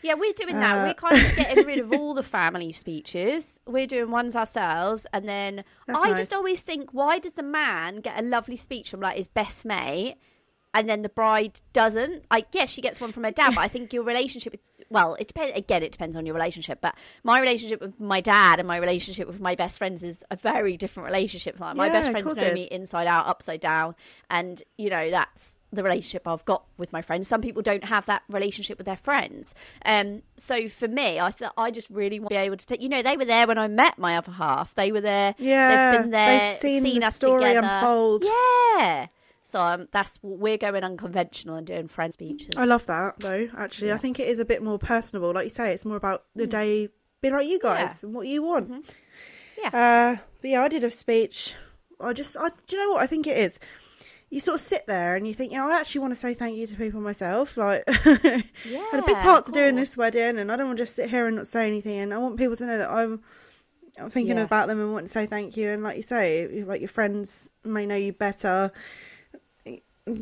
Yeah, 0.00 0.14
we're 0.14 0.32
doing 0.32 0.54
that. 0.60 0.78
Uh, 0.78 0.86
we're 0.86 0.94
kind 0.94 1.16
of 1.26 1.36
getting 1.36 1.66
rid 1.66 1.78
of 1.80 1.92
all 1.98 2.14
the 2.14 2.22
family 2.22 2.70
speeches. 2.70 3.60
We're 3.66 3.86
doing 3.88 4.10
ones 4.12 4.36
ourselves, 4.36 5.06
and 5.12 5.28
then 5.28 5.64
That's 5.88 6.00
I 6.00 6.10
nice. 6.10 6.18
just 6.18 6.32
always 6.32 6.62
think, 6.62 6.90
why 6.94 7.18
does 7.18 7.32
the 7.32 7.42
man 7.42 7.96
get 7.96 8.18
a 8.18 8.22
lovely 8.22 8.54
speech 8.56 8.90
from 8.92 9.00
like 9.00 9.16
his 9.16 9.26
best 9.26 9.66
mate, 9.66 10.16
and 10.74 10.88
then 10.88 11.02
the 11.02 11.08
bride 11.08 11.60
doesn't? 11.72 12.24
Like, 12.30 12.48
yeah, 12.52 12.66
she 12.66 12.80
gets 12.80 13.00
one 13.00 13.12
from 13.12 13.24
her 13.24 13.30
dad, 13.30 13.54
but 13.54 13.60
I 13.62 13.68
think 13.68 13.92
your 13.92 14.02
relationship 14.04 14.52
with 14.52 14.60
well, 14.90 15.14
it 15.16 15.28
depends. 15.28 15.56
Again, 15.56 15.82
it 15.82 15.92
depends 15.92 16.16
on 16.16 16.24
your 16.24 16.34
relationship. 16.34 16.78
But 16.80 16.94
my 17.22 17.40
relationship 17.40 17.80
with 17.80 18.00
my 18.00 18.20
dad 18.20 18.58
and 18.58 18.66
my 18.66 18.78
relationship 18.78 19.26
with 19.26 19.40
my 19.40 19.54
best 19.54 19.76
friends 19.78 20.02
is 20.02 20.24
a 20.30 20.36
very 20.36 20.76
different 20.76 21.06
relationship. 21.06 21.60
Like, 21.60 21.76
my 21.76 21.86
Yeah, 21.86 21.92
best 21.92 22.10
friends 22.10 22.36
know 22.36 22.52
me 22.54 22.68
inside 22.70 23.06
out, 23.06 23.26
upside 23.26 23.60
down, 23.60 23.94
and 24.30 24.62
you 24.78 24.88
know 24.88 25.10
that's 25.10 25.58
the 25.70 25.82
relationship 25.82 26.26
I've 26.26 26.44
got 26.46 26.64
with 26.78 26.92
my 26.92 27.02
friends. 27.02 27.28
Some 27.28 27.42
people 27.42 27.60
don't 27.60 27.84
have 27.84 28.06
that 28.06 28.22
relationship 28.30 28.78
with 28.78 28.86
their 28.86 28.96
friends. 28.96 29.54
Um, 29.84 30.22
so 30.36 30.68
for 30.70 30.88
me, 30.88 31.20
I 31.20 31.30
thought 31.30 31.52
I 31.58 31.70
just 31.70 31.90
really 31.90 32.18
want 32.18 32.30
to 32.30 32.34
be 32.36 32.38
able 32.38 32.56
to 32.56 32.66
take. 32.66 32.80
You 32.80 32.88
know, 32.88 33.02
they 33.02 33.18
were 33.18 33.26
there 33.26 33.46
when 33.46 33.58
I 33.58 33.68
met 33.68 33.98
my 33.98 34.16
other 34.16 34.32
half. 34.32 34.74
They 34.74 34.90
were 34.92 35.02
there. 35.02 35.34
Yeah, 35.38 35.90
they've 35.92 36.00
been 36.02 36.10
there. 36.12 36.40
they've 36.40 36.56
seen 36.56 36.82
the 36.82 37.04
us 37.04 37.16
story 37.16 37.44
together. 37.44 37.66
unfold. 37.66 38.24
Yeah. 38.24 39.06
So 39.48 39.62
um, 39.62 39.88
that's 39.92 40.18
we're 40.22 40.58
going 40.58 40.84
unconventional 40.84 41.56
and 41.56 41.66
doing 41.66 41.88
friend 41.88 42.12
speeches. 42.12 42.50
I 42.54 42.66
love 42.66 42.84
that 42.84 43.18
though. 43.18 43.48
Actually, 43.56 43.92
I 43.92 43.96
think 43.96 44.20
it 44.20 44.28
is 44.28 44.38
a 44.40 44.44
bit 44.44 44.62
more 44.62 44.78
personable. 44.78 45.32
Like 45.32 45.44
you 45.44 45.50
say, 45.50 45.72
it's 45.72 45.86
more 45.86 45.96
about 45.96 46.24
the 46.36 46.46
day 46.46 46.90
being 47.22 47.32
like 47.32 47.46
you 47.46 47.58
guys 47.58 47.78
Mm. 47.78 47.80
Yeah. 47.80 47.86
Mm-hmm. 47.96 48.06
and 48.06 48.14
what 48.14 48.26
you 48.26 48.42
want. 48.42 48.94
Yeah. 49.62 49.68
Uh, 50.18 50.22
but 50.42 50.50
yeah, 50.50 50.62
I 50.62 50.68
did 50.68 50.84
a 50.84 50.90
speech. 50.90 51.54
I 51.98 52.12
just, 52.12 52.36
I, 52.36 52.50
do 52.66 52.76
you 52.76 52.82
know 52.86 52.92
what 52.92 53.02
I 53.02 53.06
think 53.06 53.26
it 53.26 53.38
is? 53.38 53.58
You 54.30 54.38
sort 54.40 54.56
of 54.56 54.60
sit 54.60 54.86
there 54.86 55.16
and 55.16 55.26
you 55.26 55.32
think, 55.32 55.52
you 55.52 55.58
know, 55.58 55.70
I 55.70 55.80
actually 55.80 56.02
want 56.02 56.10
to 56.10 56.14
say 56.16 56.34
thank 56.34 56.56
you 56.58 56.66
to 56.66 56.76
people 56.76 57.00
myself. 57.00 57.56
Like, 57.56 57.88
had 57.88 58.44
a 58.92 59.02
big 59.06 59.16
part 59.16 59.46
to 59.46 59.52
do 59.52 59.62
in 59.64 59.76
this 59.76 59.96
wedding, 59.96 60.38
and 60.38 60.52
I 60.52 60.56
don't 60.56 60.66
want 60.66 60.76
to 60.78 60.82
just 60.82 60.94
sit 60.94 61.08
here 61.08 61.26
and 61.26 61.36
not 61.36 61.46
say 61.46 61.66
anything. 61.66 61.98
And 61.98 62.12
I 62.12 62.18
want 62.18 62.36
people 62.36 62.54
to 62.56 62.66
know 62.66 62.76
that 62.76 62.90
I'm, 62.90 63.22
I'm 63.98 64.10
thinking 64.10 64.36
Yeah. 64.36 64.44
about 64.44 64.68
them 64.68 64.78
and 64.78 64.92
want 64.92 65.06
to 65.06 65.12
say 65.12 65.24
thank 65.24 65.56
you. 65.56 65.70
And 65.70 65.82
like 65.82 65.96
you 65.96 66.02
say, 66.02 66.62
like 66.66 66.82
your 66.82 66.88
friends 66.88 67.50
may 67.64 67.86
know 67.86 67.96
you 67.96 68.12
better. 68.12 68.70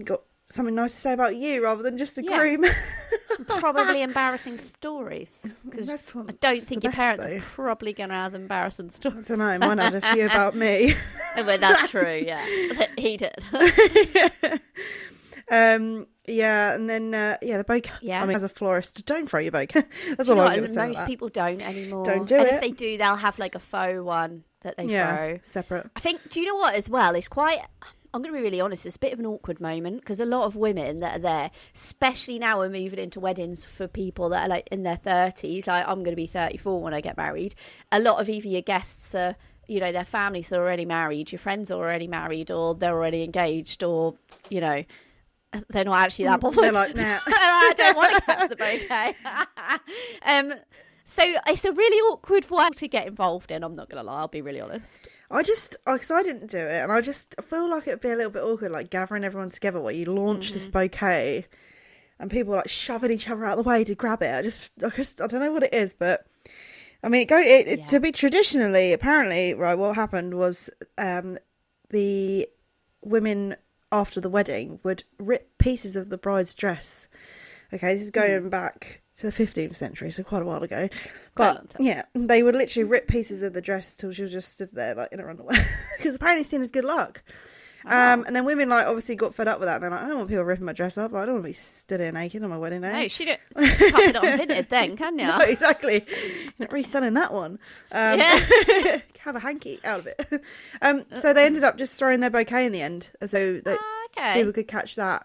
Got 0.04 0.22
something 0.48 0.74
nice 0.74 0.94
to 0.94 1.00
say 1.00 1.12
about 1.12 1.36
you 1.36 1.62
rather 1.64 1.82
than 1.82 1.98
just 1.98 2.18
a 2.18 2.24
Yeah. 2.24 2.38
groom. 2.38 2.64
probably 3.46 4.02
embarrassing 4.02 4.56
stories 4.58 5.46
because 5.64 6.14
I 6.16 6.32
don't 6.40 6.60
think 6.62 6.84
your 6.84 6.92
parents 6.92 7.26
best, 7.26 7.36
are 7.36 7.48
probably 7.50 7.92
going 7.92 8.08
to 8.08 8.14
have 8.14 8.34
embarrassing 8.34 8.90
stories. 8.90 9.30
I 9.30 9.36
don't 9.36 9.60
know. 9.60 9.66
Mine 9.66 9.78
had 9.78 9.94
a 9.94 10.00
few 10.00 10.26
about 10.26 10.54
me. 10.56 10.94
well, 11.36 11.58
that's 11.58 11.90
true. 11.90 12.22
Yeah, 12.24 12.44
he 12.96 13.16
did. 13.16 13.34
Um, 15.50 16.06
yeah, 16.26 16.74
and 16.74 16.90
then 16.90 17.14
uh, 17.14 17.36
yeah, 17.40 17.58
the 17.58 17.64
bouquet. 17.64 17.92
Yeah. 18.02 18.22
I 18.22 18.26
mean, 18.26 18.36
as 18.36 18.42
a 18.42 18.48
florist, 18.48 19.06
don't 19.06 19.28
throw 19.30 19.40
your 19.40 19.52
bouquet. 19.52 19.82
That's 20.16 20.28
Do 20.28 20.34
all 20.34 20.40
I'm 20.40 20.56
going 20.56 20.66
to 20.66 20.72
say. 20.72 20.86
Most 20.88 21.06
people 21.06 21.28
don't 21.28 21.60
anymore. 21.60 22.04
Don't 22.04 22.26
do 22.26 22.36
and 22.36 22.48
it. 22.48 22.54
if 22.54 22.60
they 22.60 22.72
do, 22.72 22.98
they'll 22.98 23.14
have 23.16 23.38
like 23.38 23.54
a 23.54 23.60
faux 23.60 24.00
one 24.00 24.42
that 24.62 24.76
they 24.76 24.84
yeah, 24.86 25.14
throw. 25.16 25.38
separate. 25.42 25.90
I 25.94 26.00
think. 26.00 26.28
Do 26.30 26.40
you 26.40 26.46
know 26.46 26.56
what? 26.56 26.74
As 26.74 26.90
well, 26.90 27.14
it's 27.14 27.28
quite. 27.28 27.60
I'm 28.12 28.22
going 28.22 28.32
to 28.32 28.38
be 28.38 28.44
really 28.44 28.60
honest. 28.60 28.86
It's 28.86 28.96
a 28.96 28.98
bit 29.00 29.12
of 29.12 29.18
an 29.20 29.26
awkward 29.26 29.60
moment 29.60 30.00
because 30.00 30.20
a 30.20 30.26
lot 30.26 30.44
of 30.44 30.56
women 30.56 31.00
that 31.00 31.16
are 31.16 31.22
there, 31.22 31.50
especially 31.74 32.38
now 32.38 32.58
we're 32.58 32.68
moving 32.68 32.98
into 32.98 33.20
weddings 33.20 33.64
for 33.64 33.86
people 33.86 34.28
that 34.30 34.44
are 34.44 34.48
like 34.48 34.68
in 34.70 34.82
their 34.82 34.96
30s. 34.96 35.66
Like 35.66 35.86
I'm 35.86 36.02
going 36.02 36.12
to 36.12 36.16
be 36.16 36.26
34 36.26 36.80
when 36.80 36.94
I 36.94 37.00
get 37.00 37.16
married. 37.16 37.54
A 37.92 38.00
lot 38.00 38.20
of 38.20 38.28
either 38.28 38.48
your 38.48 38.62
guests 38.62 39.14
are, 39.14 39.36
you 39.68 39.80
know, 39.80 39.92
their 39.92 40.04
families 40.04 40.52
are 40.52 40.60
already 40.60 40.84
married, 40.84 41.32
your 41.32 41.38
friends 41.38 41.70
are 41.70 41.78
already 41.78 42.06
married, 42.06 42.50
or 42.50 42.74
they're 42.74 42.94
already 42.94 43.22
engaged, 43.22 43.82
or 43.82 44.14
you 44.48 44.60
know, 44.60 44.84
they're 45.70 45.84
not 45.84 45.98
actually 45.98 46.26
that 46.26 46.40
bothered. 46.40 46.64
They're 46.64 46.72
like, 46.72 46.94
nah. 46.94 47.18
I 47.26 47.72
don't 47.76 47.96
want 47.96 48.16
to 48.16 48.22
catch 48.22 48.48
the 48.48 48.56
bouquet. 48.56 49.16
um, 50.24 50.54
so 51.08 51.22
it's 51.46 51.64
a 51.64 51.70
really 51.72 51.96
awkward 52.12 52.44
one 52.50 52.72
to 52.74 52.88
get 52.88 53.06
involved 53.06 53.50
in. 53.52 53.62
I'm 53.62 53.76
not 53.76 53.88
going 53.88 54.04
to 54.04 54.10
lie. 54.10 54.18
I'll 54.20 54.28
be 54.28 54.42
really 54.42 54.60
honest. 54.60 55.06
I 55.30 55.42
just, 55.42 55.76
because 55.86 56.10
I 56.10 56.22
didn't 56.22 56.50
do 56.50 56.58
it, 56.58 56.82
and 56.82 56.90
I 56.90 57.00
just 57.00 57.40
feel 57.42 57.70
like 57.70 57.86
it'd 57.86 58.00
be 58.00 58.10
a 58.10 58.16
little 58.16 58.30
bit 58.32 58.42
awkward, 58.42 58.72
like 58.72 58.90
gathering 58.90 59.24
everyone 59.24 59.50
together 59.50 59.80
where 59.80 59.94
you 59.94 60.04
launch 60.12 60.52
this 60.52 60.68
Mm-hmm. 60.68 60.78
bouquet, 60.80 61.46
and 62.18 62.30
people 62.30 62.54
like 62.54 62.68
shoving 62.68 63.10
each 63.12 63.28
other 63.30 63.44
out 63.44 63.56
of 63.58 63.64
the 63.64 63.68
way 63.68 63.84
to 63.84 63.94
grab 63.94 64.20
it. 64.22 64.34
I 64.34 64.42
just, 64.42 64.72
I 64.84 64.88
just, 64.90 65.20
I 65.20 65.26
don't 65.28 65.40
know 65.40 65.52
what 65.52 65.62
it 65.62 65.72
is, 65.74 65.94
but 65.94 66.26
I 67.02 67.08
mean, 67.08 67.22
it 67.22 67.28
go 67.28 67.38
it, 67.38 67.68
it 67.68 67.78
Yeah. 67.80 67.86
to 67.86 68.00
be 68.00 68.10
traditionally, 68.10 68.92
apparently, 68.92 69.54
right? 69.54 69.76
What 69.78 69.94
happened 69.94 70.34
was, 70.34 70.70
um, 70.98 71.38
the 71.90 72.48
women 73.02 73.54
after 73.92 74.20
the 74.20 74.28
wedding 74.30 74.80
would 74.82 75.04
rip 75.18 75.56
pieces 75.58 75.94
of 75.94 76.08
the 76.08 76.18
bride's 76.18 76.54
dress. 76.54 77.06
Okay, 77.72 77.94
this 77.94 78.02
is 78.02 78.10
going 78.10 78.42
Hmm. 78.42 78.48
back 78.48 79.02
to 79.18 79.30
the 79.30 79.32
15th 79.32 79.74
century, 79.74 80.10
so 80.10 80.22
quite 80.22 80.42
a 80.42 80.44
while 80.44 80.62
ago. 80.62 80.88
Quite 81.34 81.50
a 81.50 81.54
long 81.54 81.66
But 81.72 81.80
yeah, 81.80 82.02
they 82.14 82.42
would 82.42 82.54
literally 82.54 82.88
rip 82.88 83.08
pieces 83.08 83.42
of 83.42 83.52
the 83.52 83.62
dress 83.62 83.96
till 83.96 84.12
she 84.12 84.22
was 84.22 84.32
just 84.32 84.52
stood 84.52 84.70
there 84.72 84.94
like 84.94 85.12
in 85.12 85.18
her 85.20 85.30
underwear 85.30 85.58
because 85.96 86.14
apparently 86.16 86.40
it's 86.42 86.50
seen 86.50 86.60
as 86.60 86.70
good 86.70 86.84
luck. 86.84 87.22
Um, 87.88 88.24
and 88.26 88.34
then 88.34 88.44
women 88.44 88.68
like 88.68 88.84
obviously 88.86 89.14
got 89.14 89.32
fed 89.32 89.46
up 89.46 89.60
with 89.60 89.68
that. 89.68 89.74
And 89.76 89.84
They're 89.84 89.90
like, 89.90 90.00
I 90.02 90.08
don't 90.08 90.16
want 90.16 90.28
people 90.28 90.42
ripping 90.42 90.64
my 90.64 90.72
dress 90.72 90.98
up. 90.98 91.14
I 91.14 91.24
don't 91.24 91.34
want 91.34 91.44
to 91.44 91.50
be 91.50 91.52
stood 91.52 92.00
here 92.00 92.10
naked 92.10 92.42
on 92.42 92.50
my 92.50 92.58
wedding 92.58 92.80
day. 92.80 92.92
No, 92.92 93.06
she 93.06 93.24
don't. 93.26 93.40
Can't 93.56 93.94
put 93.94 94.02
it 94.02 94.16
on 94.16 94.64
then, 94.68 94.96
can 94.96 95.16
you? 95.20 95.26
No, 95.28 95.38
exactly. 95.38 96.04
You're 96.04 96.52
not 96.58 96.72
reselling 96.72 97.14
that 97.14 97.32
one. 97.32 97.60
Um, 97.92 98.18
Yeah. 98.18 99.00
have 99.20 99.36
a 99.36 99.38
hanky 99.38 99.78
out 99.84 100.00
of 100.00 100.08
it. 100.08 100.42
Um, 100.82 101.04
so 101.14 101.32
they 101.32 101.46
ended 101.46 101.62
up 101.62 101.78
just 101.78 101.96
throwing 101.96 102.18
their 102.18 102.30
bouquet 102.30 102.66
in 102.66 102.72
the 102.72 102.82
end, 102.82 103.08
so 103.24 103.58
that 103.58 103.78
Ah, 103.80 104.06
okay. 104.18 104.34
people 104.40 104.52
could 104.52 104.66
catch 104.66 104.96
that, 104.96 105.24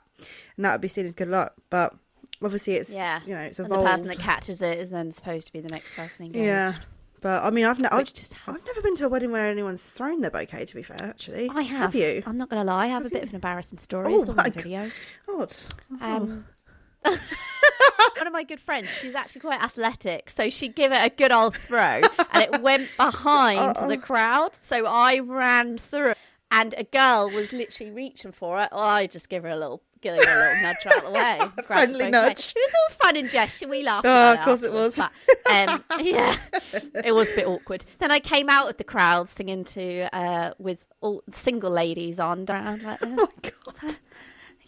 and 0.55 0.63
that 0.63 0.73
would 0.73 0.81
be 0.81 0.87
seen 0.87 1.07
as 1.07 1.15
good 1.15 1.29
luck. 1.29 1.53
But 1.71 1.95
obviously, 2.43 2.75
it's 2.75 2.93
Yeah. 2.93 3.21
you 3.25 3.35
know 3.35 3.41
it's 3.41 3.59
And 3.59 3.69
the 3.71 3.81
person 3.83 4.07
that 4.07 4.19
catches 4.19 4.61
it 4.61 4.77
is 4.79 4.89
then 4.89 5.11
supposed 5.11 5.47
to 5.47 5.53
be 5.53 5.61
the 5.61 5.69
next 5.69 5.95
person 5.95 6.25
engaged. 6.25 6.43
yeah, 6.45 6.73
but 7.21 7.43
I 7.43 7.49
mean, 7.51 7.65
I've, 7.65 7.79
ne- 7.79 7.89
I've, 7.91 8.11
just 8.13 8.33
has- 8.33 8.55
I've 8.59 8.65
never 8.67 8.81
been 8.81 8.95
to 8.97 9.05
a 9.05 9.09
wedding 9.09 9.31
where 9.31 9.47
anyone's 9.47 9.91
thrown 9.91 10.21
their 10.21 10.31
bouquet. 10.31 10.65
To 10.65 10.75
be 10.75 10.83
fair, 10.83 10.97
actually, 11.01 11.49
I 11.53 11.61
have. 11.61 11.93
you? 11.95 12.23
I'm 12.25 12.37
not 12.37 12.49
going 12.49 12.65
to 12.65 12.71
lie. 12.71 12.85
I 12.85 12.87
have, 12.87 13.05
a 13.05 13.09
bit 13.09 13.23
of 13.23 13.29
an 13.29 13.35
embarrassing 13.35 13.77
story. 13.79 14.13
Oh 14.13 14.17
it's 14.17 14.29
on 14.29 14.35
my 14.35 14.43
the 14.43 14.49
God. 14.51 14.63
video. 14.63 14.89
Odd. 15.29 15.53
Um, 16.01 16.45
one 17.05 18.27
of 18.27 18.33
my 18.33 18.43
good 18.43 18.59
friends, 18.59 18.89
she's 18.99 19.15
actually 19.15 19.41
quite 19.41 19.61
athletic, 19.61 20.29
so 20.29 20.49
she 20.49 20.67
gave 20.67 20.91
it 20.91 21.03
a 21.03 21.09
good 21.09 21.31
old 21.31 21.55
throw, 21.55 22.01
and 22.33 22.43
it 22.53 22.61
went 22.61 22.89
behind 22.97 23.75
the 23.89 23.97
crowd. 23.97 24.55
So 24.55 24.85
I 24.85 25.19
ran 25.19 25.77
through, 25.79 26.13
and 26.51 26.75
a 26.77 26.83
girl 26.83 27.29
was 27.29 27.53
literally 27.53 27.91
reaching 27.91 28.31
for 28.31 28.61
it. 28.61 28.69
Well, 28.71 28.81
I 28.81 29.07
just 29.07 29.29
give 29.29 29.43
her 29.43 29.49
a 29.49 29.55
little 29.57 29.81
Give 30.01 30.15
her 30.15 30.19
a 30.19 30.19
little 30.19 30.63
nudge 30.63 30.85
out 30.87 30.97
of 30.97 31.03
the 31.05 31.11
way. 31.11 31.63
Friendly 31.63 32.09
nudge. 32.09 32.37
ways. 32.37 32.53
It 32.55 32.59
was 32.59 32.75
all 32.75 32.95
fun 32.97 33.15
and 33.17 33.29
gesture. 33.29 33.67
We 33.67 33.83
laughed. 33.83 34.05
Oh, 34.07 34.33
of 34.33 34.41
course 34.41 34.63
it 34.63 34.71
was. 34.71 34.97
But, 34.97 35.11
um, 35.69 35.83
yeah, 35.99 36.35
it 37.03 37.13
was 37.13 37.31
a 37.33 37.35
bit 37.35 37.47
awkward. 37.47 37.85
Then 37.99 38.11
I 38.11 38.19
came 38.19 38.49
out 38.49 38.69
of 38.69 38.77
the 38.77 38.83
crowd 38.83 39.29
singing 39.29 39.63
to 39.65 40.09
uh, 40.15 40.53
with 40.57 40.85
all 41.01 41.23
single 41.29 41.71
ladies 41.71 42.19
on 42.19 42.45
around 42.49 42.83
like 42.83 42.99
this. 42.99 43.09
Oh 43.19 43.27
my 43.43 43.49
God. 43.81 43.93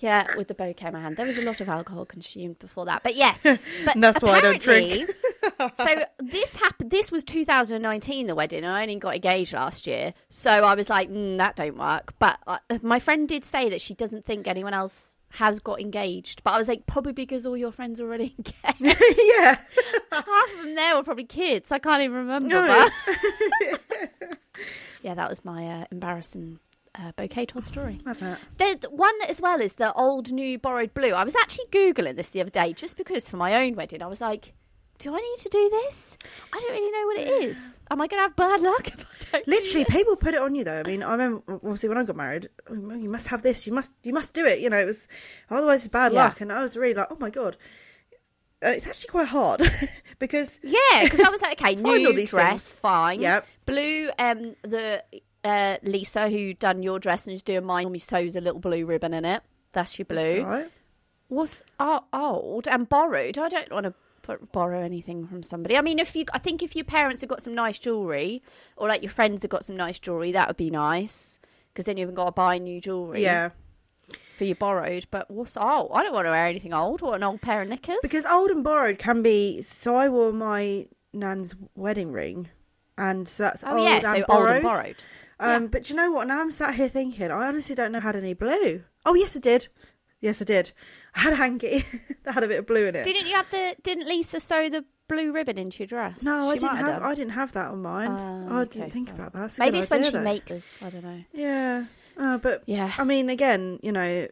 Yeah, 0.04 0.28
with 0.36 0.50
the 0.50 0.54
bouquet 0.54 0.88
in 0.88 0.94
my 0.94 1.00
hand. 1.00 1.16
There 1.16 1.26
was 1.26 1.38
a 1.38 1.44
lot 1.44 1.62
of 1.62 1.70
alcohol 1.70 2.06
consumed 2.06 2.60
before 2.60 2.84
that, 2.88 3.04
but 3.04 3.16
yes, 3.16 3.44
but 3.86 3.94
that's 3.96 4.22
why 4.22 4.32
I 4.32 4.42
don't 4.42 4.62
drink. 4.62 5.10
so 5.76 6.04
this 6.20 6.58
happened. 6.58 6.92
This 6.92 7.10
was 7.10 7.24
2019, 7.24 8.28
the 8.28 8.36
wedding, 8.36 8.66
and 8.66 8.74
I 8.74 8.82
only 8.82 8.98
got 8.98 9.16
engaged 9.16 9.54
last 9.54 9.88
year. 9.88 10.14
So 10.30 10.52
I 10.52 10.76
was 10.76 10.90
like, 10.90 11.10
mm, 11.10 11.38
that 11.38 11.56
don't 11.56 11.78
work. 11.78 12.16
But 12.20 12.38
uh, 12.46 12.58
my 12.82 13.00
friend 13.00 13.30
did 13.30 13.46
say 13.46 13.70
that 13.70 13.80
she 13.80 13.94
doesn't 13.94 14.26
think 14.26 14.46
anyone 14.46 14.74
else 14.74 15.20
has 15.30 15.62
got 15.62 15.80
engaged. 15.80 16.44
But 16.44 16.52
I 16.52 16.58
was 16.58 16.68
like, 16.68 16.86
probably 16.86 17.14
because 17.14 17.46
all 17.46 17.56
your 17.56 17.72
friends 17.72 18.02
are 18.02 18.06
already 18.06 18.36
engaged. 18.78 19.02
yeah. 19.38 19.56
Half 20.12 20.54
of 20.54 20.64
them 20.66 20.76
there 20.76 20.98
were 20.98 21.04
probably 21.04 21.24
kids. 21.24 21.72
I 21.72 21.80
can't 21.80 22.04
even 22.04 22.18
remember. 22.18 22.50
No. 22.50 22.90
But 23.00 24.38
yeah, 25.02 25.14
that 25.14 25.30
was 25.30 25.46
my 25.46 25.66
uh, 25.66 25.86
embarrassing 25.92 26.60
uh, 27.00 27.12
bouquet 27.16 27.46
toss 27.48 27.66
story. 27.66 28.00
Love 28.06 28.20
that. 28.20 28.40
The 28.58 28.90
one 28.90 29.16
as 29.28 29.42
well 29.42 29.60
is 29.62 29.76
the 29.76 29.94
old 29.94 30.32
new 30.32 30.58
borrowed 30.60 30.94
blue. 30.94 31.12
I 31.12 31.24
was 31.24 31.36
actually 31.36 31.66
googling 31.72 32.16
this 32.18 32.30
the 32.32 32.42
other 32.42 32.50
day 32.50 32.74
just 32.74 32.98
because 32.98 33.28
for 33.30 33.38
my 33.38 33.56
own 33.66 33.76
wedding 33.76 34.02
I 34.04 34.08
was 34.08 34.22
like, 34.22 34.54
do 35.00 35.14
I 35.14 35.20
need 35.20 35.38
to 35.40 35.50
do 35.50 35.70
this? 35.70 36.18
I 36.54 36.60
don't 36.60 36.72
really 36.72 36.92
know 36.92 37.08
what 37.08 37.18
it 37.18 37.44
is. 37.50 37.80
Am 37.90 38.00
I 38.00 38.08
going 38.08 38.20
to 38.20 38.24
have 38.24 38.36
bad 38.36 38.62
luck 38.62 38.88
if 38.88 39.02
I 39.34 39.38
don't? 39.38 39.46
do 39.46 39.52
Literally, 39.52 39.84
this? 39.86 39.96
people 39.96 40.16
put 40.16 40.34
it 40.36 40.40
on 40.42 40.54
you 40.56 40.64
though. 40.64 40.80
I 40.80 40.84
mean, 40.84 41.02
I 41.04 41.12
remember 41.14 41.42
obviously 41.56 41.90
when 41.90 41.98
I 41.98 42.04
got 42.06 42.16
married, 42.16 42.48
oh, 42.70 42.74
you 42.96 43.10
must 43.10 43.28
have 43.30 43.42
this. 43.42 43.66
You 43.68 43.74
must, 43.74 43.94
you 44.04 44.14
must 44.14 44.34
do 44.36 44.46
it. 44.46 44.60
You 44.60 44.70
know, 44.70 44.78
it 44.78 44.86
was 44.86 45.08
otherwise 45.50 45.82
it's 45.82 45.90
bad 45.90 46.14
Yeah. 46.14 46.26
luck. 46.26 46.42
And 46.42 46.54
I 46.54 46.62
was 46.62 46.78
really 46.78 46.94
like, 46.94 47.08
oh 47.10 47.18
my 47.20 47.32
god. 47.32 47.58
And 48.62 48.76
it's 48.76 48.88
actually 48.88 49.10
quite 49.10 49.28
hard 49.28 49.62
because 50.20 50.60
Yeah, 50.64 51.04
because 51.04 51.20
I 51.20 51.30
was 51.30 51.42
like, 51.42 51.60
okay, 51.62 51.76
new 51.76 52.14
these 52.14 52.30
dress, 52.30 52.68
things. 52.68 52.80
fine. 52.80 53.20
Yep. 53.20 53.48
Blue. 53.66 54.10
Um, 54.20 54.56
the 54.62 55.04
uh, 55.44 55.78
Lisa 55.84 56.30
who 56.30 56.54
done 56.54 56.84
your 56.84 57.00
dress 57.00 57.28
and 57.28 57.34
is 57.34 57.42
doing 57.42 57.66
mine. 57.66 57.92
Me 57.92 58.00
sews 58.00 58.36
a 58.36 58.42
little 58.42 58.60
blue 58.60 58.86
ribbon 58.86 59.14
in 59.14 59.26
it. 59.26 59.44
That's 59.72 59.98
your 59.98 60.06
blue. 60.06 60.44
right. 60.44 60.72
was 61.30 61.66
uh, 61.80 62.00
old 62.14 62.68
and 62.68 62.88
borrowed. 62.88 63.38
I 63.38 63.50
don't 63.50 63.72
want 63.72 63.86
to 63.86 63.94
put, 64.22 64.52
borrow 64.52 64.82
anything 64.82 65.28
from 65.28 65.44
somebody. 65.44 65.78
I 65.78 65.82
mean, 65.82 66.00
if 66.00 66.16
you, 66.16 66.26
I 66.34 66.40
think 66.40 66.64
if 66.64 66.76
your 66.76 66.86
parents 66.86 67.22
have 67.22 67.30
got 67.30 67.42
some 67.42 67.56
nice 67.56 67.80
jewelry, 67.80 68.42
or 68.78 68.88
like 68.88 69.04
your 69.04 69.12
friends 69.12 69.42
have 69.44 69.52
got 69.52 69.66
some 69.66 69.76
nice 69.76 70.00
jewelry, 70.00 70.32
that 70.32 70.48
would 70.48 70.58
be 70.58 70.70
nice 70.70 71.40
because 71.74 71.86
then 71.86 71.98
you 71.98 72.02
haven't 72.02 72.16
got 72.16 72.26
to 72.26 72.32
buy 72.32 72.58
new 72.58 72.80
jewelry. 72.80 73.24
Yeah, 73.24 73.50
for 74.38 74.46
your 74.46 74.56
borrowed. 74.56 75.06
But 75.12 75.30
what's 75.30 75.58
old? 75.58 75.92
I 75.94 76.04
don't 76.04 76.14
want 76.14 76.26
to 76.26 76.32
wear 76.32 76.48
anything 76.48 76.74
old. 76.74 77.02
or 77.02 77.16
an 77.16 77.24
old 77.24 77.42
pair 77.42 77.62
of 77.62 77.68
knickers. 77.70 77.98
because 78.02 78.26
old 78.26 78.52
and 78.52 78.64
borrowed 78.64 79.00
can 79.00 79.22
be. 79.22 79.62
So 79.62 79.96
I 79.96 80.10
wore 80.10 80.32
my 80.32 80.88
nan's 81.14 81.56
wedding 81.76 82.12
ring, 82.12 82.50
and 82.98 83.28
so 83.28 83.44
that's 83.44 83.64
oh 83.64 83.78
old, 83.78 83.84
yeah, 83.84 83.94
and 83.96 84.04
so 84.04 84.24
borrowed. 84.28 84.48
old 84.48 84.56
and 84.56 84.64
borrowed. 84.64 85.04
Um, 85.40 85.68
but 85.68 85.90
you 85.90 85.96
know 85.96 86.12
what? 86.12 86.28
Now 86.28 86.42
I'm 86.42 86.52
sat 86.52 86.76
here 86.76 86.88
thinking, 86.88 87.32
I 87.32 87.48
honestly 87.48 87.76
don't 87.76 87.92
know 87.92 87.98
if 87.98 88.04
I 88.04 88.08
had 88.08 88.16
any 88.16 88.34
blue. 88.34 88.84
Oh 89.06 89.16
yes, 89.16 89.36
I 89.36 89.40
did. 89.40 89.68
Yes, 90.22 90.42
I 90.42 90.46
did. 90.46 90.72
I 91.16 91.20
had 91.22 91.34
a 91.34 91.36
hanky 91.36 91.84
that 92.24 92.34
had 92.34 92.44
a 92.44 92.48
bit 92.48 92.60
of 92.60 92.66
blue 92.68 92.86
in 92.88 92.96
it. 92.96 93.04
Didn't 93.04 93.28
you 93.28 93.36
have 93.36 93.50
the? 93.52 93.76
Didn't 93.84 94.08
Lisa 94.08 94.40
sew 94.40 94.70
the 94.70 94.86
blue 95.10 95.34
ribbon 95.34 95.58
into 95.58 95.80
your 95.80 95.88
dress? 95.88 96.22
No, 96.24 96.50
I 96.50 96.54
She 96.56 96.60
didn't 96.60 96.74
might 96.82 96.92
have. 96.92 97.04
I 97.04 97.14
didn't 97.14 97.32
have 97.34 97.52
that 97.54 97.72
on 97.72 97.82
mine. 97.82 98.12
Ah, 98.12 98.46
Oh, 98.50 98.58
I 98.58 98.62
okay, 98.62 98.80
didn't 98.80 98.94
think 98.94 99.10
right. 99.10 99.16
about 99.20 99.34
that. 99.34 99.40
That's 99.40 99.60
Maybe 99.60 99.80
it's 99.80 99.90
when 99.90 100.04
she 100.06 100.12
though. 100.12 100.24
makes. 100.24 100.82
I 100.82 100.90
don't 100.90 101.04
know. 101.04 101.24
Yeah, 101.34 101.86
uh, 102.18 102.38
but 102.38 102.64
Yeah. 102.66 102.92
I 102.98 103.04
mean, 103.04 103.30
again, 103.30 103.80
you 103.84 103.92
know, 103.92 104.28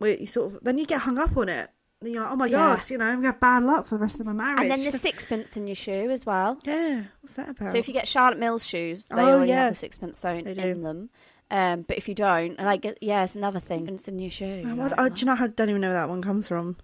we 0.00 0.18
you 0.18 0.26
sort 0.26 0.54
of 0.54 0.60
then 0.64 0.78
you 0.78 0.86
get 0.86 1.02
hung 1.02 1.18
up 1.18 1.36
on 1.36 1.48
it. 1.50 1.68
Then 2.00 2.12
you're 2.12 2.22
like, 2.22 2.32
oh 2.32 2.36
my 2.36 2.46
Yeah. 2.46 2.76
god, 2.76 2.90
you 2.90 2.98
know, 2.98 3.06
I'm 3.06 3.16
gonna 3.16 3.26
have 3.32 3.40
bad 3.40 3.64
luck 3.64 3.86
for 3.86 3.96
the 3.96 4.00
rest 4.02 4.20
of 4.20 4.26
my 4.26 4.32
marriage. 4.32 4.60
And 4.62 4.70
then 4.70 4.80
there's 4.82 5.00
sixpence 5.00 5.56
in 5.56 5.66
your 5.66 5.74
shoe 5.74 6.10
as 6.10 6.24
well. 6.24 6.56
yeah, 6.64 7.04
what's 7.20 7.34
that 7.36 7.48
about? 7.48 7.70
So 7.72 7.78
if 7.78 7.88
you 7.88 7.94
get 7.94 8.06
Charlotte 8.06 8.38
Mills 8.38 8.64
shoes, 8.64 9.08
they 9.08 9.16
Oh, 9.20 9.30
already 9.34 9.50
yeah. 9.50 9.64
have 9.64 9.72
the 9.72 9.78
sixpence 9.78 10.16
sewn 10.18 10.44
They 10.44 10.54
do. 10.54 10.60
in 10.60 10.82
them. 10.82 11.10
Um, 11.50 11.82
but 11.82 11.96
if 11.96 12.08
you 12.08 12.14
don't, 12.14 12.56
like, 12.58 12.84
yeah, 13.00 13.24
it's 13.24 13.34
another 13.34 13.58
thing. 13.58 13.88
It's 13.88 14.06
in 14.06 14.18
your 14.20 14.30
shoe. 14.30 14.62
Oh, 14.64 14.68
You're 14.68 14.74
what- 14.76 14.90
like, 14.92 15.00
I, 15.00 15.08
do 15.08 15.20
you 15.20 15.26
know? 15.26 15.36
I 15.40 15.46
don't 15.48 15.70
even 15.70 15.80
know 15.80 15.88
where 15.88 15.94
that 16.00 16.08
one 16.08 16.22
comes 16.22 16.46
from. 16.46 16.76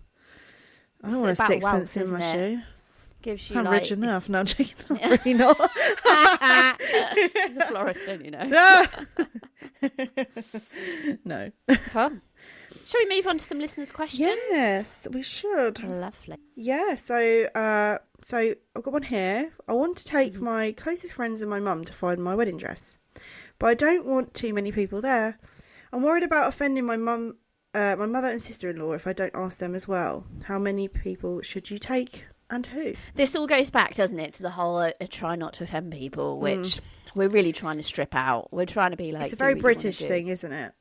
I 1.02 1.08
It's 1.08 1.16
don't 1.16 1.24
want 1.26 1.38
a 1.38 1.42
about 1.42 1.46
sixpence 1.48 1.96
in 1.98 2.10
my 2.10 2.18
isn't 2.20 2.32
shoe. 2.56 2.62
gives 3.22 3.50
you 3.50 3.58
I'm 3.58 3.64
like, 3.66 3.82
rich 3.82 3.92
enough. 3.92 4.28
No, 4.28 4.40
I'm 4.40 4.46
joking. 4.46 4.74
I'm 5.02 5.10
really 5.10 5.34
not. 5.34 5.56
She's 6.80 7.56
a 7.58 7.66
florist, 7.68 8.06
don't 8.06 8.24
you 8.24 8.30
know? 8.32 8.86
no. 11.24 11.50
Come. 11.90 12.22
Shall 12.94 13.08
we 13.08 13.16
move 13.16 13.26
on 13.26 13.38
to 13.38 13.44
some 13.44 13.58
listeners' 13.58 13.90
questions? 13.90 14.20
Yes, 14.20 15.08
we 15.10 15.22
should. 15.22 15.82
Lovely. 15.82 16.36
Yeah, 16.54 16.94
so 16.94 17.44
uh 17.52 17.98
so 18.20 18.54
I've 18.76 18.82
got 18.84 18.92
one 18.92 19.02
here. 19.02 19.50
I 19.66 19.72
want 19.72 19.96
to 19.96 20.04
take 20.04 20.34
Mm-hmm. 20.34 20.44
my 20.44 20.72
closest 20.72 21.12
friends 21.12 21.42
and 21.42 21.50
my 21.50 21.58
mum 21.58 21.82
to 21.84 21.92
find 21.92 22.22
my 22.22 22.36
wedding 22.36 22.56
dress. 22.56 23.00
But 23.58 23.66
I 23.66 23.74
don't 23.74 24.06
want 24.06 24.32
too 24.32 24.54
many 24.54 24.70
people 24.70 25.00
there. 25.00 25.40
I'm 25.92 26.02
worried 26.04 26.22
about 26.22 26.46
offending 26.46 26.86
my 26.86 26.96
mum 26.96 27.38
uh, 27.74 27.96
my 27.98 28.06
mother 28.06 28.28
and 28.28 28.40
sister 28.40 28.70
in 28.70 28.76
law 28.76 28.92
if 28.92 29.08
I 29.08 29.12
don't 29.12 29.34
ask 29.34 29.58
them 29.58 29.74
as 29.74 29.88
well. 29.88 30.24
How 30.44 30.60
many 30.60 30.86
people 30.86 31.42
should 31.42 31.72
you 31.72 31.78
take 31.78 32.26
and 32.48 32.64
who? 32.64 32.94
This 33.16 33.34
all 33.34 33.48
goes 33.48 33.70
back, 33.70 33.94
doesn't 33.94 34.20
it, 34.20 34.34
to 34.34 34.42
the 34.42 34.50
whole 34.50 34.76
uh, 34.76 34.92
try 35.10 35.34
not 35.34 35.54
to 35.54 35.64
offend 35.64 35.90
people, 35.92 36.38
which 36.38 36.80
we're 37.16 37.26
really 37.28 37.52
trying 37.52 37.78
to 37.78 37.82
strip 37.82 38.14
out. 38.14 38.52
We're 38.52 38.66
trying 38.66 38.92
to 38.92 38.96
be 38.96 39.10
like. 39.10 39.22
Mm. 39.22 39.24
it's 39.24 39.32
a 39.32 39.36
very 39.36 39.54
British 39.54 39.98
thing, 39.98 40.28
isn't 40.28 40.52
it? 40.52 40.72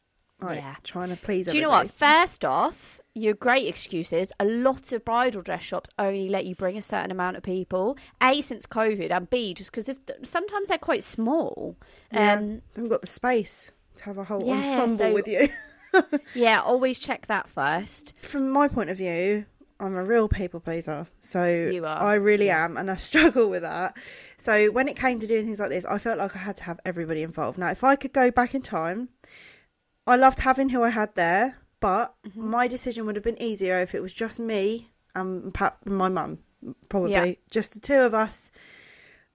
Like 0.41 0.57
Yeah. 0.59 0.75
trying 0.84 1.09
to 1.09 1.15
please 1.15 1.47
Do 1.47 1.55
you 1.55 1.63
know 1.63 1.69
what? 1.69 1.89
First 1.91 2.43
off, 2.43 2.99
your 3.15 3.34
great 3.34 3.67
excuses. 3.67 4.31
A 4.39 4.45
lot 4.45 4.91
of 4.91 5.05
bridal 5.05 5.41
dress 5.41 5.63
shops 5.63 5.89
only 5.99 6.27
let 6.29 6.45
you 6.45 6.55
bring 6.55 6.77
a 6.77 6.81
certain 6.81 7.11
amount 7.11 7.38
of 7.38 7.43
people. 7.43 7.97
A 8.21 8.41
since 8.41 8.65
COVID, 8.65 9.11
and 9.11 9.29
B 9.29 9.53
just 9.53 9.71
because 9.71 9.88
if 9.89 9.97
sometimes 10.23 10.69
they're 10.69 10.77
quite 10.77 11.03
small. 11.03 11.77
Yeah. 12.11 12.34
Um, 12.34 12.61
haven't 12.75 12.89
got 12.89 13.01
the 13.01 13.07
space 13.07 13.71
to 13.97 14.03
have 14.05 14.17
a 14.17 14.23
whole 14.23 14.45
Yeah, 14.45 14.55
ensemble 14.55 14.97
so- 14.97 15.13
with 15.13 15.27
you. 15.27 15.47
yeah, 16.34 16.59
always 16.61 16.97
check 16.99 17.27
that 17.27 17.47
first. 17.47 18.13
From 18.21 18.49
my 18.49 18.67
point 18.67 18.89
of 18.89 18.97
view, 18.97 19.45
I'm 19.79 19.95
a 19.95 20.03
real 20.03 20.27
people 20.27 20.59
pleaser. 20.59 21.05
So 21.21 21.45
You 21.45 21.86
are, 21.86 21.99
I 22.01 22.15
really 22.15 22.47
yeah. 22.47 22.65
am, 22.65 22.77
and 22.77 22.89
I 22.89 22.95
struggle 23.11 23.47
with 23.49 23.61
that. 23.61 23.95
So 24.38 24.71
when 24.71 24.88
it 24.88 24.95
came 24.97 25.19
to 25.19 25.27
doing 25.27 25.45
things 25.45 25.59
like 25.59 25.69
this, 25.69 25.86
I 25.86 25.99
felt 25.99 26.17
like 26.17 26.36
I 26.36 26.39
had 26.39 26.57
to 26.57 26.63
have 26.63 26.79
everybody 26.84 27.21
involved. 27.21 27.59
Now, 27.59 27.69
if 27.69 27.84
I 27.84 27.95
could 27.95 28.11
go 28.13 28.31
back 28.31 28.55
in 28.55 28.63
time, 28.63 29.09
I 30.06 30.16
loved 30.16 30.39
having 30.41 30.70
who 30.70 30.84
I 30.84 30.89
had 30.89 31.16
there, 31.16 31.58
but 31.80 32.14
Mm-hmm. 32.28 32.49
my 32.49 32.68
decision 32.68 33.06
would 33.06 33.16
have 33.16 33.24
been 33.24 33.41
easier 33.41 33.80
if 33.80 33.93
it 33.95 34.01
was 34.01 34.14
just 34.14 34.39
me 34.39 34.91
and 35.16 35.54
Pat, 35.54 35.78
my 35.86 36.10
mum, 36.10 36.39
probably 36.89 37.12
Yeah. 37.12 37.34
just 37.51 37.74
the 37.74 37.80
two 37.80 37.99
of 38.01 38.14
us, 38.14 38.51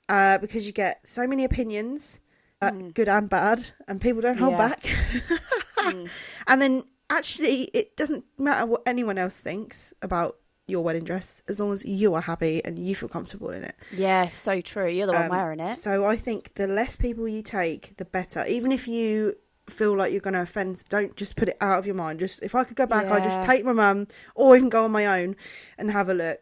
uh, 0.09 0.39
because 0.39 0.66
you 0.66 0.73
get 0.73 1.07
so 1.07 1.27
many 1.27 1.45
opinions, 1.45 2.21
uh, 2.61 2.71
good 2.95 3.09
and 3.09 3.29
bad, 3.31 3.71
and 3.87 4.01
people 4.01 4.21
don't 4.21 4.39
hold 4.39 4.55
Mm. 4.55 4.59
Yeah. 4.59 4.69
back. 4.69 4.83
Mm. 5.79 6.11
And 6.49 6.61
then 6.61 6.85
actually, 7.09 7.62
it 7.73 7.97
doesn't 7.97 8.25
matter 8.37 8.66
what 8.66 8.83
anyone 8.85 9.16
else 9.16 9.41
thinks 9.41 9.95
about 10.03 10.39
your 10.66 10.83
wedding 10.83 11.05
dress 11.05 11.41
as 11.49 11.61
long 11.61 11.73
as 11.73 11.85
you 11.85 12.12
are 12.14 12.21
happy 12.21 12.62
and 12.64 12.79
you 12.81 12.95
feel 12.97 13.09
comfortable 13.09 13.51
in 13.51 13.62
it. 13.62 13.77
Yeah, 13.93 14.27
so 14.27 14.61
true. 14.61 14.89
You're 14.89 15.07
the 15.07 15.12
one 15.12 15.23
Um, 15.27 15.31
wearing 15.31 15.61
it. 15.61 15.77
So 15.77 16.05
I 16.05 16.16
think 16.16 16.55
the 16.55 16.66
less 16.66 16.97
people 16.97 17.29
you 17.29 17.43
take, 17.43 17.97
the 17.97 18.05
better. 18.05 18.45
Even 18.47 18.73
if 18.73 18.89
you 18.89 19.37
feel 19.71 19.97
like 19.97 20.12
you're 20.12 20.21
going 20.21 20.35
to 20.35 20.43
offend, 20.43 20.83
don't 20.89 21.16
just 21.16 21.37
put 21.37 21.49
it 21.49 21.57
out 21.61 21.79
of 21.79 21.87
your 21.87 21.95
mind. 21.95 22.21
Just 22.21 22.43
if 22.43 22.55
I 22.55 22.64
could 22.64 22.77
go 22.77 22.87
back, 22.87 23.07
I'd 23.07 23.25
just 23.25 23.43
take 23.43 23.64
my 23.64 23.73
mum 23.73 24.07
or 24.35 24.57
even 24.57 24.69
go 24.69 24.85
on 24.85 24.93
my 24.93 25.07
own 25.21 25.37
and 25.77 25.91
have 25.91 26.09
a 26.09 26.14
look. 26.14 26.41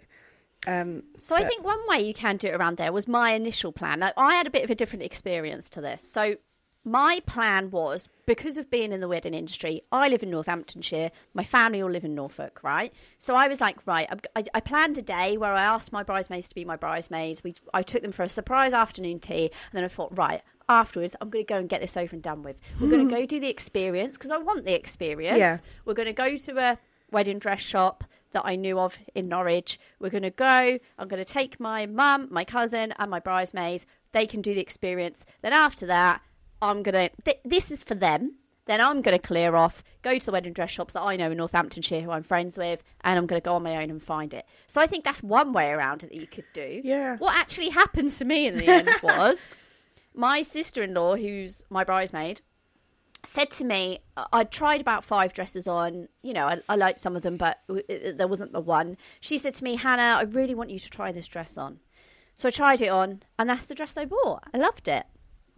Um, 0.66 1.04
So 1.18 1.36
I 1.36 1.44
think 1.44 1.64
one 1.64 1.78
way 1.88 2.00
you 2.00 2.14
can 2.14 2.36
do 2.36 2.48
it 2.48 2.56
around 2.56 2.76
there 2.76 2.92
was 2.92 3.06
my 3.06 3.32
initial 3.32 3.72
plan. 3.72 4.00
Now, 4.00 4.12
I 4.16 4.34
had 4.34 4.46
a 4.46 4.50
bit 4.50 4.64
of 4.64 4.70
a 4.70 4.74
different 4.74 5.04
experience 5.04 5.70
to 5.70 5.80
this. 5.80 6.02
So 6.02 6.36
my 6.84 7.20
plan 7.26 7.70
was 7.72 8.08
because 8.26 8.56
of 8.56 8.70
being 8.70 8.92
in 8.92 9.00
the 9.00 9.08
wedding 9.08 9.34
industry, 9.34 9.82
I 9.90 10.08
live 10.08 10.22
in 10.22 10.30
Northamptonshire. 10.30 11.10
My 11.34 11.42
family 11.42 11.82
all 11.82 11.90
live 11.90 12.04
in 12.04 12.14
Norfolk, 12.14 12.60
right? 12.62 12.92
So 13.18 13.34
I 13.34 13.48
was 13.48 13.60
like, 13.60 13.86
right, 13.86 14.08
I, 14.36 14.44
I 14.54 14.60
planned 14.60 14.96
a 14.96 15.02
day 15.02 15.36
where 15.36 15.52
I 15.52 15.64
asked 15.64 15.92
my 15.92 16.04
bridesmaids 16.04 16.48
to 16.48 16.54
be 16.54 16.64
my 16.64 16.76
bridesmaids. 16.76 17.42
We, 17.42 17.54
I 17.74 17.82
took 17.82 18.02
them 18.02 18.12
for 18.12 18.22
a 18.22 18.28
surprise 18.28 18.72
afternoon 18.72 19.18
tea, 19.18 19.46
and 19.46 19.72
then 19.72 19.84
I 19.84 19.88
thought, 19.88 20.16
right, 20.16 20.42
afterwards, 20.68 21.16
I'm 21.20 21.30
going 21.30 21.44
to 21.44 21.48
go 21.48 21.58
and 21.58 21.68
get 21.68 21.80
this 21.80 21.96
over 21.96 22.14
and 22.14 22.22
done 22.22 22.42
with. 22.42 22.56
We're 22.80 22.90
going 22.90 23.08
to 23.08 23.14
go 23.14 23.26
do 23.26 23.40
the 23.40 23.48
experience 23.48 24.16
because 24.16 24.30
I 24.30 24.38
want 24.38 24.64
the 24.64 24.74
experience. 24.74 25.38
Yeah. 25.38 25.58
We're 25.84 25.94
going 25.94 26.06
to 26.06 26.12
go 26.12 26.36
to 26.36 26.58
a 26.58 26.78
wedding 27.10 27.38
dress 27.38 27.60
shop 27.60 28.04
that 28.32 28.42
I 28.44 28.56
knew 28.56 28.78
of 28.78 28.98
in 29.14 29.28
Norwich. 29.28 29.78
We're 30.00 30.10
going 30.10 30.22
to 30.22 30.30
go. 30.30 30.78
I'm 30.98 31.08
going 31.08 31.24
to 31.24 31.32
take 31.32 31.60
my 31.60 31.86
mum, 31.86 32.28
my 32.30 32.44
cousin, 32.44 32.92
and 32.98 33.10
my 33.10 33.20
bridesmaids. 33.20 33.86
They 34.12 34.26
can 34.26 34.40
do 34.42 34.54
the 34.54 34.60
experience. 34.60 35.24
Then 35.42 35.52
after 35.52 35.86
that, 35.86 36.22
I'm 36.60 36.82
going 36.82 37.10
to. 37.10 37.22
Th- 37.24 37.40
this 37.44 37.70
is 37.70 37.82
for 37.82 37.94
them. 37.94 38.34
Then 38.66 38.80
I'm 38.80 39.00
going 39.00 39.16
to 39.16 39.24
clear 39.24 39.54
off, 39.54 39.84
go 40.02 40.18
to 40.18 40.26
the 40.26 40.32
wedding 40.32 40.52
dress 40.52 40.70
shops 40.70 40.94
that 40.94 41.02
I 41.02 41.14
know 41.14 41.30
in 41.30 41.36
Northamptonshire 41.38 42.00
who 42.00 42.10
I'm 42.10 42.24
friends 42.24 42.58
with, 42.58 42.82
and 43.02 43.16
I'm 43.16 43.26
going 43.26 43.40
to 43.40 43.44
go 43.44 43.54
on 43.54 43.62
my 43.62 43.76
own 43.76 43.90
and 43.90 44.02
find 44.02 44.34
it. 44.34 44.44
So 44.66 44.80
I 44.80 44.88
think 44.88 45.04
that's 45.04 45.22
one 45.22 45.52
way 45.52 45.70
around 45.70 46.02
it 46.02 46.08
that 46.08 46.20
you 46.20 46.26
could 46.26 46.46
do. 46.52 46.80
Yeah. 46.82 47.16
What 47.18 47.36
actually 47.36 47.68
happened 47.68 48.10
to 48.10 48.24
me 48.24 48.48
in 48.48 48.56
the 48.56 48.66
end 48.68 48.90
was 49.04 49.48
my 50.16 50.42
sister 50.42 50.82
in 50.82 50.94
law, 50.94 51.16
who's 51.16 51.62
my 51.70 51.84
bridesmaid, 51.84 52.40
said 53.24 53.50
to 53.52 53.64
me, 53.64 53.98
I- 54.32 54.44
tried 54.44 54.80
about 54.80 55.04
five 55.04 55.32
dresses 55.32 55.66
on. 55.66 56.08
You 56.22 56.32
know, 56.34 56.46
I, 56.46 56.60
I 56.68 56.76
liked 56.76 57.00
some 57.00 57.16
of 57.16 57.22
them, 57.22 57.36
but 57.36 57.60
it- 57.68 58.18
there 58.18 58.28
wasn't 58.28 58.52
the 58.52 58.60
one. 58.60 58.96
She 59.20 59.36
said 59.38 59.54
to 59.54 59.64
me, 59.64 59.76
Hannah, 59.76 60.18
I 60.18 60.22
really 60.22 60.54
want 60.54 60.70
you 60.70 60.78
to 60.78 60.90
try 60.90 61.12
this 61.12 61.26
dress 61.28 61.56
on. 61.58 61.80
So 62.34 62.48
I 62.48 62.50
tried 62.50 62.82
it 62.82 62.88
on, 62.88 63.22
and 63.38 63.48
that's 63.48 63.66
the 63.66 63.74
dress 63.74 63.96
I 63.96 64.04
bought. 64.04 64.44
I 64.54 64.58
loved 64.58 64.88
it. 64.88 65.06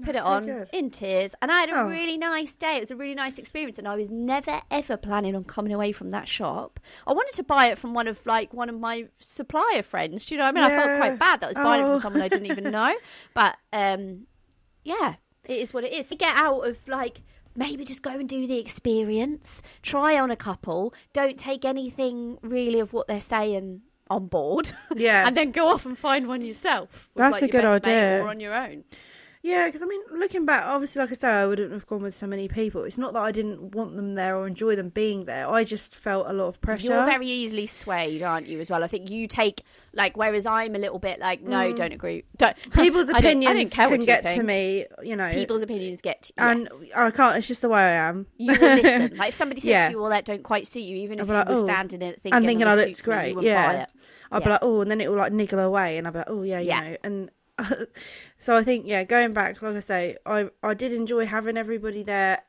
Put 0.00 0.12
That's 0.14 0.18
it 0.18 0.22
so 0.22 0.28
on 0.28 0.46
good. 0.46 0.68
in 0.72 0.90
tears, 0.90 1.34
and 1.42 1.50
I 1.50 1.58
had 1.62 1.70
a 1.70 1.80
Oh. 1.80 1.88
really 1.88 2.16
nice 2.16 2.54
day. 2.54 2.76
It 2.76 2.80
was 2.80 2.92
a 2.92 2.96
really 2.96 3.16
nice 3.16 3.36
experience, 3.36 3.80
and 3.80 3.88
I 3.88 3.96
was 3.96 4.08
never 4.08 4.60
ever 4.70 4.96
planning 4.96 5.34
on 5.34 5.42
coming 5.42 5.72
away 5.72 5.90
from 5.90 6.10
that 6.10 6.28
shop. 6.28 6.78
I 7.04 7.12
wanted 7.12 7.32
to 7.34 7.42
buy 7.42 7.66
it 7.66 7.78
from 7.78 7.94
one 7.94 8.06
of 8.06 8.24
like 8.24 8.54
one 8.54 8.68
of 8.68 8.78
my 8.78 9.08
supplier 9.18 9.82
friends. 9.82 10.24
Do 10.24 10.36
you 10.36 10.38
know 10.38 10.44
what 10.44 10.56
I 10.56 10.60
mean? 10.68 10.70
I 10.70 10.84
felt 10.84 11.00
quite 11.00 11.18
bad 11.18 11.40
that 11.40 11.46
I 11.46 11.48
was 11.48 11.56
buying 11.56 11.82
it 11.82 11.86
Oh. 11.86 11.92
from 11.94 12.00
someone 12.02 12.22
I 12.22 12.28
didn't 12.28 12.46
even 12.46 12.70
know. 12.70 12.94
But 13.34 13.56
um, 13.72 14.28
yeah, 14.88 15.14
it 15.46 15.58
is 15.58 15.72
what 15.72 15.84
it 15.84 15.92
is. 15.92 16.08
To 16.08 16.16
get 16.16 16.34
out 16.36 16.66
of 16.66 16.86
like 16.88 17.22
maybe 17.54 17.84
just 17.84 18.02
go 18.02 18.10
and 18.10 18.28
do 18.28 18.46
the 18.46 18.58
experience, 18.58 19.62
try 19.82 20.18
on 20.18 20.30
a 20.30 20.36
couple, 20.36 20.94
don't 21.12 21.38
take 21.38 21.64
anything 21.64 22.38
really 22.42 22.80
of 22.80 22.92
what 22.92 23.08
they're 23.08 23.20
saying 23.20 23.82
on 24.08 24.26
board. 24.26 24.70
Yeah. 24.94 25.26
and 25.26 25.36
then 25.36 25.50
go 25.50 25.68
off 25.68 25.84
and 25.84 25.98
find 25.98 26.28
one 26.28 26.42
yourself. 26.42 27.10
with, 27.14 27.22
That's 27.22 27.42
like, 27.42 27.50
a 27.50 27.52
good 27.52 27.64
idea. 27.64 28.22
Or 28.22 28.28
on 28.28 28.40
your 28.40 28.54
own. 28.54 28.84
Yeah, 29.42 29.66
because 29.66 29.82
I 29.82 29.86
mean, 29.86 30.00
looking 30.12 30.44
back, 30.44 30.64
obviously, 30.66 31.00
like 31.00 31.10
I 31.12 31.14
say, 31.14 31.28
I 31.28 31.46
wouldn't 31.46 31.72
have 31.72 31.86
gone 31.86 32.02
with 32.02 32.14
so 32.14 32.26
many 32.26 32.48
people. 32.48 32.82
It's 32.84 32.98
not 32.98 33.12
that 33.12 33.22
I 33.22 33.30
didn't 33.30 33.72
want 33.74 33.94
them 33.96 34.16
there 34.16 34.36
or 34.36 34.46
enjoy 34.48 34.74
them 34.74 34.88
being 34.88 35.26
there. 35.26 35.48
I 35.48 35.62
just 35.64 35.94
felt 35.94 36.26
a 36.28 36.32
lot 36.32 36.48
of 36.48 36.60
pressure. 36.60 36.88
You're 36.92 37.06
very 37.06 37.28
easily 37.28 37.66
swayed, 37.66 38.22
aren't 38.22 38.48
you? 38.48 38.58
As 38.58 38.68
well, 38.68 38.82
I 38.82 38.88
think 38.88 39.10
you 39.10 39.28
take 39.28 39.62
like, 39.94 40.16
whereas 40.16 40.44
I'm 40.44 40.74
a 40.74 40.78
little 40.78 40.98
bit 40.98 41.18
like, 41.20 41.40
no, 41.40 41.72
don't 41.72 41.92
agree. 41.92 42.24
Don't. 42.36 42.56
Mm. 42.56 42.82
People's 42.82 43.10
I 43.14 43.20
don't- 43.20 43.38
I 43.46 43.52
don't 43.54 43.66
opinions 43.66 43.74
can 43.74 44.00
get 44.00 44.26
to 44.26 44.42
me, 44.42 44.86
you 45.02 45.16
know, 45.16 45.32
People's 45.32 45.62
opinions 45.62 46.00
get 46.02 46.22
to 46.24 46.32
you. 46.36 46.44
and 46.44 46.60
yes. 46.82 46.90
I 46.96 47.10
can't. 47.10 47.36
It's 47.36 47.48
just 47.48 47.62
the 47.62 47.68
way 47.68 47.80
I 47.80 48.08
am. 48.08 48.26
You 48.36 48.52
will 48.58 48.74
listen. 48.76 49.12
Like 49.18 49.28
if 49.30 49.34
somebody 49.34 49.60
says 49.60 49.68
Yeah. 49.70 49.86
to 49.86 49.92
you, 49.94 50.00
"Well, 50.00 50.10
that 50.10 50.24
don't 50.24 50.42
quite 50.42 50.66
suit 50.66 50.80
you," 50.82 50.96
even 50.98 51.20
if 51.20 51.26
be 51.26 51.32
you 51.32 51.38
like, 51.38 51.48
were 51.48 51.54
"Oh," 51.54 51.64
standing 51.64 52.02
it 52.02 52.20
thinking, 52.22 52.36
and 52.36 52.44
thinking 52.46 52.66
"Oh, 52.66 52.70
I 52.70 52.76
this 52.76 52.98
looked 52.98 53.08
me," 53.08 53.14
great, 53.14 53.34
wouldn't 53.36 53.52
yeah. 53.52 53.86
I'd 54.30 54.44
be 54.44 54.50
like, 54.50 54.58
oh, 54.62 54.80
and 54.82 54.90
then 54.90 55.00
it 55.00 55.08
will 55.08 55.16
like 55.16 55.32
niggle 55.32 55.58
away, 55.60 55.96
and 55.96 56.06
I'd 56.06 56.12
be 56.12 56.18
like, 56.18 56.28
oh 56.30 56.42
yeah, 56.42 56.58
you 56.60 56.68
Yeah. 56.68 56.80
know, 56.80 56.96
and 57.02 57.30
so 58.38 58.56
I 58.56 58.62
think 58.62 58.86
yeah, 58.86 59.04
going 59.04 59.32
back, 59.32 59.60
like 59.62 59.76
I 59.76 59.80
say, 59.80 60.16
I 60.26 60.50
I 60.62 60.74
did 60.74 60.92
enjoy 60.92 61.26
having 61.26 61.56
everybody 61.56 62.02
there 62.02 62.42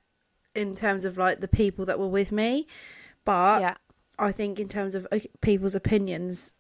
in 0.56 0.76
terms 0.76 1.06
of 1.06 1.18
like 1.18 1.40
the 1.40 1.48
people 1.48 1.86
that 1.86 2.00
were 2.00 2.08
with 2.08 2.32
me, 2.32 2.68
but 3.26 3.62
Yeah. 3.62 3.76
I 4.18 4.32
think 4.32 4.60
in 4.60 4.68
terms 4.68 4.96
of 4.96 5.08
people's 5.42 5.76
opinions 5.76 6.54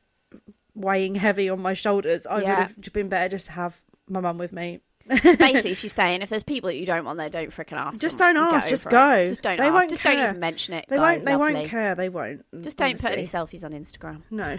weighing 0.75 1.15
heavy 1.15 1.49
on 1.49 1.61
my 1.61 1.73
shoulders, 1.73 2.25
I 2.27 2.41
Yeah. 2.41 2.67
would 2.75 2.85
have 2.85 2.93
been 2.93 3.09
better 3.09 3.29
just 3.29 3.47
to 3.47 3.51
have 3.53 3.81
my 4.07 4.21
mum 4.21 4.37
with 4.37 4.53
me. 4.53 4.79
Basically, 5.07 5.73
she's 5.81 5.91
saying 5.93 6.21
if 6.21 6.29
there's 6.29 6.43
people 6.43 6.67
that 6.67 6.75
you 6.77 6.85
don't 6.85 7.03
want 7.03 7.17
there, 7.17 7.29
don't 7.29 7.49
freaking 7.49 7.77
ask. 7.77 7.99
Just 7.99 8.19
don't 8.19 8.37
ask, 8.37 8.69
just 8.69 8.85
over 8.85 8.95
it. 8.95 8.99
go. 8.99 9.25
Just 9.27 9.41
don't 9.41 9.57
They 9.57 9.63
ask. 9.63 9.73
won't 9.73 9.89
just 9.89 10.03
don't 10.03 10.19
even 10.19 10.39
mention 10.39 10.75
it. 10.75 10.85
They 10.87 10.97
Go, 10.97 11.01
won't. 11.01 11.25
They 11.25 11.35
lovely. 11.35 11.53
won't 11.55 11.67
care. 11.67 11.95
They 11.95 12.09
won't. 12.09 12.45
Just 12.61 12.77
don't 12.77 12.99
put 13.01 13.11
any 13.13 13.23
selfies 13.23 13.63
on 13.65 13.71
Instagram. 13.73 14.21
No. 14.29 14.57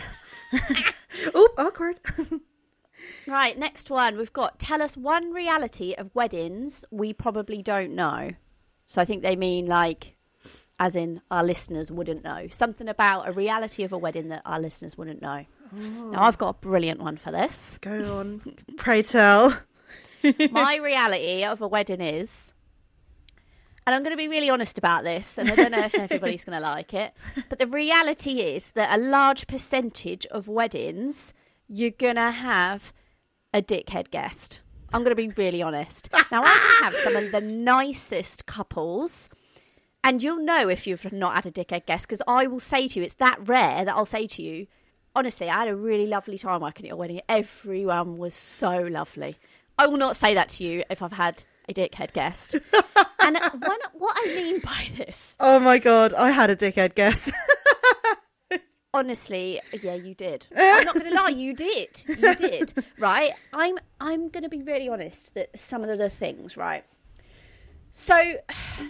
Oop, 1.37 1.53
awkward. 1.59 2.01
Right, 3.27 3.59
next 3.59 3.91
one 3.91 4.17
we've 4.17 4.33
got. 4.33 4.59
Tell 4.59 4.83
us 4.83 4.97
one 4.97 5.33
reality 5.33 5.95
of 5.95 6.15
weddings 6.15 6.85
we 6.91 7.13
probably 7.13 7.63
don't 7.63 7.95
know. 7.95 8.33
So 8.87 9.01
I 9.01 9.05
think 9.05 9.23
they 9.23 9.37
mean 9.37 9.67
like, 9.67 10.17
as 10.79 10.97
in 10.97 11.21
our 11.31 11.45
listeners 11.45 11.91
wouldn't 11.91 12.25
know 12.25 12.49
something 12.51 12.89
about 12.89 13.29
a 13.29 13.33
reality 13.33 13.85
of 13.85 13.93
a 13.93 13.99
wedding 13.99 14.29
that 14.29 14.43
our 14.45 14.59
listeners 14.59 14.97
wouldn't 14.99 15.23
know. 15.23 15.45
Oh. 15.73 16.11
Now 16.13 16.25
I've 16.25 16.39
got 16.39 16.49
a 16.49 16.59
brilliant 16.61 17.01
one 17.01 17.17
for 17.17 17.31
this. 17.31 17.79
Go 17.81 18.19
on. 18.19 18.57
Pray 18.77 19.03
tell. 19.03 19.57
My 20.51 20.77
reality 20.77 21.45
of 21.45 21.63
a 21.63 21.69
wedding 21.69 22.01
is, 22.01 22.53
and 23.87 23.95
I'm 23.95 24.03
going 24.03 24.13
to 24.13 24.17
be 24.17 24.29
really 24.29 24.51
honest 24.51 24.77
about 24.77 25.05
this, 25.05 25.39
and 25.39 25.51
I 25.51 25.55
don't 25.55 25.73
know 25.73 25.85
if 25.85 25.95
everybody's 25.99 26.45
going 26.45 26.61
to 26.61 26.67
like 26.67 26.93
it, 26.93 27.15
but 27.49 27.59
the 27.59 27.67
reality 27.67 28.41
is 28.41 28.73
that 28.73 28.99
a 28.99 29.01
large 29.01 29.47
percentage 29.47 30.27
of 30.27 30.49
weddings 30.49 31.33
you're 31.71 31.91
going 31.91 32.17
to 32.17 32.31
have 32.33 32.93
a 33.55 33.63
dickhead 33.63 34.11
guest. 34.11 34.61
I'm 34.93 35.03
going 35.05 35.17
to 35.17 35.17
be 35.17 35.29
really 35.29 35.63
honest. 35.63 36.11
Now, 36.33 36.43
I 36.43 36.49
can 36.49 36.85
have 36.85 36.95
some 36.95 37.17
of 37.17 37.31
the 37.31 37.41
nicest 37.41 38.47
couples. 38.47 39.29
And 40.03 40.23
you'll 40.23 40.43
know 40.43 40.69
if 40.69 40.87
you've 40.87 41.13
not 41.13 41.35
had 41.35 41.47
a 41.47 41.51
dickhead 41.51 41.87
guest 41.87 42.09
because 42.09 42.23
I 42.27 42.47
will 42.47 42.61
say 42.61 42.89
to 42.89 42.99
you, 42.99 43.05
it's 43.05 43.15
that 43.15 43.39
rare 43.47 43.85
that 43.85 43.95
I'll 43.95 44.07
say 44.07 44.27
to 44.27 44.43
you, 44.43 44.67
honestly, 45.15 45.49
I 45.49 45.59
had 45.59 45.69
a 45.69 45.77
really 45.77 46.07
lovely 46.07 46.39
time 46.39 46.61
working 46.63 46.87
at 46.87 46.89
your 46.89 46.97
wedding. 46.97 47.21
Everyone 47.29 48.17
was 48.17 48.35
so 48.35 48.79
lovely. 48.79 49.37
I 49.79 49.87
will 49.87 49.99
not 49.99 50.17
say 50.17 50.35
that 50.35 50.49
to 50.51 50.65
you 50.65 50.85
if 50.91 51.03
I've 51.03 51.13
had 51.13 51.45
a 51.69 51.75
dickhead 51.75 52.13
guest. 52.13 52.55
and 53.21 53.39
one, 53.39 53.79
what 53.93 54.17
I 54.25 54.35
mean 54.35 54.61
by 54.61 54.89
this, 54.97 55.37
Oh 55.39 55.61
my 55.61 55.79
god, 55.79 56.15
I 56.15 56.31
had 56.31 56.51
a 56.51 56.57
dickhead 56.57 56.95
guess. 56.95 57.31
honestly, 58.93 59.61
yeah, 59.83 59.95
you 59.95 60.15
did. 60.15 60.47
I'm 60.57 60.85
not 60.85 60.95
going 60.95 61.11
to 61.11 61.15
lie, 61.15 61.29
you 61.31 61.55
did. 61.55 62.03
You 62.09 62.35
did. 62.35 62.73
Right? 62.99 63.33
I'm 63.53 63.79
I'm 64.01 64.29
going 64.29 64.43
to 64.43 64.49
be 64.49 64.63
really 64.63 64.89
honest 64.89 65.35
that 65.35 65.59
some 65.59 65.83
of 65.85 65.97
the 65.97 66.11
things, 66.11 66.57
right? 66.57 66.85
So 67.93 68.35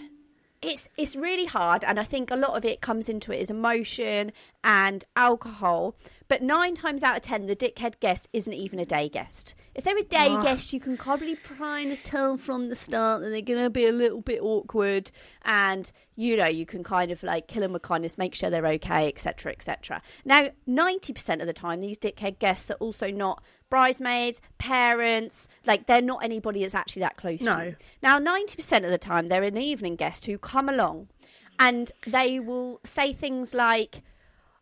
it's 0.61 0.89
it's 0.97 1.15
really 1.15 1.45
hard 1.45 1.83
and 1.83 1.99
I 1.99 2.03
think 2.03 2.29
a 2.29 2.35
lot 2.35 2.55
of 2.57 2.65
it 2.65 2.81
comes 2.81 3.09
into 3.09 3.31
it 3.31 3.39
is 3.39 3.49
emotion 3.49 4.31
and 4.63 5.05
alcohol. 5.15 5.95
But 6.31 6.41
nine 6.41 6.75
times 6.75 7.03
out 7.03 7.17
of 7.17 7.23
ten, 7.23 7.45
the 7.47 7.57
dickhead 7.57 7.99
guest 7.99 8.29
isn't 8.31 8.53
even 8.53 8.79
a 8.79 8.85
day 8.85 9.09
guest. 9.09 9.53
If 9.75 9.83
they're 9.83 9.97
a 9.97 10.01
day 10.03 10.27
Ah. 10.29 10.41
guest, 10.41 10.71
you 10.71 10.79
can 10.79 10.95
probably 10.95 11.35
kind 11.35 11.91
of 11.91 12.01
tell 12.03 12.37
from 12.37 12.69
the 12.69 12.75
start 12.75 13.21
that 13.21 13.31
they're 13.31 13.41
going 13.41 13.61
to 13.61 13.69
be 13.69 13.85
a 13.85 13.91
little 13.91 14.21
bit 14.21 14.39
awkward, 14.41 15.11
and 15.43 15.91
you 16.15 16.37
know 16.37 16.45
you 16.47 16.65
can 16.65 16.85
kind 16.85 17.11
of 17.11 17.21
like 17.21 17.49
kill 17.49 17.63
them 17.63 17.73
with 17.73 17.81
kindness, 17.81 18.17
make 18.17 18.33
sure 18.33 18.49
they're 18.49 18.65
okay, 18.65 19.09
etc., 19.09 19.51
etc. 19.51 20.01
Now, 20.23 20.51
ninety 20.65 21.11
percent 21.11 21.41
of 21.41 21.47
the 21.47 21.53
time, 21.53 21.81
these 21.81 21.97
dickhead 21.97 22.39
guests 22.39 22.71
are 22.71 22.75
also 22.75 23.11
not 23.11 23.43
bridesmaids, 23.69 24.39
parents, 24.57 25.49
like 25.65 25.85
they're 25.87 26.01
not 26.01 26.23
anybody 26.23 26.61
that's 26.61 26.73
actually 26.73 27.01
that 27.01 27.17
close 27.17 27.39
to 27.39 27.45
No. 27.45 27.61
you. 27.61 27.75
Now, 28.01 28.19
90% 28.19 28.85
of 28.85 28.89
the 28.89 28.97
time, 28.97 29.27
they're 29.27 29.43
an 29.43 29.57
evening 29.57 29.97
guest 29.97 30.27
who 30.27 30.37
come 30.37 30.69
along 30.69 31.09
and 31.59 31.91
they 32.07 32.39
will 32.39 32.79
say 32.85 33.11
things 33.13 33.53
like, 33.53 34.01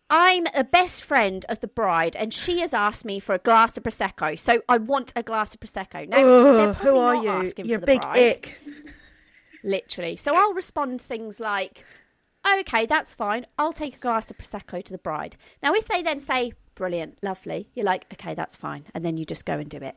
I'm 0.09 0.45
a 0.55 0.63
best 0.63 1.03
friend 1.03 1.45
of 1.49 1.59
the 1.59 1.67
bride 1.67 2.15
and 2.15 2.33
she 2.33 2.59
has 2.61 2.73
asked 2.73 3.05
me 3.05 3.19
for 3.19 3.35
a 3.35 3.39
glass 3.39 3.77
of 3.77 3.83
Prosecco, 3.83 4.37
so 4.39 4.61
I 4.67 4.77
want 4.77 5.13
a 5.15 5.21
glass 5.23 5.53
of 5.53 5.59
Prosecco. 5.59 6.07
Now, 6.07 6.17
Ugh, 6.23 6.75
who 6.77 6.97
are 6.97 7.15
you? 7.15 7.29
asking 7.29 7.65
You 7.65 7.75
for 7.75 7.81
the 7.81 7.85
big 7.85 8.01
bride, 8.01 8.17
ick. 8.17 8.57
literally. 9.63 10.15
So 10.15 10.35
I'll 10.35 10.53
respond 10.53 10.99
things 11.01 11.39
like, 11.39 11.83
okay, 12.59 12.85
that's 12.85 13.13
fine. 13.13 13.45
I'll 13.57 13.73
take 13.73 13.97
a 13.97 13.99
glass 13.99 14.31
of 14.31 14.37
Prosecco 14.37 14.83
to 14.83 14.91
the 14.91 14.97
bride. 14.97 15.37
Now, 15.61 15.73
if 15.73 15.87
they 15.87 16.01
then 16.01 16.19
say, 16.19 16.53
brilliant, 16.75 17.19
lovely, 17.21 17.69
you're 17.75 17.85
like, 17.85 18.05
okay, 18.13 18.33
that's 18.33 18.55
fine. 18.55 18.85
And 18.95 19.05
then 19.05 19.17
you 19.17 19.25
just 19.25 19.45
go 19.45 19.53
and 19.59 19.69
do 19.69 19.77
it. 19.77 19.95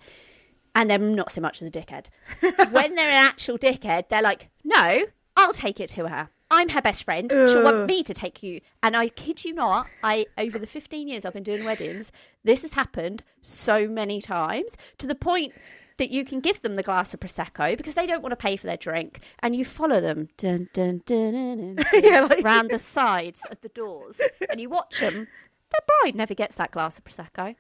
And 0.75 0.91
they're 0.91 0.99
not 0.99 1.31
so 1.33 1.41
much 1.41 1.63
as 1.63 1.69
a 1.69 1.71
dickhead. 1.71 2.07
when 2.73 2.95
they're 2.95 3.09
an 3.09 3.25
actual 3.25 3.59
dickhead, 3.59 4.09
they're 4.09 4.23
like, 4.23 4.49
no, 4.65 5.05
I'll 5.37 5.53
take 5.53 5.81
it 5.81 5.89
to 5.91 6.09
her. 6.09 6.31
I'm 6.53 6.69
her 6.69 6.83
best 6.83 7.05
friend. 7.05 7.31
She'll 7.31 7.65
want 7.65 7.87
me 7.87 8.03
to 8.03 8.15
take 8.15 8.43
you. 8.43 8.61
And 8.83 8.97
I 8.97 9.09
kid 9.09 9.45
you 9.45 9.55
not, 9.55 9.87
I 10.05 10.27
over 10.39 10.59
the 10.59 10.67
15 10.67 11.09
years 11.09 11.25
I've 11.25 11.33
been 11.33 11.43
doing 11.43 11.65
weddings, 11.65 12.13
this 12.45 12.63
has 12.63 12.75
happened 12.75 13.25
so 13.41 13.89
many 13.89 14.21
times 14.21 14.77
to 14.99 15.07
the 15.07 15.15
point 15.15 15.53
that 15.99 16.11
you 16.11 16.25
can 16.25 16.41
give 16.41 16.61
them 16.63 16.75
the 16.77 16.83
glass 16.83 17.13
of 17.15 17.21
prosecco 17.21 17.77
because 17.77 17.95
they 17.95 18.07
don't 18.07 18.23
want 18.23 18.33
to 18.33 18.37
pay 18.37 18.57
for 18.57 18.67
their 18.67 18.77
drink, 18.79 19.21
and 19.41 19.55
you 19.55 19.65
follow 19.65 20.01
them 20.01 20.29
dun, 20.37 20.69
dun, 20.73 21.03
dun, 21.05 21.33
dun, 21.33 21.77
dun, 21.77 21.85
Yeah, 22.03 22.23
like- 22.23 22.43
round 22.45 22.71
the 22.71 22.79
sides 22.79 23.45
of 23.51 23.61
the 23.61 23.69
doors, 23.69 24.21
and 24.51 24.61
you 24.61 24.69
watch 24.71 25.01
them. 25.01 25.29
The 25.71 25.81
bride 26.03 26.15
never 26.17 26.35
gets 26.35 26.57
that 26.57 26.71
glass 26.71 26.99
of 26.99 27.05
prosecco. 27.05 27.55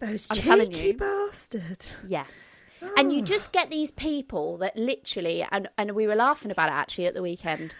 Those 0.00 0.26
I'm 0.30 0.36
telling 0.38 0.72
you. 0.72 0.94
bastard. 0.94 1.84
Yes. 2.08 2.60
And 2.96 3.12
you 3.12 3.22
just 3.22 3.52
get 3.52 3.70
these 3.70 3.90
people 3.90 4.58
that 4.58 4.76
literally, 4.76 5.44
and, 5.50 5.68
and 5.76 5.92
we 5.92 6.06
were 6.06 6.14
laughing 6.14 6.50
about 6.50 6.68
it 6.68 6.74
actually 6.74 7.06
at 7.06 7.14
the 7.14 7.22
weekend. 7.22 7.74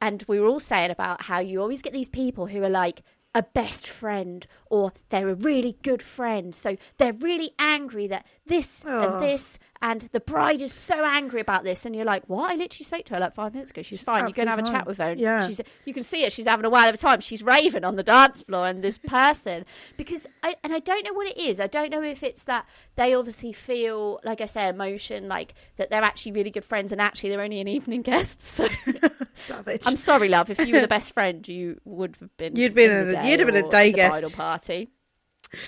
And 0.00 0.24
we 0.26 0.40
were 0.40 0.48
all 0.48 0.60
saying 0.60 0.90
about 0.90 1.22
how 1.22 1.40
you 1.40 1.60
always 1.60 1.82
get 1.82 1.92
these 1.92 2.08
people 2.08 2.46
who 2.46 2.62
are 2.62 2.70
like 2.70 3.02
a 3.34 3.42
best 3.42 3.86
friend 3.86 4.46
or 4.66 4.92
they're 5.10 5.28
a 5.28 5.34
really 5.34 5.76
good 5.82 6.02
friend. 6.02 6.54
So 6.54 6.76
they're 6.98 7.12
really 7.12 7.52
angry 7.58 8.06
that 8.08 8.26
this 8.46 8.84
and 8.84 9.22
this 9.22 9.58
and 9.82 10.02
the 10.12 10.20
bride 10.20 10.60
is 10.60 10.72
so 10.72 11.04
angry 11.04 11.40
about 11.40 11.64
this. 11.64 11.86
And 11.86 11.96
you're 11.96 12.04
like, 12.04 12.24
what? 12.28 12.50
I 12.50 12.54
literally 12.54 12.84
spoke 12.84 13.04
to 13.06 13.14
her 13.14 13.20
like 13.20 13.34
five 13.34 13.54
minutes 13.54 13.70
ago. 13.70 13.80
She's 13.80 14.02
fine. 14.02 14.28
You 14.28 14.34
go 14.34 14.42
and 14.42 14.50
have 14.50 14.58
a 14.58 14.62
chat 14.62 14.86
with 14.86 14.98
her. 14.98 15.10
And 15.10 15.20
Yeah. 15.20 15.46
She's, 15.46 15.60
you 15.86 15.94
can 15.94 16.02
see 16.02 16.24
it. 16.24 16.32
She's 16.32 16.46
having 16.46 16.66
a 16.66 16.70
while 16.70 16.88
of 16.88 16.94
a 16.94 16.98
time. 16.98 17.20
She's 17.20 17.42
raving 17.42 17.84
on 17.84 17.96
the 17.96 18.02
dance 18.02 18.42
floor 18.42 18.66
and 18.66 18.82
this 18.84 18.98
person. 18.98 19.64
Because, 19.96 20.26
I, 20.42 20.56
and 20.64 20.72
I 20.72 20.78
don't 20.78 21.04
know 21.04 21.12
what 21.12 21.26
it 21.28 21.36
is. 21.38 21.60
I 21.60 21.66
don't 21.66 21.90
know 21.90 22.02
if 22.02 22.22
it's 22.22 22.44
that 22.44 22.66
they 22.96 23.14
obviously 23.14 23.52
feel, 23.52 24.20
like 24.24 24.40
I 24.40 24.46
say, 24.46 24.68
emotion, 24.68 25.28
like 25.28 25.54
that 25.76 25.90
they're 25.90 26.02
actually 26.02 26.32
really 26.32 26.50
good 26.50 26.64
friends 26.64 26.92
and 26.92 27.00
actually 27.00 27.30
they're 27.30 27.40
only 27.40 27.60
an 27.60 27.68
evening 27.68 28.02
guest. 28.02 28.40
So 28.60 28.68
Savage. 29.34 29.82
I'm 29.86 29.96
sorry, 29.96 30.28
love. 30.28 30.50
If 30.50 30.66
you 30.66 30.74
were 30.74 30.80
the 30.80 30.88
best 30.88 31.14
friend, 31.14 31.46
you 31.46 31.80
would 31.84 32.16
have 32.20 32.36
been. 32.36 32.56
You'd 32.56 32.74
been. 32.74 32.90
A, 32.90 33.26
you'd 33.28 33.40
have 33.40 33.46
been 33.46 33.64
a 33.64 33.68
day 33.68 33.92
guest. 33.92 34.12
bridal 34.20 34.30
party. 34.36 34.88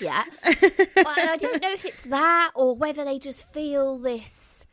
Yeah, 0.01 0.25
Well, 0.45 1.15
and 1.19 1.31
I 1.31 1.37
don't 1.37 1.63
know 1.63 1.73
if 1.73 1.85
it's 1.85 2.05
that 2.05 2.53
or 2.55 2.75
whether 2.75 3.05
they 3.05 3.19
just 3.19 3.49
feel 3.53 3.99
this 3.99 4.65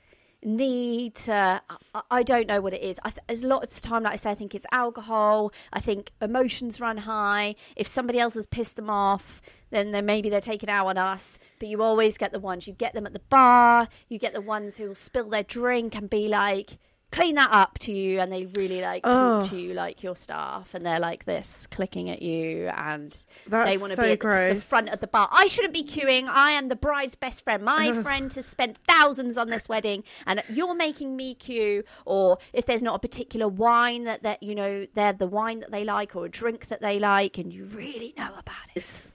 need 0.43 1.15
to 1.15 1.61
I, 1.93 2.01
I 2.09 2.23
don't 2.23 2.47
know 2.47 2.61
what 2.61 2.73
it 2.73 2.81
is. 2.81 2.99
I 3.03 3.09
th- 3.09 3.19
there's 3.27 3.43
a 3.43 3.47
lot 3.47 3.63
of 3.63 3.73
the 3.73 3.81
time 3.81 4.03
like 4.03 4.13
i 4.13 4.15
say 4.15 4.31
i 4.31 4.35
think 4.35 4.55
it's 4.55 4.65
alcohol. 4.71 5.51
I 5.73 5.79
think 5.79 6.11
emotions 6.21 6.79
run 6.79 6.97
high. 6.97 7.55
If 7.75 7.87
somebody 7.87 8.19
else 8.19 8.35
has 8.35 8.45
pissed 8.45 8.75
them 8.75 8.89
off 8.89 9.41
then 9.71 9.91
then 9.91 10.05
maybe 10.05 10.29
they're 10.29 10.41
taking 10.41 10.69
out 10.69 10.87
on 10.87 10.97
us. 10.97 11.37
But 11.59 11.69
you 11.69 11.81
always 11.81 12.17
get 12.17 12.31
the 12.31 12.39
ones. 12.39 12.67
You 12.67 12.73
get 12.73 12.93
them 12.93 13.05
at 13.05 13.13
the 13.13 13.21
bar. 13.29 13.87
You 14.07 14.17
get 14.17 14.33
the 14.33 14.41
ones 14.41 14.77
who 14.77 14.87
will 14.87 14.95
spill 14.95 15.29
their 15.29 15.43
drink 15.43 15.95
and 15.95 16.09
be 16.09 16.27
like 16.27 16.77
clean 17.11 17.35
that 17.35 17.49
up 17.51 17.79
to 17.79 17.91
you 17.91 18.19
and 18.19 18.31
they 18.31 18.45
really 18.45 18.81
like 18.81 19.03
talk 19.03 19.45
Oh. 19.45 19.47
to 19.47 19.57
you 19.59 19.73
like 19.73 20.03
your 20.03 20.15
staff 20.15 20.75
and 20.75 20.85
they're 20.85 20.99
like 20.99 21.25
this 21.25 21.65
clicking 21.67 22.09
at 22.09 22.21
you 22.21 22.67
and 22.67 23.11
That's 23.47 23.71
they 23.71 23.77
want 23.77 23.89
to 23.91 23.95
so 23.95 24.03
be 24.03 24.11
at 24.11 24.19
the, 24.19 24.55
the 24.55 24.61
front 24.61 24.93
of 24.93 24.99
the 24.99 25.07
bar. 25.07 25.27
I 25.31 25.47
shouldn't 25.47 25.73
be 25.73 25.83
queuing. 25.83 26.27
I 26.27 26.51
am 26.51 26.67
the 26.67 26.75
bride's 26.75 27.15
best 27.15 27.43
friend. 27.43 27.63
My 27.63 27.91
friend 28.03 28.31
has 28.33 28.45
spent 28.45 28.77
thousands 28.77 29.37
on 29.37 29.47
this 29.47 29.67
wedding 29.67 30.03
and 30.27 30.43
you're 30.49 30.75
making 30.75 31.15
me 31.15 31.33
queue 31.33 31.83
or 32.05 32.37
if 32.53 32.65
there's 32.65 32.83
not 32.83 32.95
a 32.95 32.99
particular 32.99 33.47
wine 33.47 34.03
that 34.03 34.21
that 34.23 34.43
you 34.43 34.53
know 34.53 34.85
they're 34.93 35.13
the 35.13 35.27
wine 35.27 35.61
that 35.61 35.71
they 35.71 35.83
like 35.83 36.15
or 36.15 36.25
a 36.25 36.29
drink 36.29 36.67
that 36.67 36.81
they 36.81 36.99
like 36.99 37.37
and 37.37 37.51
you 37.51 37.63
really 37.65 38.13
know 38.17 38.31
about 38.37 38.55
it 38.75 39.11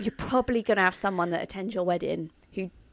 you're 0.00 0.14
probably 0.18 0.62
going 0.62 0.76
to 0.76 0.82
have 0.82 0.94
someone 0.94 1.30
that 1.30 1.42
attends 1.42 1.74
your 1.74 1.84
wedding 1.84 2.30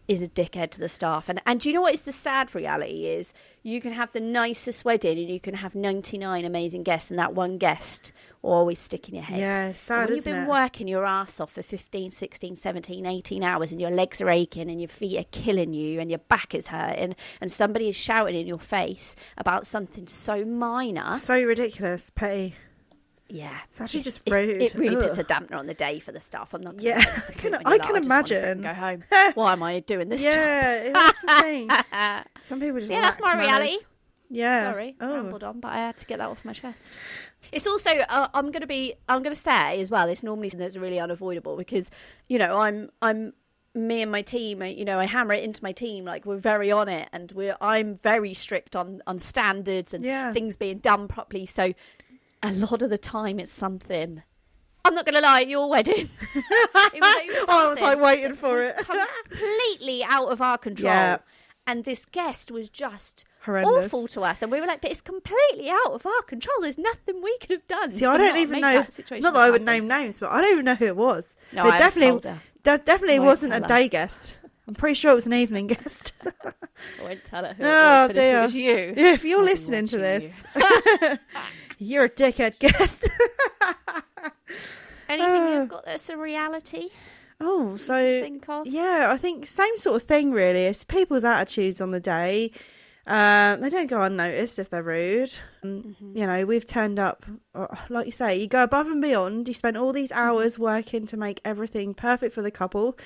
is 0.10 0.24
a 0.24 0.28
dickhead 0.28 0.72
to 0.72 0.80
the 0.80 0.90
staff. 0.90 1.30
And 1.30 1.40
and 1.46 1.60
do 1.60 1.70
you 1.70 1.76
know 1.76 1.82
what 1.82 1.94
is 1.94 2.02
the 2.02 2.12
sad 2.12 2.54
reality 2.56 3.06
is 3.06 3.34
you 3.62 3.80
can 3.80 3.94
have 3.94 4.12
the 4.12 4.20
nicest 4.20 4.84
wedding 4.84 5.20
and 5.20 5.30
you 5.30 5.40
can 5.40 5.54
have 5.54 5.76
99 5.76 6.44
amazing 6.44 6.84
guests 6.84 7.12
and 7.12 7.20
that 7.20 7.36
one 7.36 7.60
guest 7.60 8.12
will 8.42 8.54
always 8.54 8.80
stick 8.80 9.08
in 9.08 9.16
your 9.16 9.24
head. 9.24 9.40
Yeah, 9.40 9.72
sad, 9.72 10.10
when 10.10 10.16
you've 10.16 10.26
been 10.26 10.44
it? 10.44 10.48
working 10.48 10.88
your 10.88 11.06
ass 11.06 11.40
off 11.40 11.52
for 11.52 11.62
15, 11.62 12.10
16, 12.10 12.56
17, 12.56 13.06
18 13.06 13.44
hours 13.44 13.72
and 13.72 13.80
your 13.80 13.92
legs 13.92 14.20
are 14.20 14.30
aching 14.32 14.70
and 14.70 14.82
your 14.82 14.90
feet 14.90 15.20
are 15.20 15.30
killing 15.32 15.74
you 15.74 16.00
and 16.00 16.10
your 16.10 16.20
back 16.20 16.56
is 16.56 16.68
hurting 16.68 17.16
and 17.40 17.52
somebody 17.52 17.88
is 17.90 17.96
shouting 17.96 18.36
in 18.36 18.48
your 18.48 18.60
face 18.60 19.16
about 19.38 19.68
something 19.68 20.08
so 20.08 20.44
minor. 20.44 21.20
So 21.20 21.40
ridiculous, 21.44 22.10
petty. 22.10 22.56
Yeah. 23.30 23.56
It's 23.70 23.80
actually 23.80 24.02
just 24.02 24.28
rude. 24.30 24.62
It 24.62 24.74
really 24.74 24.96
puts 24.96 25.18
a 25.18 25.22
Ugh. 25.22 25.28
damper 25.28 25.56
on 25.56 25.68
the 25.68 25.74
day 25.76 26.00
for 26.00 26.12
the 26.12 26.20
staff. 26.20 26.54
I'm 26.54 26.62
not 26.62 26.82
Yeah, 26.82 27.00
it's 27.00 27.30
can- 27.40 27.54
I 27.66 27.78
can 27.78 27.94
wanna 27.94 28.06
imagine. 28.06 28.62
Go 28.64 28.74
home. 28.74 29.04
Why 29.36 29.54
am 29.54 29.62
I 29.64 29.80
doing 29.82 30.10
this 30.10 30.24
job? 30.24 30.34
Yeah, 30.34 30.92
that's 30.94 31.22
the 31.22 31.28
thing. 31.42 31.70
Some 32.42 32.60
people 32.60 32.80
just 32.80 32.92
Yeah, 32.92 33.02
that's 33.02 33.20
my 33.22 33.38
reality. 33.38 33.76
Yeah. 34.32 34.72
Sorry, 34.72 34.96
Oh. 35.00 35.16
rambled 35.16 35.44
on, 35.44 35.60
but 35.60 35.72
I 35.72 35.78
had 35.78 35.98
to 35.98 36.06
get 36.06 36.18
that 36.20 36.28
off 36.30 36.44
my 36.46 36.54
chest. 36.54 36.94
It's 37.52 37.66
also 37.68 37.92
uh, 37.92 38.28
I'm 38.34 38.52
going 38.52 38.62
to 38.62 38.68
be 38.68 38.94
I'm 39.08 39.24
going 39.24 39.34
to 39.36 39.40
say 39.42 39.80
as 39.80 39.90
well. 39.92 40.08
It's 40.10 40.24
normally 40.24 40.50
something 40.50 40.66
that's 40.66 40.78
really 40.78 41.00
unavoidable 41.00 41.56
because 41.58 41.90
you 42.28 42.38
know 42.38 42.58
I'm 42.58 42.90
I'm 43.02 43.34
me 43.76 44.02
and 44.02 44.12
my 44.12 44.22
team. 44.22 44.62
You 44.64 44.86
know 44.86 45.00
I 45.00 45.06
hammer 45.06 45.34
it 45.34 45.44
into 45.44 45.64
my 45.64 45.72
team 45.72 46.06
like 46.06 46.26
we're 46.26 46.38
very 46.38 46.72
on 46.72 46.90
it, 46.90 47.10
and 47.14 47.32
we're 47.32 47.58
I'm 47.62 47.98
very 47.98 48.34
strict 48.36 48.76
on 48.76 49.02
on 49.08 49.18
standards 49.20 49.94
and 49.96 50.04
Yeah. 50.04 50.32
things 50.34 50.58
being 50.58 50.78
done 50.80 51.08
properly. 51.08 51.46
So 51.48 51.74
a 52.44 52.52
lot 52.52 52.82
of 52.82 52.90
the 52.90 52.98
time 52.98 53.40
it's 53.40 53.52
something. 53.52 54.24
I'm 54.86 54.96
not 54.96 55.06
going 55.06 55.16
to 55.16 55.22
lie, 55.22 55.42
at 55.42 55.50
your 55.50 55.70
wedding. 55.70 56.10
it 56.36 57.02
was 57.02 57.46
Oh, 57.50 57.68
I 57.68 57.70
was 57.70 57.82
like 57.82 58.00
waiting 58.00 58.36
for 58.36 58.60
it. 58.60 58.76
completely 58.78 60.04
out 60.04 60.32
of 60.32 60.42
our 60.42 60.58
control. 60.58 60.92
Yeah. 60.92 61.18
And 61.68 61.84
this 61.86 62.06
guest 62.06 62.50
was 62.50 62.70
just 62.70 63.26
Horrendous. 63.44 63.86
awful 63.86 64.08
to 64.10 64.22
us, 64.24 64.42
and 64.42 64.52
we 64.52 64.60
were 64.60 64.66
like, 64.66 64.82
"But 64.82 64.90
it's 64.92 65.02
completely 65.02 65.70
out 65.70 65.92
of 65.92 66.04
our 66.06 66.22
control. 66.24 66.56
There's 66.62 66.80
nothing 66.80 67.22
we 67.22 67.38
could 67.38 67.52
have 67.52 67.68
done." 67.68 67.92
See, 67.92 68.06
I 68.06 68.18
don't 68.18 68.38
even 68.38 68.60
know. 68.62 68.82
That 68.82 69.22
Not 69.22 69.34
that 69.34 69.40
I 69.40 69.52
would 69.52 69.62
name 69.62 69.88
names, 69.88 70.18
but 70.20 70.32
I 70.32 70.42
don't 70.42 70.52
even 70.54 70.66
know 70.66 70.74
who 70.76 70.86
it 70.86 70.96
was. 70.96 71.36
No, 71.54 71.64
but 71.64 71.74
I 71.74 71.78
definitely, 71.78 72.32
that 72.64 72.86
definitely 72.88 73.20
wasn't 73.20 73.54
a 73.54 73.60
day 73.60 73.88
guest. 73.88 74.40
I'm 74.68 74.74
pretty 74.74 74.96
sure 74.96 75.12
it 75.12 75.16
was 75.16 75.28
an 75.28 75.34
evening 75.34 75.68
guest. 75.68 76.14
I 76.44 76.52
won't 77.04 77.24
tell 77.24 77.46
her 77.46 77.54
who 77.54 77.64
Oh, 77.64 77.68
it 78.06 78.08
was, 78.08 78.08
but 78.08 78.10
if 78.10 78.16
dear. 78.16 78.40
it 78.40 78.42
was 78.42 78.56
you, 78.56 78.94
yeah, 78.98 79.14
if 79.14 79.24
you're 79.26 79.40
I'll 79.40 79.46
listening 79.46 79.86
to 79.88 79.98
this, 80.00 80.46
you're 81.80 82.04
a 82.06 82.10
dickhead 82.10 82.60
guest. 82.60 83.10
anything 85.10 85.32
Oh. 85.32 85.60
you've 85.62 85.70
got 85.70 85.86
that's 85.86 86.10
a 86.10 86.18
reality, 86.18 86.90
oh, 87.42 87.76
so 87.78 87.96
think 88.22 88.48
of? 88.50 88.68
yeah, 88.68 89.08
I 89.10 89.18
think 89.18 89.46
same 89.46 89.78
sort 89.78 89.96
of 90.02 90.08
thing. 90.08 90.32
Really, 90.32 90.66
it's 90.66 90.84
people's 90.84 91.24
attitudes 91.24 91.82
on 91.82 91.92
the 91.92 92.00
day. 92.00 92.52
Um, 93.08 93.62
they 93.62 93.72
don't 93.72 93.88
go 93.90 94.04
unnoticed 94.04 94.60
if 94.60 94.70
they're 94.70 94.84
rude. 94.84 95.32
Um, 95.64 95.96
Mm-hmm. 96.00 96.18
You 96.18 96.28
know, 96.28 96.46
we've 96.46 96.66
turned 96.66 97.00
up, 97.00 97.26
uh, 97.56 97.66
like 97.90 98.06
you 98.06 98.12
say, 98.12 98.38
you 98.38 98.48
go 98.48 98.62
above 98.64 98.86
and 98.86 99.02
beyond. 99.02 99.48
You 99.48 99.54
spend 99.56 99.78
all 99.78 99.92
these 99.94 100.12
Mm-hmm. 100.12 100.20
hours 100.20 100.60
working 100.60 101.08
to 101.08 101.18
make 101.18 101.42
everything 101.44 101.96
perfect 101.96 102.36
for 102.36 102.44
the 102.44 102.52
couple. 102.52 102.98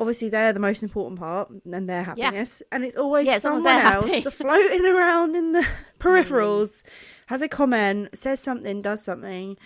Obviously, 0.00 0.30
they're 0.30 0.52
the 0.54 0.60
most 0.60 0.82
important 0.82 1.20
part, 1.20 1.50
and 1.70 1.88
their 1.88 2.02
happiness. 2.02 2.62
yeah. 2.62 2.74
And 2.74 2.84
it's 2.84 2.96
always 2.96 3.26
Yeah, 3.26 3.34
as 3.34 3.44
long 3.44 3.58
as 3.58 3.62
someone 3.64 3.92
else 3.92 4.24
happy. 4.24 4.30
floating 4.36 4.86
around 4.86 5.36
in 5.36 5.52
the 5.52 5.64
peripherals, 6.00 6.82
has 7.26 7.42
a 7.42 7.48
comment, 7.48 8.08
says 8.16 8.40
something, 8.40 8.80
does 8.82 9.04
something, 9.04 9.58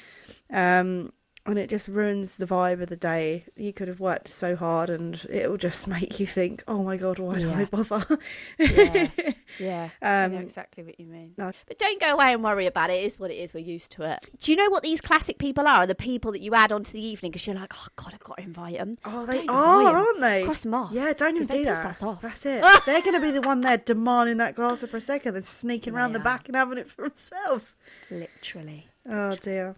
um, 0.52 1.12
and 1.46 1.58
it 1.58 1.68
just 1.68 1.88
ruins 1.88 2.36
the 2.38 2.46
vibe 2.46 2.80
of 2.80 2.88
the 2.88 2.96
day. 2.96 3.44
You 3.56 3.72
could 3.72 3.88
have 3.88 4.00
worked 4.00 4.28
so 4.28 4.56
hard, 4.56 4.90
and 4.90 5.14
it 5.30 5.50
will 5.50 5.56
just 5.58 5.86
make 5.96 6.18
you 6.20 6.26
think, 6.26 6.62
"Oh 6.66 6.82
my 6.82 6.96
god, 6.96 7.18
why 7.18 7.38
did 7.38 7.52
I 7.52 7.64
bother?" 7.66 8.18
Yeah, 8.58 9.08
yeah. 9.60 9.90
I 10.02 10.28
know 10.28 10.36
Um, 10.38 10.42
exactly 10.42 10.84
what 10.84 10.98
you 10.98 11.06
mean. 11.06 11.34
no. 11.36 11.52
But 11.66 11.78
don't 11.78 12.00
go 12.00 12.12
away 12.14 12.32
and 12.32 12.42
worry 12.42 12.66
about 12.66 12.90
it. 12.90 12.94
It 12.94 13.04
is 13.04 13.18
what 13.18 13.30
it 13.30 13.34
is. 13.34 13.52
We're 13.54 13.60
used 13.60 13.92
to 13.92 14.04
it. 14.04 14.24
Do 14.40 14.50
you 14.52 14.56
know 14.56 14.70
what 14.70 14.82
these 14.82 15.00
classic 15.00 15.38
people 15.38 15.66
are? 15.68 15.86
The 15.86 15.94
people 15.94 16.32
that 16.32 16.40
you 16.40 16.54
add 16.54 16.72
onto 16.72 16.92
the 16.92 17.04
evening 17.04 17.32
because 17.32 17.46
you're 17.46 17.56
like, 17.56 17.72
oh 17.76 17.86
god, 17.96 18.12
I've 18.14 18.24
got 18.24 18.38
to 18.38 18.42
invite 18.44 18.78
them. 18.78 18.98
Oh, 19.04 19.26
they 19.26 19.44
Don't 19.44 19.50
are, 19.50 19.96
aren't 19.96 20.20
they? 20.20 20.44
Cross 20.44 20.62
them 20.62 20.74
off. 20.74 20.92
Yeah, 20.92 21.12
don't 21.12 21.36
even 21.36 21.46
do 21.46 21.64
that. 21.64 22.18
That's 22.22 22.46
it. 22.46 22.64
They're 22.86 23.02
going 23.02 23.14
to 23.14 23.20
be 23.20 23.30
the 23.30 23.42
one 23.42 23.60
there 23.60 23.76
demanding 23.78 24.38
that 24.38 24.54
glass 24.56 24.82
of 24.82 24.90
prosecco, 24.90 25.32
then 25.32 25.42
sneaking 25.42 25.94
around 25.94 26.12
the 26.14 26.18
back 26.20 26.48
and 26.48 26.56
having 26.56 26.78
it 26.78 26.88
for 26.88 27.02
themselves. 27.08 27.76
Literally. 28.10 28.88
Oh 29.06 29.36
dear. 29.36 29.76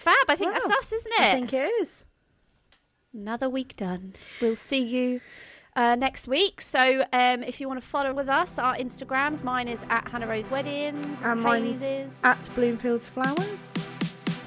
Fab. 0.00 0.14
I 0.28 0.34
think 0.36 0.52
that's 0.52 0.64
us, 0.66 0.92
isn't 0.92 1.12
it? 1.12 1.20
I 1.20 1.32
think 1.32 1.52
it 1.52 1.70
is. 1.80 2.06
Another 3.14 3.48
week 3.48 3.76
done. 3.76 4.14
We'll 4.40 4.56
see 4.56 4.82
you 4.82 5.20
uh, 5.76 5.94
next 5.94 6.28
week. 6.28 6.60
So 6.60 7.04
um, 7.12 7.42
if 7.42 7.60
you 7.60 7.68
want 7.68 7.80
to 7.80 7.86
follow 7.86 8.12
with 8.12 8.28
us, 8.28 8.58
our 8.58 8.76
Instagrams, 8.76 9.42
mine 9.42 9.68
is 9.68 9.84
at 9.88 10.08
Hannah 10.08 10.26
Rose 10.26 10.50
Weddings. 10.50 11.24
And 11.24 11.42
mine's 11.42 11.86
Hayley's 11.86 12.18
is. 12.18 12.24
at 12.24 12.38
Bloomfields 12.54 13.08
Flowers. 13.08 13.74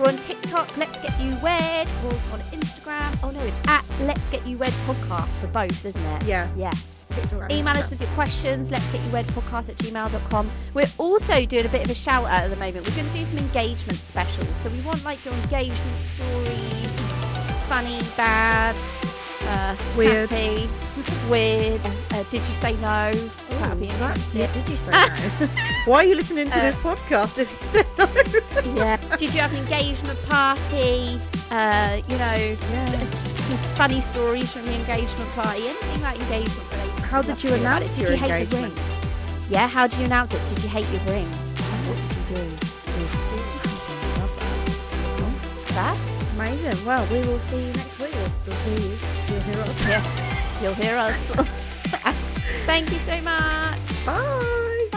We're 0.01 0.07
on 0.07 0.17
TikTok, 0.17 0.77
Let's 0.77 0.99
Get 0.99 1.21
You 1.21 1.35
Wed. 1.43 1.87
We're 2.01 2.13
also 2.13 2.31
on 2.31 2.39
Instagram. 2.53 3.19
Oh 3.21 3.29
no, 3.29 3.39
it's 3.41 3.55
at 3.67 3.85
Let's 3.99 4.31
Get 4.31 4.47
You 4.47 4.57
Wed 4.57 4.73
podcast 4.87 5.29
for 5.39 5.45
both, 5.45 5.85
isn't 5.85 6.03
it? 6.03 6.25
Yeah. 6.25 6.49
Yes. 6.57 7.05
TikTok 7.11 7.51
Email 7.51 7.75
us 7.75 7.87
with 7.87 8.01
your 8.01 8.09
questions. 8.11 8.71
Let's 8.71 8.91
get 8.91 9.05
you 9.05 9.11
wed 9.11 9.27
podcast 9.27 9.69
at 9.69 9.77
gmail.com. 9.77 10.51
We're 10.73 10.89
also 10.97 11.45
doing 11.45 11.67
a 11.67 11.69
bit 11.69 11.83
of 11.85 11.91
a 11.91 11.93
shout 11.93 12.25
out 12.25 12.45
at 12.45 12.49
the 12.49 12.55
moment. 12.55 12.89
We're 12.89 12.95
going 12.95 13.09
to 13.09 13.13
do 13.13 13.23
some 13.23 13.37
engagement 13.37 13.99
specials. 13.99 14.49
So 14.55 14.71
we 14.71 14.81
want 14.81 15.05
like 15.05 15.23
your 15.23 15.35
engagement 15.35 15.99
stories, 15.99 16.99
funny, 17.67 17.99
bad, 18.17 18.75
uh, 19.51 19.75
Weird. 19.97 20.29
happy, 20.31 20.69
weird. 21.29 21.81
Uh, 21.85 22.23
did 22.29 22.41
you 22.47 22.53
say 22.63 22.73
no? 22.75 23.11
that 23.11 23.69
would 23.69 23.79
be 23.79 23.87
that's- 23.87 24.35
interesting. 24.35 24.41
Yeah, 24.41 24.53
did 24.53 24.69
you 24.69 24.77
say 24.77 24.91
no? 24.91 25.47
Why 25.91 25.97
are 25.97 26.03
you 26.07 26.15
listening 26.15 26.49
to 26.49 26.59
Uh, 26.59 26.61
this 26.63 26.77
podcast 26.77 27.37
if 27.39 27.49
you 27.51 27.65
said 27.73 27.85
no? 27.97 28.07
yeah. 28.75 28.97
Did 29.17 29.33
you 29.33 29.41
have 29.41 29.51
an 29.53 29.59
engagement 29.59 30.19
party? 30.27 31.19
Uh, 31.51 32.01
you 32.07 32.17
know, 32.17 32.33
Yeah. 32.35 33.01
s- 33.01 33.25
s- 33.25 33.43
some 33.45 33.57
funny 33.75 33.99
stories 34.01 34.51
from 34.53 34.65
the 34.65 34.73
engagement 34.73 35.29
party. 35.31 35.67
Anything 35.67 36.01
like 36.01 36.19
engagement 36.21 36.67
related. 36.71 36.99
How 37.11 37.21
did 37.21 37.43
you 37.43 37.49
to 37.49 37.57
hear 37.57 37.65
about 37.65 37.81
announce 37.81 37.99
it. 37.99 38.05
Did 38.07 38.09
you 38.09 38.17
hate 38.17 38.27
the 38.29 38.57
engagement? 38.57 38.73
ring? 38.75 38.85
Yeah, 39.49 39.67
how 39.67 39.87
did 39.87 39.99
you 39.99 40.05
announce 40.05 40.33
it? 40.33 40.41
Did 40.47 40.63
you 40.63 40.69
hate 40.69 40.87
your 40.95 41.03
ring? 41.13 41.27
And 41.27 41.87
what 41.87 41.97
did 41.97 42.11
you 42.17 42.35
do? 42.35 42.57
That? 45.75 45.97
Amazing. 46.41 46.83
Well, 46.87 47.05
we 47.11 47.19
will 47.27 47.37
see 47.37 47.67
you 47.67 47.71
next 47.73 47.99
week. 47.99 48.15
You'll 48.47 48.55
hear 48.55 48.79
you. 48.79 48.97
You'll 49.29 49.41
hear 49.41 49.59
us. 49.61 49.87
Yeah. 49.87 50.59
You'll 50.63 50.73
hear 50.73 50.97
us. 50.97 51.31
Thank 52.65 52.91
you 52.91 52.97
so 52.97 53.21
much. 53.21 54.05
Bye. 54.07 54.89